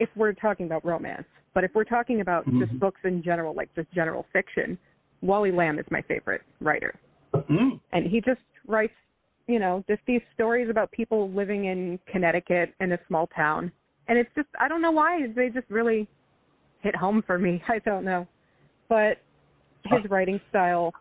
if 0.00 0.08
we're 0.16 0.32
talking 0.32 0.66
about 0.66 0.84
romance, 0.84 1.26
but 1.54 1.62
if 1.62 1.70
we're 1.74 1.84
talking 1.84 2.20
about 2.20 2.44
just 2.58 2.72
Mhm. 2.72 2.80
books 2.80 3.00
in 3.04 3.22
general, 3.22 3.54
like 3.54 3.72
just 3.76 3.90
general 3.92 4.26
fiction, 4.32 4.76
Wally 5.20 5.52
Lamb 5.52 5.78
is 5.78 5.86
my 5.90 6.02
favorite 6.02 6.42
writer. 6.60 6.94
Mm. 7.34 7.80
and 7.92 8.06
he 8.06 8.20
just 8.20 8.42
writes 8.66 8.92
you 9.46 9.58
know 9.58 9.84
just 9.88 10.00
these 10.06 10.20
stories 10.34 10.68
about 10.70 10.90
people 10.92 11.30
living 11.30 11.66
in 11.66 11.98
connecticut 12.10 12.74
in 12.80 12.92
a 12.92 12.98
small 13.08 13.26
town. 13.28 13.72
And 14.08 14.18
it's 14.18 14.30
just 14.34 14.48
i 14.60 14.68
don't 14.68 14.82
know 14.82 14.90
why 14.90 15.26
they 15.34 15.48
just 15.48 15.68
really 15.70 16.08
hit 16.80 16.96
home 16.96 17.22
for 17.26 17.38
me. 17.38 17.62
I 17.68 17.78
don't 17.80 18.04
know. 18.04 18.26
But 18.88 19.18
his 19.84 20.08
writing 20.10 20.40
style 20.50 20.92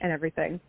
and 0.00 0.12
everything. 0.12 0.60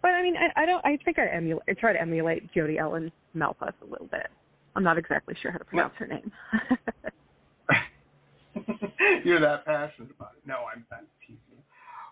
But 0.00 0.12
i 0.12 0.22
mean 0.22 0.34
i, 0.36 0.62
I 0.62 0.66
don't 0.66 0.84
i 0.84 0.98
think 1.04 1.18
i 1.18 1.26
emulate 1.26 1.62
i 1.68 1.72
try 1.74 1.92
to 1.92 2.00
emulate 2.00 2.52
jodi 2.52 2.78
ellen 2.78 3.12
malpas 3.36 3.74
a 3.82 3.90
little 3.90 4.08
bit. 4.08 4.28
I'm 4.74 4.82
not 4.82 4.96
exactly 4.98 5.34
sure 5.42 5.50
how 5.50 5.58
to 5.58 5.64
pronounce 5.64 5.92
her 5.98 6.06
name. 6.06 6.32
You're 9.24 9.40
that 9.40 9.64
passionate 9.64 10.10
about 10.16 10.32
it. 10.36 10.46
No, 10.46 10.64
I'm 10.72 10.84
not 10.90 11.04
teasing. 11.26 11.38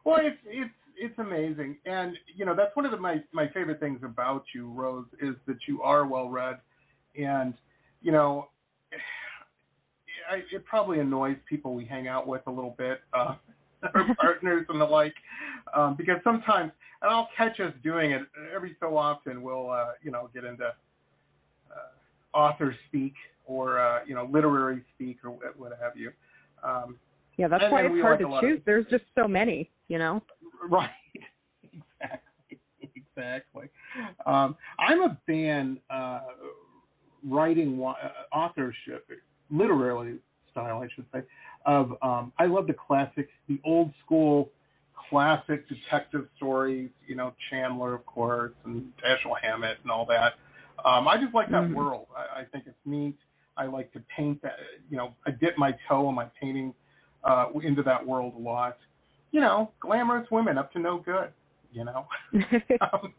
Well, 0.05 0.19
it's 0.21 0.37
it's 0.47 0.71
it's 1.01 1.19
amazing, 1.19 1.79
and 1.87 2.15
you 2.37 2.45
know 2.45 2.55
that's 2.55 2.77
one 2.77 2.85
of 2.85 2.93
the, 2.93 2.99
my 2.99 3.23
my 3.33 3.49
favorite 3.49 3.81
things 3.81 4.01
about 4.05 4.45
you, 4.55 4.71
Rose, 4.71 5.07
is 5.21 5.35
that 5.47 5.57
you 5.67 5.81
are 5.83 6.07
well 6.07 6.29
read, 6.29 6.59
and 7.19 7.55
you 8.03 8.13
know, 8.13 8.49
I, 10.31 10.37
it 10.55 10.65
probably 10.67 11.01
annoys 11.01 11.37
people 11.49 11.75
we 11.75 11.87
hang 11.87 12.07
out 12.07 12.27
with 12.27 12.43
a 12.47 12.51
little 12.51 12.75
bit, 12.77 13.01
uh, 13.15 13.35
our 13.95 14.15
partners 14.21 14.67
and 14.69 14.79
the 14.79 14.85
like, 14.85 15.15
um, 15.75 15.97
because 15.97 16.17
sometimes, 16.23 16.71
and 17.01 17.11
I'll 17.11 17.31
catch 17.35 17.59
us 17.61 17.73
doing 17.83 18.13
it 18.13 18.23
every 18.55 18.77
so 18.79 18.97
often. 18.97 19.43
We'll 19.43 19.71
uh, 19.71 19.93
you 20.03 20.11
know 20.11 20.29
get 20.35 20.45
into 20.45 20.67
uh, 20.67 22.37
author 22.37 22.77
speak 22.89 23.15
or 23.47 23.81
uh, 23.81 24.01
you 24.07 24.15
know 24.15 24.29
literary 24.31 24.85
speak 24.95 25.17
or 25.25 25.31
what, 25.31 25.73
have 25.83 25.97
you. 25.97 26.13
Um, 26.63 26.97
yeah 27.39 27.49
that's 27.49 27.65
why 27.71 27.83
it's 27.83 28.01
hard 28.03 28.13
like 28.13 28.21
to 28.21 28.29
lot 28.29 28.45
of- 28.45 28.51
choose 28.51 28.61
there's 28.67 28.85
just 28.91 29.05
so 29.15 29.27
many 29.27 29.71
you 29.89 29.99
know 29.99 30.23
Right. 30.69 30.91
Exactly. 31.63 32.59
Exactly. 32.95 33.69
Um, 34.27 34.57
I'm 34.79 35.03
a 35.03 35.19
fan 35.27 35.79
uh, 35.91 36.21
writing 37.29 37.83
uh, 37.85 37.95
authorship, 38.37 39.07
literary 39.51 40.19
style, 40.51 40.83
I 40.83 40.89
should 40.95 41.07
say. 41.13 41.23
Of 41.67 41.93
um, 42.03 42.33
I 42.39 42.47
love 42.47 42.67
the 42.67 42.75
classics, 42.75 43.31
the 43.49 43.61
old 43.65 43.93
school 44.05 44.51
classic 45.11 45.65
detective 45.69 46.27
stories. 46.37 46.91
You 47.07 47.17
know, 47.17 47.35
Chandler, 47.51 47.95
of 47.95 48.07
course, 48.07 48.53
and 48.65 48.93
Dashiell 49.03 49.35
Hammett, 49.43 49.79
and 49.83 49.91
all 49.91 50.07
that. 50.07 50.35
Um, 50.85 51.09
I 51.09 51.19
just 51.21 51.35
like 51.35 51.51
that 51.51 51.63
Mhm. 51.65 51.75
world. 51.75 52.07
I, 52.17 52.41
I 52.41 52.45
think 52.45 52.65
it's 52.67 52.79
neat. 52.87 53.17
I 53.57 53.67
like 53.67 53.93
to 53.93 54.01
paint 54.17 54.41
that. 54.43 54.57
You 54.89 54.97
know, 54.97 55.15
I 55.27 55.33
dip 55.33 55.59
my 55.59 55.77
toe 55.89 56.09
in 56.09 56.15
my 56.15 56.27
painting 56.41 56.75
uh, 57.25 57.47
into 57.63 57.83
that 57.83 58.05
world 58.07 58.35
a 58.37 58.39
lot 58.39 58.79
you 59.33 59.41
know, 59.41 59.71
glamorous 59.81 60.29
women 60.31 60.59
up 60.59 60.73
to 60.73 60.79
no 60.79 60.99
good, 60.99 61.31
you 61.73 61.85
know. 61.85 62.07
Um, 62.81 63.15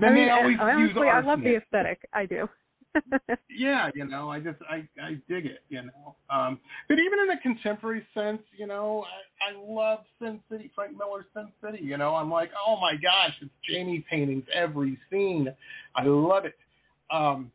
then 0.00 0.10
I 0.10 0.14
mean, 0.14 0.26
they 0.26 0.30
always 0.30 0.56
honestly, 0.60 1.08
I 1.08 1.20
love 1.20 1.40
the 1.40 1.56
aesthetic. 1.56 2.08
I 2.12 2.24
do. 2.26 2.48
Yeah, 3.50 3.90
you 3.94 4.06
know, 4.06 4.30
I 4.30 4.38
just 4.40 4.58
I 4.70 4.86
I 5.02 5.14
dig 5.28 5.46
it, 5.46 5.62
you 5.70 5.82
know. 5.82 6.14
Um, 6.30 6.60
but 6.88 6.98
even 6.98 7.20
in 7.20 7.30
a 7.30 7.40
contemporary 7.40 8.06
sense, 8.14 8.42
you 8.56 8.66
know, 8.66 9.04
I, 9.40 9.52
I 9.52 9.58
love 9.58 10.00
Sin 10.20 10.40
City, 10.50 10.70
Frank 10.74 10.96
Miller's 10.96 11.24
Sin 11.34 11.48
City. 11.62 11.82
You 11.82 11.96
know, 11.96 12.14
I'm 12.14 12.30
like, 12.30 12.50
oh 12.66 12.78
my 12.80 12.92
gosh, 12.94 13.34
it's 13.40 13.50
Jamie 13.68 14.04
paintings 14.10 14.44
every 14.54 14.98
scene. 15.10 15.52
I 15.94 16.04
love 16.04 16.44
it. 16.44 16.54
Um, 17.10 17.50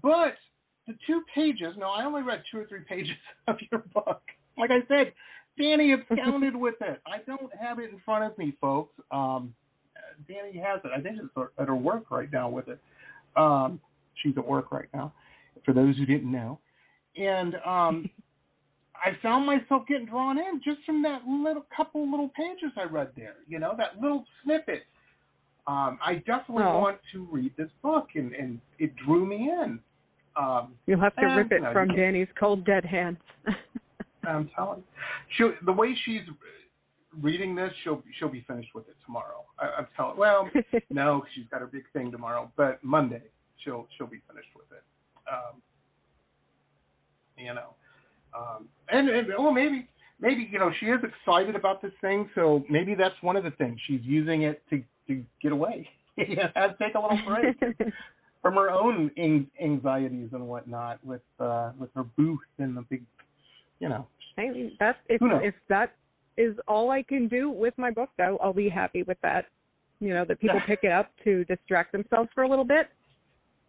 but 0.00 0.34
the 0.86 0.94
two 1.06 1.22
pages, 1.34 1.74
no, 1.76 1.90
I 1.90 2.04
only 2.04 2.22
read 2.22 2.42
two 2.50 2.58
or 2.58 2.66
three 2.66 2.84
pages 2.88 3.16
of 3.48 3.56
your 3.70 3.82
book. 3.92 4.22
Like 4.56 4.70
I 4.70 4.86
said, 4.86 5.12
Danny 5.58 5.92
absconded 5.92 6.56
with 6.66 6.76
it. 6.80 7.00
I 7.06 7.18
don't 7.26 7.50
have 7.60 7.78
it 7.78 7.90
in 7.90 8.00
front 8.04 8.24
of 8.24 8.36
me, 8.38 8.54
folks. 8.60 8.94
Um, 9.10 9.54
Danny 10.28 10.58
has 10.58 10.80
it. 10.84 10.90
I 10.96 11.00
think 11.00 11.18
it's 11.22 11.50
at 11.58 11.68
her 11.68 11.76
work 11.76 12.10
right 12.10 12.30
now 12.32 12.48
with 12.48 12.68
it. 12.68 12.78
Um, 13.36 13.80
she's 14.22 14.34
at 14.36 14.46
work 14.46 14.70
right 14.72 14.88
now, 14.94 15.12
for 15.64 15.72
those 15.72 15.96
who 15.96 16.06
didn't 16.06 16.30
know. 16.30 16.58
And 17.16 17.54
um, 17.66 18.10
I 19.04 19.16
found 19.22 19.46
myself 19.46 19.82
getting 19.88 20.06
drawn 20.06 20.38
in 20.38 20.60
just 20.64 20.84
from 20.86 21.02
that 21.02 21.22
little 21.26 21.66
couple 21.76 22.08
little 22.10 22.30
pages 22.36 22.70
I 22.76 22.84
read 22.84 23.10
there. 23.16 23.34
You 23.48 23.58
know, 23.58 23.74
that 23.76 24.00
little 24.00 24.24
snippet. 24.44 24.82
Um, 25.66 25.98
I 26.04 26.16
definitely 26.26 26.64
Oh. 26.64 26.78
want 26.80 26.98
to 27.12 27.26
read 27.30 27.52
this 27.56 27.70
book, 27.82 28.08
and, 28.14 28.32
and 28.34 28.60
it 28.78 28.94
drew 28.96 29.24
me 29.26 29.50
in. 29.50 29.78
Um, 30.36 30.74
You'll 30.86 31.00
have 31.00 31.14
to 31.16 31.22
and, 31.22 31.36
rip 31.36 31.50
you 31.50 31.58
it 31.58 31.62
know, 31.62 31.72
from 31.72 31.88
Danny's 31.88 32.28
cold 32.38 32.64
dead 32.64 32.84
hands. 32.84 33.18
I'm 34.24 34.50
telling 34.54 34.80
you. 34.80 34.84
She, 35.36 35.64
the 35.64 35.72
way 35.72 35.94
she's 36.04 36.22
reading 37.20 37.54
this, 37.54 37.72
she'll 37.84 38.02
she'll 38.18 38.28
be 38.28 38.44
finished 38.46 38.70
with 38.74 38.88
it 38.88 38.96
tomorrow. 39.04 39.44
I, 39.58 39.66
I'm 39.78 39.86
telling. 39.96 40.16
Well, 40.16 40.48
no, 40.90 41.22
she's 41.34 41.44
got 41.50 41.60
her 41.60 41.66
big 41.66 41.84
thing 41.92 42.10
tomorrow, 42.10 42.50
but 42.56 42.82
Monday 42.82 43.22
she'll 43.64 43.86
she'll 43.96 44.06
be 44.06 44.20
finished 44.28 44.48
with 44.54 44.66
it. 44.72 44.82
Um, 45.30 45.62
you 47.36 47.54
know, 47.54 47.74
um, 48.36 48.68
and, 48.88 49.08
and 49.08 49.28
well, 49.38 49.52
maybe 49.52 49.88
maybe 50.20 50.48
you 50.50 50.58
know 50.58 50.70
she 50.80 50.86
is 50.86 51.00
excited 51.02 51.56
about 51.56 51.82
this 51.82 51.92
thing, 52.00 52.28
so 52.34 52.64
maybe 52.68 52.94
that's 52.94 53.14
one 53.20 53.36
of 53.36 53.44
the 53.44 53.50
things 53.52 53.78
she's 53.86 54.02
using 54.02 54.42
it 54.42 54.62
to 54.70 54.82
to 55.08 55.22
get 55.42 55.52
away. 55.52 55.88
yeah, 56.16 56.48
take 56.80 56.94
a 56.94 57.00
little 57.00 57.18
break 57.26 57.56
from 58.42 58.54
her 58.54 58.70
own 58.70 59.10
anxieties 59.60 60.28
and 60.32 60.46
whatnot 60.46 61.04
with 61.04 61.22
uh, 61.40 61.72
with 61.78 61.90
her 61.94 62.04
booth 62.04 62.40
and 62.58 62.76
the 62.76 62.82
big, 62.82 63.02
you 63.82 63.88
know. 63.88 64.06
I 64.38 64.48
mean, 64.48 64.72
that's 64.80 64.98
if 65.08 65.20
if 65.20 65.54
that 65.68 65.92
is 66.38 66.56
all 66.66 66.90
I 66.90 67.02
can 67.02 67.28
do 67.28 67.50
with 67.50 67.74
my 67.76 67.90
book, 67.90 68.08
though, 68.16 68.38
I'll 68.40 68.54
be 68.54 68.68
happy 68.68 69.02
with 69.02 69.18
that. 69.22 69.46
You 70.00 70.14
know, 70.14 70.24
that 70.24 70.40
people 70.40 70.60
pick 70.66 70.80
it 70.84 70.92
up 70.92 71.10
to 71.24 71.44
distract 71.44 71.92
themselves 71.92 72.30
for 72.34 72.44
a 72.44 72.48
little 72.48 72.64
bit, 72.64 72.88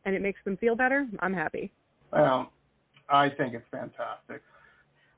and 0.06 0.16
it 0.16 0.22
makes 0.22 0.40
them 0.46 0.56
feel 0.58 0.76
better. 0.76 1.08
I'm 1.20 1.34
happy. 1.34 1.72
Well, 2.14 2.52
I 3.10 3.30
think 3.30 3.56
it's 3.56 3.66
fantastic. 3.72 4.42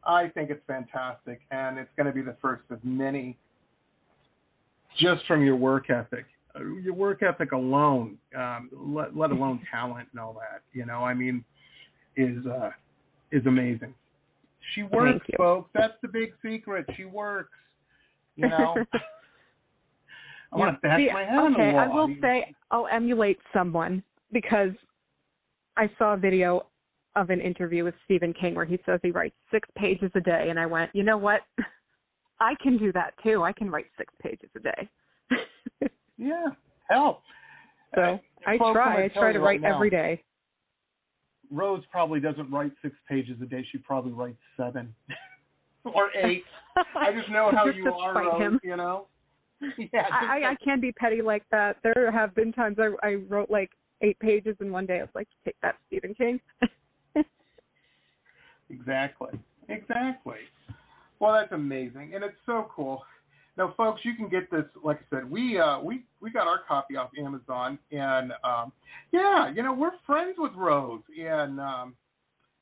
I 0.07 0.29
think 0.29 0.49
it's 0.49 0.63
fantastic, 0.65 1.41
and 1.51 1.77
it's 1.77 1.89
going 1.97 2.07
to 2.07 2.13
be 2.13 2.21
the 2.21 2.37
first 2.41 2.63
of 2.71 2.83
many. 2.83 3.37
Just 4.99 5.25
from 5.27 5.43
your 5.43 5.57
work 5.57 5.89
ethic, 5.89 6.25
your 6.81 6.93
work 6.93 7.21
ethic 7.21 7.51
alone, 7.51 8.17
um, 8.37 8.69
let, 8.71 9.15
let 9.15 9.31
alone 9.31 9.59
talent 9.69 10.07
and 10.13 10.21
all 10.21 10.33
that. 10.33 10.61
You 10.71 10.85
know, 10.85 11.03
I 11.03 11.13
mean, 11.13 11.43
is 12.15 12.45
uh, 12.45 12.69
is 13.31 13.45
amazing. 13.45 13.93
She 14.73 14.83
works, 14.83 15.25
folks. 15.37 15.69
That's 15.73 15.93
the 16.01 16.07
big 16.07 16.33
secret. 16.43 16.85
She 16.97 17.05
works. 17.05 17.57
You 18.35 18.49
know. 18.49 18.75
I 20.53 20.57
want 20.57 20.81
to 20.81 20.87
bash 20.87 20.99
See, 20.99 21.09
my 21.11 21.25
head 21.25 21.37
on 21.37 21.53
the 21.53 21.59
wall. 21.59 21.79
I 21.79 21.87
will 21.87 22.15
say 22.21 22.53
I'll 22.71 22.87
emulate 22.87 23.37
someone 23.53 24.03
because 24.31 24.71
I 25.75 25.89
saw 25.97 26.13
a 26.13 26.17
video 26.17 26.67
of 27.15 27.29
an 27.29 27.41
interview 27.41 27.83
with 27.83 27.95
Stephen 28.05 28.33
King 28.33 28.55
where 28.55 28.65
he 28.65 28.79
says 28.85 28.99
he 29.03 29.11
writes 29.11 29.35
six 29.51 29.67
pages 29.77 30.11
a 30.15 30.21
day, 30.21 30.47
and 30.49 30.59
I 30.59 30.65
went, 30.65 30.91
you 30.93 31.03
know 31.03 31.17
what? 31.17 31.41
I 32.39 32.53
can 32.61 32.77
do 32.77 32.91
that 32.93 33.13
too. 33.23 33.43
I 33.43 33.53
can 33.53 33.69
write 33.69 33.85
six 33.97 34.13
pages 34.21 34.49
a 34.55 34.59
day. 34.59 34.89
yeah, 36.17 36.47
hell. 36.89 37.21
So 37.95 38.01
Uh, 38.01 38.17
I 38.45 38.57
try. 38.57 39.05
I 39.05 39.07
try 39.07 39.31
to 39.31 39.39
right 39.39 39.45
write 39.45 39.61
now, 39.61 39.75
every 39.75 39.89
day. 39.89 40.21
Rose 41.55 41.83
probably 41.91 42.19
doesn't 42.19 42.51
write 42.51 42.71
six 42.81 42.95
pages 43.07 43.37
a 43.41 43.45
day. 43.45 43.65
She 43.71 43.77
probably 43.77 44.11
writes 44.11 44.37
seven 44.57 44.93
or 45.85 46.09
eight. 46.23 46.43
I 46.75 47.11
just 47.13 47.29
know 47.29 47.51
how 47.53 47.65
you 47.67 47.87
are, 47.91 48.13
Rose. 48.13 48.41
him. 48.41 48.59
You 48.63 48.77
know. 48.77 49.07
Yeah. 49.93 50.03
I, 50.11 50.39
I 50.39 50.51
I 50.51 50.55
can 50.63 50.81
be 50.81 50.91
petty 50.91 51.21
like 51.21 51.43
that. 51.49 51.77
There 51.81 52.11
have 52.11 52.35
been 52.35 52.51
times 52.51 52.77
I 52.77 52.89
I 53.07 53.13
wrote 53.29 53.49
like 53.49 53.71
eight 54.01 54.19
pages 54.19 54.55
in 54.59 54.69
one 54.69 54.85
day. 54.85 54.99
I 54.99 55.03
was 55.03 55.09
like, 55.15 55.29
take 55.45 55.55
that, 55.61 55.75
Stephen 55.87 56.13
King. 56.13 56.41
Exactly. 58.69 59.39
Exactly. 59.69 60.37
Well, 61.19 61.33
that's 61.33 61.51
amazing, 61.53 62.11
and 62.13 62.23
it's 62.23 62.35
so 62.45 62.69
cool. 62.75 63.03
Now, 63.57 63.73
folks, 63.77 64.01
you 64.03 64.15
can 64.15 64.27
get 64.27 64.51
this. 64.51 64.65
Like 64.83 64.97
I 64.97 65.15
said, 65.15 65.31
we 65.31 65.57
uh, 65.57 65.79
we 65.79 66.03
we 66.21 66.29
got 66.29 66.47
our 66.47 66.59
copy 66.67 66.97
off 66.97 67.09
Amazon, 67.17 67.79
and 67.91 68.33
um, 68.43 68.71
yeah, 69.13 69.51
you 69.53 69.63
know, 69.63 69.73
we're 69.73 69.91
friends 70.05 70.35
with 70.37 70.51
Rose, 70.55 71.01
and 71.17 71.59
um, 71.59 71.95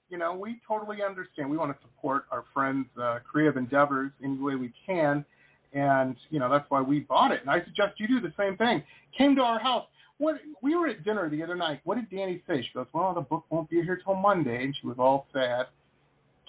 you 0.10 0.18
know, 0.20 0.36
we 0.36 0.62
totally 0.68 0.98
understand. 1.02 1.50
We 1.50 1.58
want 1.58 1.76
to 1.76 1.82
support 1.82 2.26
our 2.32 2.44
friends' 2.54 2.86
uh, 3.02 3.20
creative 3.30 3.58
endeavors 3.58 4.12
any 4.24 4.38
way 4.38 4.56
we 4.56 4.72
can, 4.86 5.26
and 5.74 6.16
you 6.30 6.40
know, 6.40 6.50
that's 6.50 6.70
why 6.70 6.82
we 6.82 7.00
bought 7.00 7.32
it. 7.32 7.42
And 7.42 7.50
I 7.50 7.64
suggest 7.64 8.00
you 8.00 8.08
do 8.08 8.22
the 8.22 8.34
same 8.38 8.56
thing. 8.58 8.84
Came 9.18 9.36
to 9.36 9.42
our 9.42 9.60
house. 9.60 9.86
What 10.20 10.36
we 10.62 10.76
were 10.76 10.88
at 10.88 11.04
dinner 11.04 11.28
the 11.28 11.42
other 11.42 11.56
night. 11.56 11.82
What 11.86 11.96
did 11.96 12.12
Danny 12.12 12.44
say? 12.48 12.62
She 12.62 12.70
goes, 12.76 12.86
"Well, 12.94 13.16
the 13.16 13.22
book 13.22 13.46
won't 13.50 13.68
be 13.68 13.82
here 13.82 14.00
till 14.04 14.14
Monday," 14.14 14.64
and 14.64 14.76
she 14.80 14.86
was 14.86 14.98
all 15.00 15.26
sad. 15.34 15.66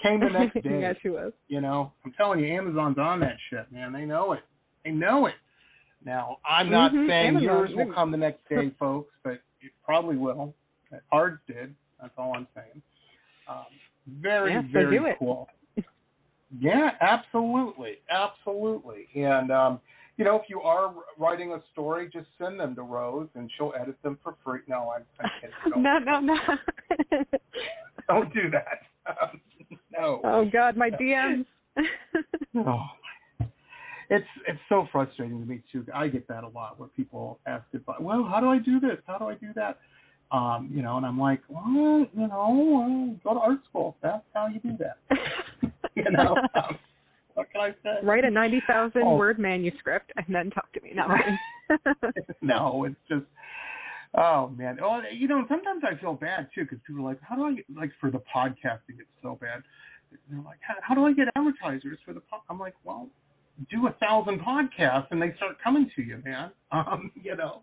Came 0.03 0.21
the 0.21 0.31
next 0.31 0.55
day. 0.63 0.81
yeah, 0.81 0.93
she 1.03 1.09
was. 1.09 1.33
You 1.49 1.61
know, 1.61 1.93
I'm 2.05 2.13
telling 2.13 2.41
you, 2.41 2.47
Amazon's 2.53 2.99
on 2.99 3.21
that 3.21 3.37
shit, 3.51 3.71
man. 3.71 3.93
They 3.93 4.05
know 4.05 4.33
it. 4.33 4.43
They 4.85 4.91
know 4.91 5.27
it. 5.27 5.35
Now, 6.05 6.39
I'm 6.49 6.71
not 6.71 6.93
Mhm, 6.93 7.07
saying 7.09 7.29
Amazon, 7.29 7.43
yours 7.43 7.71
will 7.75 7.93
come 7.95 8.11
the 8.11 8.17
next 8.17 8.47
day, 8.49 8.71
folks, 8.79 9.15
but 9.23 9.35
it 9.61 9.73
probably 9.85 10.17
will. 10.17 10.55
Ours 11.13 11.39
did. 11.47 11.75
That's 12.01 12.13
all 12.19 12.37
I'm 12.37 12.47
saying. 12.55 12.83
Um, 13.49 13.67
very, 14.21 14.53
Yeah, 14.53 14.63
so 14.63 14.69
very 14.73 15.17
cool. 15.19 15.49
Yeah, 16.61 16.91
absolutely, 17.01 17.99
absolutely. 18.11 19.09
And 19.17 19.51
um, 19.51 19.81
you 20.17 20.25
know, 20.25 20.37
if 20.37 20.43
you 20.49 20.61
are 20.61 20.95
writing 21.19 21.53
a 21.53 21.59
story, 21.73 22.09
just 22.13 22.29
send 22.39 22.61
them 22.61 22.77
to 22.77 22.83
Rose, 22.83 23.29
and 23.35 23.51
she'll 23.57 23.73
edit 23.81 23.97
them 24.05 24.19
for 24.23 24.37
free. 24.45 24.61
No, 24.69 24.93
I'm, 24.95 25.05
I'm 25.19 25.31
kidding. 25.41 25.57
Don't, 25.71 25.83
no, 25.83 25.99
no, 25.99 26.21
no. 26.21 27.25
don't 28.09 28.33
do 28.33 28.51
that. 28.51 28.83
Um, 29.21 29.41
no. 29.97 30.21
oh 30.25 30.45
God, 30.53 30.77
my 30.77 30.91
DMs. 30.91 31.47
Oh, 32.57 32.85
it's 34.11 34.27
it's 34.47 34.61
so 34.69 34.87
frustrating 34.93 35.41
to 35.41 35.47
me 35.47 35.61
too. 35.73 35.85
I 35.93 36.07
get 36.07 36.29
that 36.29 36.45
a 36.45 36.49
lot 36.49 36.79
where 36.79 36.89
people 36.91 37.41
ask 37.47 37.65
advice. 37.75 37.97
Well, 38.01 38.23
how 38.31 38.39
do 38.41 38.47
I 38.49 38.59
do 38.59 38.79
this? 38.79 38.99
How 39.09 39.19
do 39.19 39.25
I 39.25 39.35
do 39.35 39.49
that? 39.57 39.79
Um, 40.31 40.71
you 40.73 40.83
know, 40.83 40.97
and 40.97 41.05
I'm 41.05 41.19
like, 41.19 41.41
well, 41.49 42.07
you 42.15 42.29
know, 42.29 43.17
go 43.25 43.35
to 43.35 43.41
art 43.41 43.59
school. 43.69 43.97
That's 44.03 44.23
how 44.35 44.47
you 44.47 44.61
do 44.61 44.77
that. 44.79 44.99
you 45.97 46.05
know, 46.11 46.37
um, 46.55 46.79
what 47.35 47.51
can 47.51 47.61
I 47.61 47.71
say? 47.83 48.07
Write 48.07 48.25
a 48.25 48.31
ninety 48.31 48.63
thousand 48.69 49.03
Oh. 49.05 49.17
word 49.17 49.39
manuscript 49.41 50.13
and 50.17 50.27
then 50.35 50.51
talk 50.51 50.73
to 50.75 50.81
me. 50.81 50.93
No, 50.95 51.09
no, 52.41 52.85
it's 52.85 52.97
just. 53.09 53.25
Oh 54.17 54.49
man! 54.57 54.79
Oh, 54.83 55.01
you 55.13 55.27
know, 55.29 55.45
sometimes 55.49 55.83
I 55.85 56.01
feel 56.01 56.15
bad 56.15 56.49
too 56.55 56.63
because 56.63 56.79
people 56.87 57.03
are 57.05 57.09
like, 57.11 57.21
"How 57.23 57.35
do 57.37 57.45
I 57.45 57.55
get 57.55 57.65
like 57.75 57.91
for 58.01 58.11
the 58.11 58.23
podcasting? 58.35 58.99
It's 59.01 59.09
so 59.23 59.37
bad." 59.41 59.63
They're 60.31 60.41
like, 60.45 60.59
"How, 60.61 60.75
how 60.83 60.95
do 60.95 61.05
I 61.07 61.13
get 61.13 61.27
advertisers 61.35 61.99
for 62.05 62.13
the?" 62.13 62.21
Po-? 62.21 62.43
I'm 62.49 62.59
like, 62.59 62.75
"Well, 62.85 63.09
do 63.71 63.87
a 63.89 63.93
thousand 63.95 64.41
podcasts 64.41 65.07
and 65.11 65.21
they 65.21 65.33
start 65.37 65.57
coming 65.63 65.91
to 65.97 66.03
you, 66.03 66.23
man. 66.25 66.51
Um, 66.73 67.13
you 67.23 67.37
know, 67.37 67.63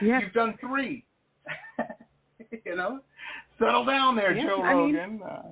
yeah. 0.00 0.20
you've 0.20 0.32
done 0.32 0.54
three. 0.60 1.04
you 2.64 2.76
know, 2.76 3.00
settle 3.58 3.84
down 3.84 4.14
there, 4.14 4.32
Yeah, 4.36 4.44
Joe 4.46 4.62
I 4.62 4.74
mean- 4.74 4.94
Rogan. 4.96 5.20
uh, 5.22 5.42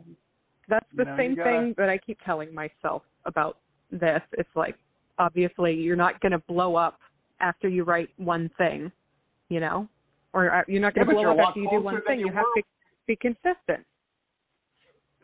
That's 0.69 0.87
the 0.97 1.05
know, 1.05 1.17
same 1.17 1.35
gotta- 1.35 1.51
thing 1.51 1.75
that 1.77 1.89
I 1.89 1.99
keep 1.99 2.19
telling 2.25 2.55
myself 2.55 3.03
about 3.25 3.59
this. 3.91 4.21
It's 4.33 4.49
like 4.55 4.77
obviously 5.19 5.75
you're 5.75 5.97
not 5.97 6.21
going 6.21 6.33
to 6.33 6.39
blow 6.39 6.77
up 6.77 6.99
after 7.41 7.69
you 7.69 7.83
write 7.85 8.11
one 8.17 8.49
thing, 8.59 8.93
you 9.49 9.59
know, 9.61 9.89
or 10.35 10.53
uh, 10.53 10.63
you're 10.69 10.83
not 10.83 10.95
going 10.95 11.07
to 11.07 11.15
you're 11.15 11.33
blow 11.33 11.43
up 11.43 11.49
after 11.49 11.61
you 11.61 11.71
do 11.71 11.81
one 11.81 12.03
thing. 12.07 12.19
you 12.21 12.27
You 12.27 12.33
have 12.33 12.45
to 12.57 12.63
be 13.07 13.17
consistent. 13.17 13.87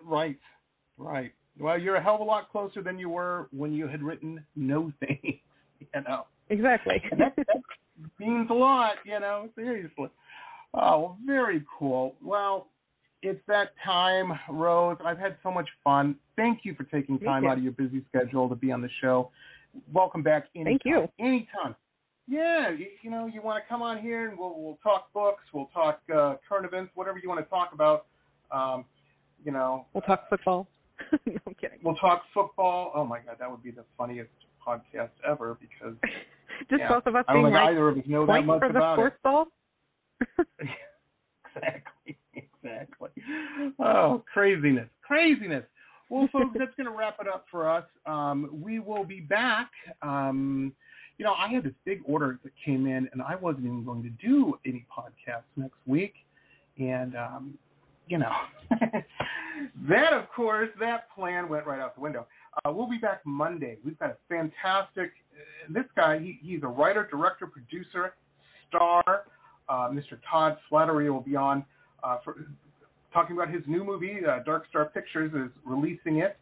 right, 0.05 0.39
right. 0.97 1.33
Well, 1.59 1.79
you're 1.79 1.97
a 1.97 2.03
hell 2.03 2.15
of 2.15 2.21
a 2.21 2.25
lot 2.25 2.51
closer 2.51 2.83
than 2.83 2.99
you 2.99 3.11
were 3.11 3.49
when 3.53 3.73
you 3.73 3.87
had 3.87 4.03
written 4.03 4.43
no 4.57 4.93
thing. 5.01 5.41
You 5.81 6.03
know. 6.09 6.27
Exactly. 6.49 7.03
That, 7.19 7.35
that 7.37 7.63
means 8.19 8.49
a 8.51 8.55
lot, 8.55 8.95
you 9.05 9.19
know, 9.21 9.49
seriously. 9.55 10.09
Oh, 10.73 11.01
well, 11.01 11.19
very 11.27 11.65
cool. 11.79 12.15
Well, 12.23 12.69
it's 13.23 13.41
that 13.49 13.71
time, 13.85 14.33
Rose. 14.49 14.97
I've 15.05 15.19
had 15.19 15.37
so 15.43 15.51
much 15.51 15.69
fun. 15.85 16.17
Thank 16.37 16.61
you 16.63 16.75
for 16.75 16.85
taking 16.85 17.19
time 17.19 17.47
out 17.47 17.59
of 17.59 17.63
your 17.65 17.73
busy 17.73 18.05
schedule 18.09 18.49
to 18.49 18.55
be 18.55 18.73
on 18.73 18.81
the 18.81 18.89
show. 19.01 19.31
Welcome 19.93 20.23
back 20.23 20.47
anytime. 20.55 20.79
Thank 20.79 20.83
you. 20.85 21.09
Anytime. 21.25 21.77
Yeah, 22.31 22.71
you, 22.71 22.87
you 23.03 23.11
know, 23.11 23.27
you 23.27 23.43
want 23.43 23.63
to 23.63 23.69
come 23.69 23.83
on 23.83 23.99
here 23.99 24.29
and 24.29 24.39
we'll 24.39 24.55
we'll 24.57 24.79
talk 24.83 25.13
books, 25.13 25.43
we'll 25.53 25.69
talk 25.75 26.01
uh, 26.15 26.37
current 26.49 26.65
events, 26.65 26.93
whatever 26.95 27.19
you 27.19 27.29
want 27.29 27.45
to 27.45 27.51
talk 27.51 27.71
about. 27.75 28.07
Um, 28.53 28.85
you 29.45 29.51
know, 29.51 29.87
We'll 29.93 30.03
talk 30.03 30.29
football. 30.29 30.69
no, 31.27 31.35
I'm 31.47 31.55
kidding. 31.55 31.79
we'll 31.83 31.97
talk 31.97 32.23
football. 32.33 32.93
Oh 32.95 33.05
my 33.05 33.19
God, 33.19 33.37
that 33.41 33.51
would 33.51 33.63
be 33.63 33.73
the 33.73 33.85
funniest 33.99 34.31
podcast 34.67 35.11
ever 35.29 35.59
because 35.61 35.97
Just 36.69 36.81
yeah, 36.81 36.89
both 36.89 37.07
of 37.07 37.17
us 37.17 37.25
I 37.27 37.33
don't 37.33 37.45
think 37.45 37.55
like, 37.55 37.69
either 37.71 37.89
of 37.89 37.99
us 37.99 38.05
know 38.07 38.27
that 38.27 38.45
much 38.45 38.61
for 38.61 38.69
the 38.69 38.79
about 38.79 38.93
it. 38.93 38.97
sports 38.97 39.17
ball. 39.25 39.47
exactly, 41.57 42.19
exactly. 42.35 43.09
Oh, 43.79 44.23
craziness, 44.33 44.89
craziness. 45.03 45.65
Well, 46.11 46.29
folks, 46.33 46.57
that's 46.59 46.75
going 46.77 46.87
to 46.89 46.97
wrap 46.97 47.17
it 47.21 47.29
up 47.29 47.47
for 47.51 47.71
us. 47.71 47.85
Um, 48.05 48.51
we 48.53 48.79
will 48.81 49.05
be 49.05 49.21
back. 49.21 49.71
Um, 50.03 50.73
you 51.21 51.27
know, 51.27 51.35
I 51.35 51.49
had 51.49 51.65
this 51.65 51.75
big 51.85 52.01
order 52.07 52.39
that 52.45 52.53
came 52.65 52.87
in, 52.87 53.07
and 53.13 53.21
I 53.21 53.35
wasn't 53.35 53.67
even 53.67 53.85
going 53.85 54.03
to 54.05 54.27
do 54.27 54.55
any 54.65 54.87
podcasts 54.91 55.43
next 55.55 55.77
week. 55.85 56.15
And, 56.79 57.15
um, 57.15 57.59
you 58.09 58.17
know, 58.17 58.33
that, 59.87 60.15
of 60.15 60.31
course, 60.35 60.71
that 60.81 61.15
plan 61.15 61.47
went 61.51 61.67
right 61.67 61.79
out 61.79 61.95
the 61.95 62.01
window. 62.01 62.27
Uh, 62.65 62.73
we'll 62.73 62.89
be 62.89 62.97
back 62.97 63.21
Monday. 63.27 63.77
We've 63.85 63.99
got 63.99 64.13
a 64.13 64.17
fantastic, 64.31 65.11
uh, 65.35 65.75
this 65.75 65.85
guy, 65.95 66.21
he, 66.21 66.39
he's 66.43 66.63
a 66.63 66.69
writer, 66.69 67.07
director, 67.11 67.47
producer, 67.47 68.15
star. 68.71 69.25
Uh, 69.69 69.91
Mr. 69.91 70.19
Todd 70.29 70.57
Flaherty 70.71 71.11
will 71.11 71.21
be 71.21 71.37
on 71.37 71.67
uh, 72.03 72.17
for 72.25 72.47
talking 73.13 73.37
about 73.37 73.53
his 73.53 73.63
new 73.67 73.85
movie. 73.85 74.21
Uh, 74.27 74.43
Dark 74.43 74.65
Star 74.71 74.87
Pictures 74.87 75.33
is 75.35 75.55
releasing 75.67 76.21
it, 76.21 76.39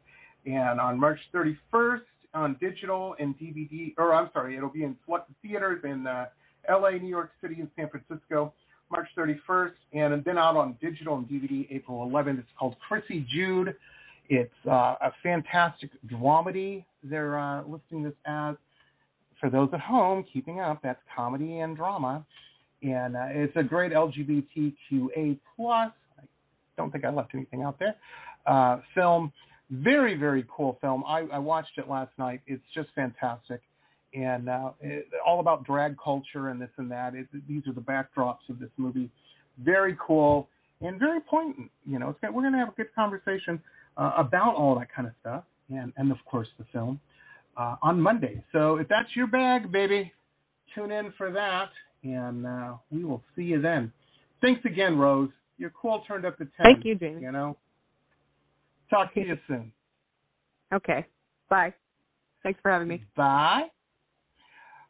And 0.47 0.79
on 0.79 1.01
March 1.01 1.19
31st 1.35 2.03
on 2.35 2.57
digital 2.61 3.17
and 3.19 3.35
DVD, 3.39 3.95
or 3.99 4.15
I'm 4.15 4.31
sorry, 4.33 4.57
it'll 4.57 4.69
be 4.69 4.85
in 4.85 4.97
selected 5.05 5.35
theaters 5.43 5.81
in 5.85 6.07
uh, 6.07 6.27
LA, 6.71 6.91
New 6.91 7.09
York 7.09 7.31
City, 7.41 7.57
and 7.61 7.69
San 7.77 7.89
Francisco. 7.89 8.53
March 8.91 9.09
31st, 9.19 9.73
and 9.93 10.25
then 10.25 10.39
out 10.39 10.57
on 10.57 10.77
digital 10.81 11.17
and 11.17 11.29
DVD 11.29 11.67
April 11.71 12.09
11th. 12.09 12.39
It's 12.39 12.49
called 12.59 12.75
Chrissy 12.87 13.27
Judy. 13.31 13.73
It's 14.29 14.51
uh, 14.67 14.95
a 15.01 15.13
fantastic 15.23 15.91
dramedy. 16.07 16.85
They're 17.03 17.39
uh, 17.39 17.65
listing 17.67 18.03
this 18.03 18.15
as. 18.27 18.57
For 19.41 19.51
those 19.51 19.69
at 19.73 19.81
home 19.81 20.25
keeping 20.33 20.61
up, 20.61 20.81
that's 20.83 21.01
comedy 21.15 21.61
and 21.61 21.77
drama, 21.77 22.27
and 22.83 23.17
uh, 23.17 23.27
it's 23.29 23.57
a 23.57 23.63
great 23.63 23.93
LGBTQA 23.93 25.39
plus. 25.55 25.93
I 26.19 26.23
don't 26.77 26.91
think 26.91 27.05
I 27.05 27.11
left 27.11 27.35
anything 27.35 27.63
out 27.63 27.79
there. 27.79 27.95
Uh, 28.47 28.81
film, 28.97 29.33
very 29.71 30.17
very 30.17 30.45
cool 30.55 30.79
film. 30.81 31.05
I, 31.07 31.27
I 31.33 31.39
watched 31.39 31.79
it 31.79 31.89
last 31.89 32.13
night. 32.19 32.41
It's 32.47 32.65
just 32.75 32.89
fantastic 32.95 33.61
and 34.15 34.49
uh, 34.49 34.71
it, 34.81 35.09
all 35.27 35.41
about 35.41 35.65
drag 35.65 35.97
culture 36.03 36.49
and 36.49 36.61
this 36.61 36.71
and 36.79 36.91
that. 36.91 37.15
It, 37.15 37.27
these 37.47 37.63
are 37.67 37.73
the 37.73 37.81
backdrops 37.81 38.49
of 38.49 38.59
this 38.59 38.71
movie. 38.77 39.11
Very 39.63 39.97
cool 40.05 40.49
and 40.81 40.99
very 40.99 41.21
poignant. 41.21 41.71
You 41.85 41.99
know, 41.99 42.17
we're 42.23 42.43
going 42.43 42.53
to 42.53 42.59
have 42.59 42.69
a 42.69 42.77
good 42.77 42.95
conversation 42.95 43.61
uh, 43.97 44.13
about 44.17 44.55
all 44.55 44.79
that 44.79 44.93
kind 44.95 45.09
of 45.09 45.15
stuff, 45.21 45.45
and 45.71 45.93
and 45.97 46.11
of 46.11 46.19
course 46.25 46.49
the 46.59 46.65
film 46.73 47.01
uh, 47.57 47.77
on 47.83 48.01
Monday. 48.01 48.43
So 48.53 48.77
if 48.77 48.89
that's 48.89 49.09
your 49.15 49.27
bag, 49.27 49.71
baby, 49.73 50.13
tune 50.75 50.93
in 50.93 51.13
for 51.19 51.31
that, 51.33 51.71
and 52.05 52.47
uh, 52.47 52.75
we 52.91 53.05
will 53.05 53.23
see 53.37 53.43
you 53.43 53.61
then. 53.61 53.93
Thanks 54.41 54.65
again, 54.65 54.97
Rose. 54.97 55.31
Your 55.59 55.71
call 55.71 56.05
turned 56.05 56.25
up 56.25 56.39
to 56.39 56.45
ten. 56.45 56.75
Thank 56.75 56.85
you, 56.85 56.95
Jamie. 56.95 57.23
You 57.23 57.33
know. 57.33 57.57
Talk 58.91 59.13
to 59.15 59.21
you 59.21 59.39
soon. 59.47 59.73
Okay. 60.73 61.07
Bye. 61.49 61.75
Thanks 62.43 62.59
for 62.63 62.71
having 62.71 62.89
me. 62.89 63.05
Bye. 63.17 63.65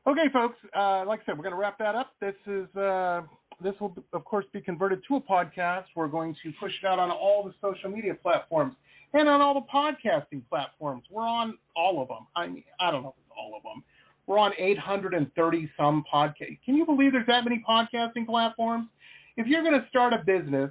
Okay, 0.07 0.26
folks. 0.32 0.57
Uh, 0.76 1.05
like 1.05 1.20
I 1.20 1.26
said, 1.26 1.36
we're 1.36 1.44
going 1.44 1.55
to 1.55 1.61
wrap 1.61 1.78
that 1.78 1.94
up. 1.94 2.12
This 2.20 2.34
is 2.46 2.74
uh, 2.76 3.22
this 3.62 3.74
will 3.80 3.94
of 4.12 4.24
course 4.24 4.46
be 4.53 4.61
converted 4.61 5.01
to 5.09 5.16
a 5.16 5.20
podcast. 5.20 5.84
We're 5.94 6.09
going 6.09 6.34
to 6.42 6.53
push 6.61 6.72
it 6.82 6.86
out 6.86 6.99
on 6.99 7.11
all 7.11 7.44
the 7.44 7.55
social 7.61 7.90
media 7.90 8.14
platforms 8.14 8.74
and 9.12 9.28
on 9.28 9.40
all 9.40 9.55
the 9.55 9.66
podcasting 9.72 10.42
platforms. 10.49 11.03
We're 11.11 11.26
on 11.26 11.59
all 11.76 12.01
of 12.01 12.09
them. 12.09 12.26
I 12.36 12.46
mean, 12.46 12.64
I 12.80 12.90
don't 12.90 13.03
know 13.03 13.14
all 13.36 13.57
of 13.57 13.62
them. 13.62 13.82
We're 14.26 14.38
on 14.38 14.53
830 14.59 15.70
some 15.76 16.05
podcast. 16.12 16.59
Can 16.64 16.74
you 16.74 16.84
believe 16.84 17.12
there's 17.12 17.26
that 17.26 17.44
many 17.44 17.64
podcasting 17.68 18.26
platforms? 18.26 18.88
If 19.36 19.46
you're 19.46 19.62
going 19.62 19.80
to 19.80 19.86
start 19.88 20.12
a 20.12 20.18
business, 20.18 20.70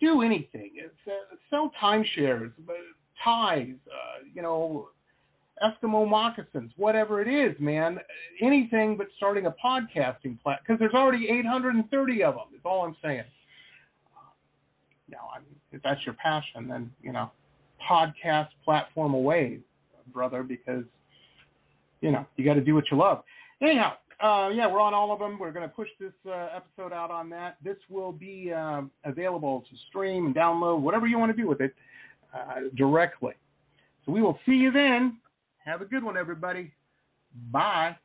do 0.00 0.22
anything. 0.22 0.72
It's, 0.74 0.94
uh, 1.06 1.36
sell 1.50 1.70
timeshares, 1.82 2.52
ties, 3.22 3.74
uh, 3.86 4.24
you 4.32 4.42
know, 4.42 4.88
Eskimo 5.62 6.08
moccasins, 6.08 6.72
whatever 6.76 7.22
it 7.22 7.28
is, 7.28 7.58
man. 7.60 7.98
Anything 8.42 8.96
but 8.96 9.06
starting 9.16 9.46
a 9.46 9.54
podcasting 9.64 10.40
platform 10.42 10.58
because 10.66 10.78
there's 10.78 10.94
already 10.94 11.28
830 11.28 12.22
of 12.24 12.34
them. 12.34 12.44
Is 12.54 12.60
all 12.64 12.84
I'm 12.84 12.96
saying. 13.02 13.24
Know, 15.08 15.18
I 15.34 15.38
mean, 15.38 15.54
if 15.70 15.82
that's 15.82 16.00
your 16.04 16.14
passion, 16.14 16.66
then 16.66 16.90
you 17.02 17.12
know, 17.12 17.30
podcast 17.88 18.48
platform 18.64 19.14
away, 19.14 19.60
brother, 20.12 20.42
because 20.42 20.84
you 22.00 22.10
know 22.10 22.26
you 22.36 22.44
got 22.44 22.54
to 22.54 22.60
do 22.60 22.74
what 22.74 22.84
you 22.90 22.96
love. 22.96 23.22
Anyhow, 23.62 23.92
uh, 24.24 24.48
yeah, 24.48 24.66
we're 24.66 24.80
on 24.80 24.94
all 24.94 25.12
of 25.12 25.18
them. 25.18 25.38
We're 25.38 25.52
going 25.52 25.68
to 25.68 25.74
push 25.74 25.88
this 26.00 26.12
uh, 26.26 26.48
episode 26.56 26.94
out 26.94 27.10
on 27.10 27.28
that. 27.30 27.58
This 27.62 27.76
will 27.90 28.10
be 28.10 28.52
uh, 28.52 28.82
available 29.04 29.64
to 29.68 29.76
stream 29.88 30.26
and 30.26 30.34
download, 30.34 30.80
whatever 30.80 31.06
you 31.06 31.18
want 31.18 31.36
to 31.36 31.40
do 31.40 31.46
with 31.46 31.60
it, 31.60 31.74
uh, 32.34 32.70
directly. 32.74 33.34
So 34.06 34.12
we 34.12 34.22
will 34.22 34.38
see 34.46 34.52
you 34.52 34.72
then. 34.72 35.18
Have 35.66 35.82
a 35.82 35.84
good 35.84 36.02
one, 36.02 36.16
everybody. 36.16 36.72
Bye. 37.50 37.96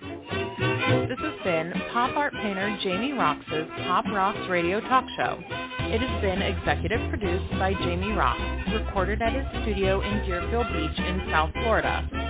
This 0.00 1.18
has 1.20 1.44
been 1.44 1.72
pop 1.92 2.16
art 2.16 2.32
painter 2.32 2.76
Jamie 2.82 3.12
Roxx's 3.12 3.68
Pop 3.86 4.06
Rocks 4.06 4.48
Radio 4.48 4.80
Talk 4.80 5.04
Show. 5.16 5.38
It 5.92 6.00
has 6.00 6.22
been 6.22 6.42
executive 6.42 7.08
produced 7.08 7.50
by 7.52 7.72
Jamie 7.74 8.14
Roxx, 8.16 8.86
recorded 8.86 9.22
at 9.22 9.32
his 9.32 9.44
studio 9.62 10.00
in 10.00 10.26
Deerfield 10.26 10.66
Beach 10.72 10.98
in 10.98 11.28
South 11.30 11.52
Florida. 11.52 12.29